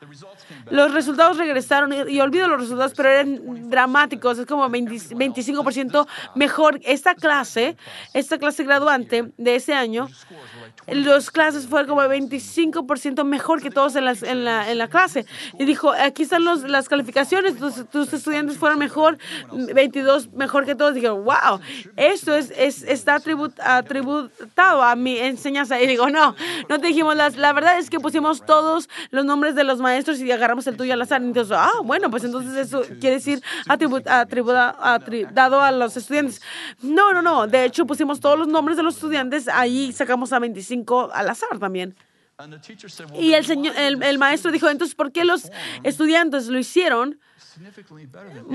los 0.70 0.94
resultados 0.94 1.38
regresaron 1.38 1.94
y, 2.10 2.20
olvido 2.20 2.48
los 2.48 2.60
resultados, 2.60 2.94
pero 2.96 3.10
eran 3.10 3.70
dramáticos. 3.70 4.40
Es 4.40 4.46
como 4.46 4.68
25% 4.70 6.08
mejor 6.36 6.80
esta 6.84 7.16
clase, 7.16 7.78
esta 8.30 8.38
clase 8.38 8.64
graduante 8.64 9.32
de 9.38 9.56
ese 9.56 9.74
año 9.74 10.08
Las 10.86 11.30
clases 11.32 11.68
fueron 11.68 11.88
como 11.90 12.02
25% 12.02 13.24
mejor 13.24 13.60
que 13.62 13.70
todos 13.72 13.96
en, 13.96 14.06
las- 14.06 14.22
en 14.24 14.44
la, 14.44 14.72
en 14.72 14.78
la 14.78 14.88
clase. 14.88 15.26
Y 15.60 15.66
dijo, 15.66 15.92
aquí 15.92 16.24
están 16.24 16.44
los, 16.44 16.62
las 16.64 16.88
calificaciones, 16.90 17.58
tus, 17.58 17.88
tus 17.90 18.12
estudiantes 18.14 18.58
fueron 18.58 18.80
mejor, 18.80 19.18
22 19.52 20.32
mejor 20.34 20.66
que 20.66 20.76
todos. 20.76 20.94
Dije, 20.94 21.10
wow, 21.10 21.60
esto 21.96 22.34
es, 22.36 22.52
es, 22.58 22.84
está 22.84 23.20
atribu- 23.20 23.54
atributado 23.64 24.82
a 24.82 24.96
mi 24.96 25.18
enseñanza. 25.18 25.80
Y 25.82 25.88
digo, 25.88 26.10
no, 26.10 26.36
no 26.70 26.80
te 26.80 26.88
dijimos, 26.88 27.16
las, 27.16 27.36
la 27.36 27.54
verdad 27.54 27.78
es 27.78 27.90
que 27.90 28.00
pusimos 28.00 28.46
todos 28.46 28.90
los 29.12 29.26
nombres 29.26 29.56
de 29.56 29.64
los 29.64 29.80
maestros 29.80 30.20
y 30.20 30.32
agarramos 30.32 30.66
el 30.68 30.78
tuyo 30.78 30.94
al 30.94 31.02
azar. 31.02 31.22
Entonces, 31.22 31.56
ah, 31.58 31.72
bueno, 31.84 32.10
pues 32.10 32.24
entonces 32.24 32.56
eso 32.56 32.82
quiere 33.00 33.18
decir 33.18 33.42
atribu- 33.68 34.04
atribuda- 34.06 34.76
atri- 34.80 35.30
dado 35.32 35.62
a 35.62 35.72
los 35.72 35.98
estudiantes. 35.98 36.42
No, 36.82 37.14
no, 37.14 37.22
no. 37.22 37.46
De 37.48 37.66
hecho, 37.66 37.86
pusimos 37.86 38.19
todos 38.20 38.38
los 38.38 38.48
nombres 38.48 38.78
de 38.78 38.84
los 38.84 38.96
estudiantes, 38.96 39.48
ahí 39.48 39.92
sacamos 39.94 40.32
a 40.34 40.40
25 40.40 41.12
al 41.14 41.30
azar 41.30 41.58
también. 41.60 41.96
Y 43.20 43.34
el, 43.34 43.46
señor, 43.46 43.76
el, 43.78 44.02
el 44.02 44.18
maestro 44.18 44.52
dijo, 44.52 44.70
entonces, 44.70 44.96
¿por 44.96 45.12
qué 45.12 45.26
los 45.26 45.50
estudiantes 45.84 46.48
lo 46.48 46.58
hicieron 46.58 47.20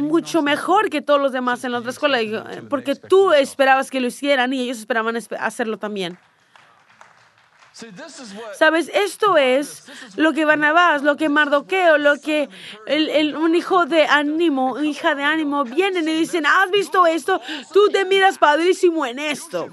mucho 0.02 0.40
mejor 0.42 0.88
que 0.88 1.02
todos 1.02 1.20
los 1.20 1.32
demás 1.32 1.64
en 1.64 1.72
la 1.72 1.78
otra 1.78 1.90
escuela? 1.90 2.18
Digo, 2.18 2.38
"Eh, 2.38 2.62
porque 2.70 2.92
tú 3.08 3.32
esperabas 3.32 3.90
que 3.90 4.00
lo 4.00 4.06
hicieran 4.06 4.52
y 4.54 4.62
ellos 4.62 4.78
esperaban 4.78 5.16
espe- 5.16 5.36
hacerlo 5.38 5.78
también. 5.78 6.18
Sabes, 8.56 8.88
esto 8.94 9.36
es 9.36 9.84
lo 10.16 10.32
que 10.32 10.44
Barnabás, 10.44 11.02
lo 11.02 11.16
que 11.16 11.28
Mardoqueo, 11.28 11.98
lo 11.98 12.20
que 12.20 12.48
el, 12.86 13.08
el- 13.10 13.36
un 13.36 13.54
hijo 13.56 13.84
de 13.84 14.06
ánimo, 14.06 14.80
hija 14.80 15.16
de 15.16 15.24
ánimo, 15.24 15.64
vienen 15.64 16.08
y 16.08 16.12
dicen, 16.12 16.46
¿has 16.46 16.70
visto 16.70 17.04
esto? 17.06 17.40
Tú 17.72 17.88
te 17.90 18.04
miras 18.04 18.38
padrísimo 18.38 19.04
en 19.06 19.18
esto. 19.18 19.68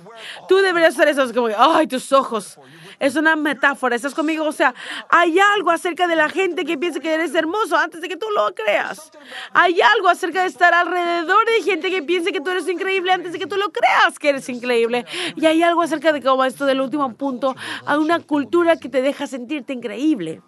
Tú 0.50 0.58
deberías 0.58 0.96
hacer 0.96 1.10
eso. 1.10 1.24
Es 1.24 1.32
como, 1.34 1.50
ay, 1.56 1.86
tus 1.86 2.12
ojos. 2.12 2.58
Es 3.02 3.16
una 3.16 3.36
metáfora. 3.36 3.96
¿Estás 3.96 4.14
conmigo? 4.14 4.46
O 4.46 4.52
sea, 4.52 4.76
hay 5.10 5.40
algo 5.56 5.72
acerca 5.72 6.06
de 6.08 6.16
la 6.16 6.30
gente 6.30 6.66
que 6.66 6.78
piensa 6.78 7.00
que 7.00 7.12
eres 7.12 7.34
hermoso 7.34 7.76
antes 7.76 8.00
de 8.00 8.08
que 8.08 8.16
tú 8.16 8.28
lo 8.36 8.54
creas. 8.54 9.12
Hay 9.54 9.82
algo 9.82 10.08
acerca 10.08 10.44
de 10.44 10.50
estar 10.50 10.72
alrededor 10.72 11.44
de 11.48 11.64
gente 11.64 11.90
que 11.90 12.04
piensa 12.04 12.32
que 12.32 12.42
tú 12.42 12.52
eres 12.52 12.68
increíble 12.68 13.12
antes 13.12 13.34
de 13.34 13.40
que 13.40 13.48
tú 13.48 13.58
lo 13.58 13.72
creas 13.72 14.20
que 14.20 14.30
eres 14.30 14.48
increíble. 14.50 15.04
Y 15.36 15.48
hay 15.48 15.64
algo 15.64 15.82
acerca 15.82 16.14
de 16.14 16.22
como 16.22 16.46
esto 16.46 16.66
del 16.66 16.80
último 16.80 17.12
punto, 17.16 17.56
a 17.88 17.98
una 17.98 18.20
cultura 18.20 18.78
que 18.78 18.88
te 18.88 19.02
deja 19.02 19.26
sentirte 19.26 19.74
increíble. 19.74 20.44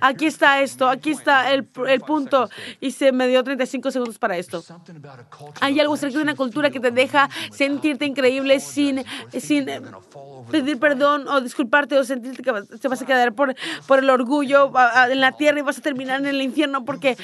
Aquí 0.00 0.26
está 0.26 0.62
esto, 0.62 0.88
aquí 0.88 1.10
está 1.10 1.52
el, 1.52 1.68
el 1.86 2.00
punto. 2.00 2.48
Y 2.80 2.90
se 2.90 3.12
me 3.12 3.28
dio 3.28 3.44
35 3.44 3.90
segundos 3.92 4.18
para 4.18 4.36
esto. 4.36 4.64
Hay 5.60 5.78
algo 5.78 5.94
acerca 5.94 6.16
de 6.16 6.22
una 6.22 6.34
cultura 6.34 6.70
que 6.70 6.80
te 6.80 6.90
deja 6.90 7.28
sentirte 7.52 8.04
increíble 8.04 8.58
sin, 8.58 9.04
sin 9.30 9.66
pedir 10.50 10.78
perdón 10.78 11.28
o 11.28 11.40
disculparte 11.40 11.96
o 11.98 12.04
sentirte 12.04 12.42
que 12.42 12.52
te 12.78 12.88
vas 12.88 13.00
a 13.00 13.06
quedar 13.06 13.32
por, 13.32 13.54
por 13.86 14.00
el 14.00 14.10
orgullo 14.10 14.72
en 15.08 15.20
la 15.20 15.32
tierra 15.32 15.60
y 15.60 15.62
vas 15.62 15.78
a 15.78 15.82
terminar 15.82 16.20
en 16.20 16.26
el 16.26 16.42
infierno 16.42 16.84
porque 16.84 17.16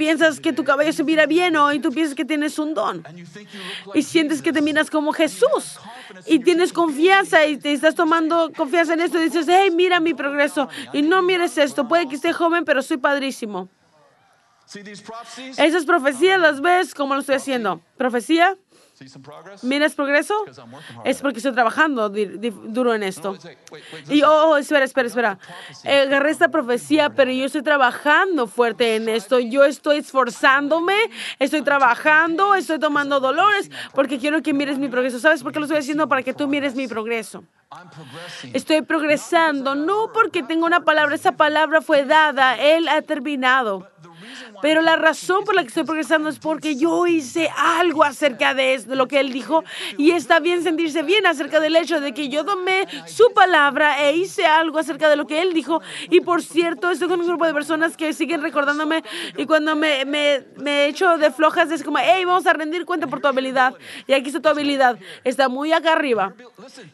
piensas 0.00 0.40
que 0.40 0.54
tu 0.54 0.64
cabello 0.64 0.94
se 0.94 1.04
mira 1.04 1.26
bien 1.26 1.54
o 1.56 1.70
y 1.74 1.78
tú 1.78 1.92
piensas 1.92 2.14
que 2.14 2.24
tienes 2.24 2.58
un 2.58 2.72
don. 2.72 3.04
Y 3.94 4.02
sientes 4.02 4.40
que 4.40 4.50
te 4.50 4.62
miras 4.62 4.88
como 4.88 5.12
Jesús 5.12 5.78
y 6.26 6.38
tienes 6.38 6.72
confianza 6.72 7.44
y 7.44 7.58
te 7.58 7.70
estás 7.74 7.94
tomando 7.94 8.50
confianza 8.56 8.94
en 8.94 9.00
esto 9.00 9.20
y 9.20 9.24
dices, 9.24 9.46
hey, 9.46 9.70
mira 9.70 10.00
mi 10.00 10.14
progreso 10.14 10.70
y 10.94 11.02
no 11.02 11.20
mires 11.20 11.58
esto, 11.58 11.86
puede 11.86 12.08
que 12.08 12.14
esté 12.14 12.32
joven, 12.32 12.64
pero 12.64 12.80
soy 12.80 12.96
padrísimo. 12.96 13.68
Esas 15.58 15.84
profecías 15.84 16.40
las 16.40 16.62
ves 16.62 16.94
como 16.94 17.12
lo 17.14 17.20
estoy 17.20 17.34
haciendo. 17.34 17.82
Profecía? 17.98 18.56
¿Miras 19.62 19.94
progreso? 19.94 20.34
Es 21.04 21.22
porque 21.22 21.38
estoy 21.38 21.52
trabajando 21.52 22.10
duro 22.10 22.94
en 22.94 23.02
esto. 23.02 23.34
Y, 24.10 24.22
oh, 24.22 24.50
oh, 24.50 24.56
espera, 24.58 24.84
espera, 24.84 25.08
espera. 25.08 25.38
Eh, 25.84 26.02
agarré 26.02 26.30
esta 26.30 26.48
profecía, 26.48 27.08
pero 27.08 27.30
yo 27.30 27.46
estoy 27.46 27.62
trabajando 27.62 28.46
fuerte 28.46 28.96
en 28.96 29.08
esto. 29.08 29.38
Yo 29.38 29.64
estoy 29.64 29.98
esforzándome, 29.98 30.96
estoy 31.38 31.62
trabajando, 31.62 32.54
estoy 32.54 32.78
tomando 32.78 33.20
dolores, 33.20 33.70
porque 33.94 34.18
quiero 34.18 34.42
que 34.42 34.52
mires 34.52 34.78
mi 34.78 34.88
progreso. 34.88 35.18
¿Sabes 35.18 35.42
por 35.42 35.52
qué 35.52 35.60
lo 35.60 35.64
estoy 35.64 35.78
haciendo? 35.78 36.06
Para 36.06 36.22
que 36.22 36.34
tú 36.34 36.46
mires 36.46 36.74
mi 36.74 36.86
progreso. 36.86 37.42
Estoy 38.52 38.82
progresando, 38.82 39.76
no 39.76 40.10
porque 40.12 40.42
tengo 40.42 40.66
una 40.66 40.84
palabra, 40.84 41.14
esa 41.14 41.32
palabra 41.32 41.80
fue 41.80 42.04
dada, 42.04 42.58
Él 42.58 42.88
ha 42.88 43.00
terminado. 43.00 43.88
Pero 44.62 44.82
la 44.82 44.96
razón 44.96 45.44
por 45.44 45.54
la 45.54 45.62
que 45.62 45.68
estoy 45.68 45.84
progresando 45.84 46.28
es 46.28 46.38
porque 46.38 46.76
yo 46.76 47.06
hice 47.06 47.50
algo 47.56 48.04
acerca 48.04 48.54
de 48.54 48.74
esto, 48.74 48.90
de 48.90 48.96
lo 48.96 49.08
que 49.08 49.20
Él 49.20 49.32
dijo, 49.32 49.64
y 49.96 50.12
está 50.12 50.40
bien 50.40 50.62
sentirse 50.62 51.02
bien 51.02 51.26
acerca 51.26 51.60
del 51.60 51.76
hecho 51.76 52.00
de 52.00 52.12
que 52.12 52.28
yo 52.28 52.44
tomé 52.44 52.86
su 53.06 53.32
palabra 53.32 54.02
e 54.04 54.16
hice 54.16 54.46
algo 54.46 54.78
acerca 54.78 55.08
de 55.08 55.16
lo 55.16 55.26
que 55.26 55.42
Él 55.42 55.52
dijo. 55.52 55.80
Y 56.10 56.20
por 56.20 56.42
cierto, 56.42 56.90
estoy 56.90 57.08
con 57.08 57.20
un 57.20 57.26
grupo 57.26 57.46
de 57.46 57.54
personas 57.54 57.96
que 57.96 58.12
siguen 58.12 58.42
recordándome, 58.42 59.02
y 59.36 59.46
cuando 59.46 59.76
me, 59.76 60.04
me, 60.04 60.44
me 60.56 60.86
echo 60.86 61.16
de 61.18 61.30
flojas 61.30 61.70
es 61.70 61.82
como, 61.82 61.98
hey, 61.98 62.24
vamos 62.24 62.46
a 62.46 62.52
rendir 62.52 62.84
cuenta 62.84 63.06
por 63.06 63.20
tu 63.20 63.28
habilidad. 63.28 63.74
Y 64.06 64.12
aquí 64.12 64.28
está 64.28 64.40
tu 64.40 64.48
habilidad, 64.48 64.98
está 65.24 65.48
muy 65.48 65.72
acá 65.72 65.92
arriba. 65.92 66.34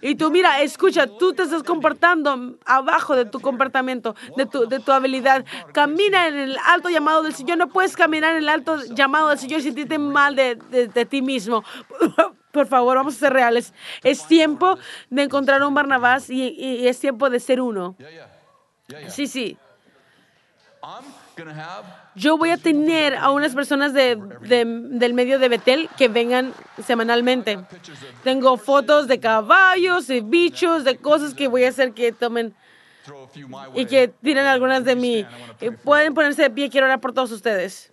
Y 0.01 0.15
tú, 0.15 0.31
mira, 0.31 0.63
escucha, 0.63 1.07
tú 1.07 1.33
te 1.33 1.43
estás 1.43 1.63
comportando 1.63 2.57
abajo 2.65 3.17
de 3.17 3.25
tu 3.25 3.41
comportamiento, 3.41 4.15
de 4.37 4.47
tu, 4.47 4.67
de 4.67 4.81
tu 4.81 4.93
habilidad. 4.93 5.45
Camina 5.73 6.29
en 6.29 6.37
el 6.37 6.59
alto 6.67 6.89
llamado 6.89 7.23
del 7.27 7.35
Señor. 7.35 7.59
No 7.59 7.69
puedes 7.69 7.95
caminar 7.97 8.33
en 8.33 8.39
el 8.39 8.49
alto 8.49 8.83
llamado 8.87 9.29
del 9.29 9.39
Señor 9.39 9.61
y 9.61 9.65
sentirte 9.65 9.99
mal 9.99 10.35
de, 10.35 10.55
de- 10.71 10.89
de 10.89 11.05
ti 11.07 11.21
mismo. 11.23 11.63
Por 12.53 12.67
favor, 12.67 12.97
vamos 12.97 13.17
a 13.17 13.19
ser 13.19 13.33
reales. 13.35 13.75
Es 14.03 14.27
tiempo 14.27 14.79
de 15.11 15.23
encontrar 15.25 15.63
un 15.63 15.75
Barnabás 15.75 16.31
y, 16.31 16.43
y- 16.49 16.77
y 16.77 16.89
es 16.89 16.99
tiempo 16.99 17.29
de 17.29 17.39
ser 17.41 17.61
uno. 17.61 17.95
Sí, 19.11 19.27
sí. 19.27 19.59
Yo 22.15 22.39
voy 22.39 22.51
a 22.51 22.57
tener 22.57 23.15
a 23.17 23.31
unas 23.31 23.55
personas 23.55 23.93
de, 23.93 24.17
de- 24.17 24.65
del 24.65 25.13
medio 25.15 25.39
de 25.39 25.49
Betel 25.51 25.91
que 25.99 26.09
vengan 26.09 26.55
semanalmente. 26.83 27.59
Tengo 28.25 28.57
fotos 28.57 29.07
de 29.09 29.21
caballos, 29.21 30.07
de 30.07 30.23
bichos, 30.23 30.85
de 30.85 30.97
cosas 30.97 31.35
que 31.35 31.49
voy 31.49 31.65
a 31.65 31.69
hacer 31.69 31.93
que 31.93 32.13
tomen 32.13 32.55
y 33.75 33.87
que 33.87 34.09
tiren 34.09 34.47
algunas 34.47 34.85
de 34.85 34.97
mí. 34.97 35.27
Eh, 35.61 35.71
Pueden 35.71 36.15
ponerse 36.15 36.43
de 36.43 36.51
pie, 36.51 36.71
quiero 36.71 36.87
orar 36.87 37.01
por 37.01 37.13
todos 37.13 37.31
ustedes. 37.31 37.93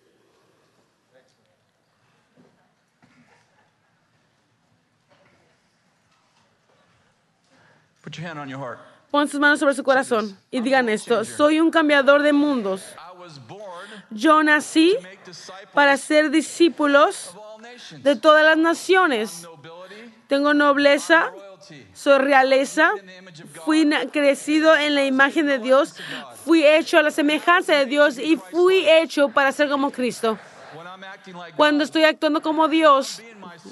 Pon 9.09 9.27
sus 9.27 9.39
manos 9.39 9.59
sobre 9.59 9.73
su 9.73 9.83
corazón 9.83 10.37
y 10.51 10.59
digan 10.61 10.89
esto, 10.89 11.23
soy 11.23 11.59
un 11.59 11.71
cambiador 11.71 12.21
de 12.21 12.33
mundos. 12.33 12.83
Yo 14.09 14.43
nací 14.43 14.97
para 15.73 15.97
ser 15.97 16.29
discípulos 16.29 17.35
de 18.01 18.15
todas 18.15 18.43
las 18.43 18.57
naciones. 18.57 19.47
Tengo 20.27 20.53
nobleza. 20.53 21.31
Soy 21.93 22.17
realeza, 22.19 22.91
fui 23.65 23.89
crecido 24.11 24.75
en 24.75 24.95
la 24.95 25.05
imagen 25.05 25.47
de 25.47 25.59
Dios, 25.59 25.95
fui 26.45 26.65
hecho 26.65 26.97
a 26.97 27.03
la 27.03 27.11
semejanza 27.11 27.73
de 27.73 27.85
Dios 27.85 28.17
y 28.17 28.37
fui 28.37 28.87
hecho 28.87 29.29
para 29.29 29.51
ser 29.51 29.69
como 29.69 29.91
Cristo. 29.91 30.37
Cuando 31.55 31.83
estoy 31.83 32.03
actuando 32.03 32.41
como 32.41 32.67
Dios, 32.67 33.21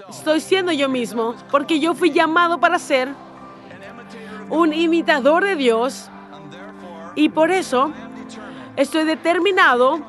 estoy 0.09 0.39
siendo 0.39 0.71
yo 0.71 0.87
mismo, 0.89 1.35
porque 1.49 1.79
yo 1.79 1.93
fui 1.93 2.11
llamado 2.11 2.59
para 2.59 2.77
ser 2.79 3.09
un 4.49 4.73
imitador 4.73 5.43
de 5.43 5.55
Dios 5.55 6.09
y 7.15 7.29
por 7.29 7.51
eso 7.51 7.91
estoy 8.75 9.05
determinado 9.05 9.99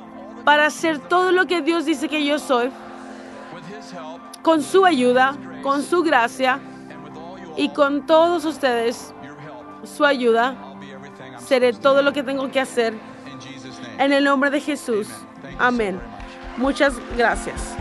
para 0.45 0.67
hacer 0.67 0.99
todo 0.99 1.33
lo 1.33 1.47
que 1.47 1.63
Dios 1.63 1.85
dice 1.85 2.09
que 2.09 2.25
yo 2.25 2.39
soy, 2.39 2.71
con 4.43 4.63
su 4.63 4.85
ayuda, 4.85 5.37
con 5.63 5.83
su 5.83 6.03
gracia 6.03 6.61
y 7.57 7.69
con 7.71 8.07
todos 8.07 8.45
ustedes, 8.45 9.15
su 9.85 10.05
ayuda, 10.05 10.57
seré 11.39 11.73
todo 11.73 12.03
lo 12.03 12.13
que 12.13 12.23
tengo 12.23 12.51
que 12.51 12.61
hacer 12.61 12.95
en 13.99 14.13
el 14.13 14.25
nombre 14.25 14.51
de 14.51 14.61
Jesús. 14.61 15.09
Amén. 15.59 16.01
Muchas 16.57 16.95
gracias. 17.17 17.77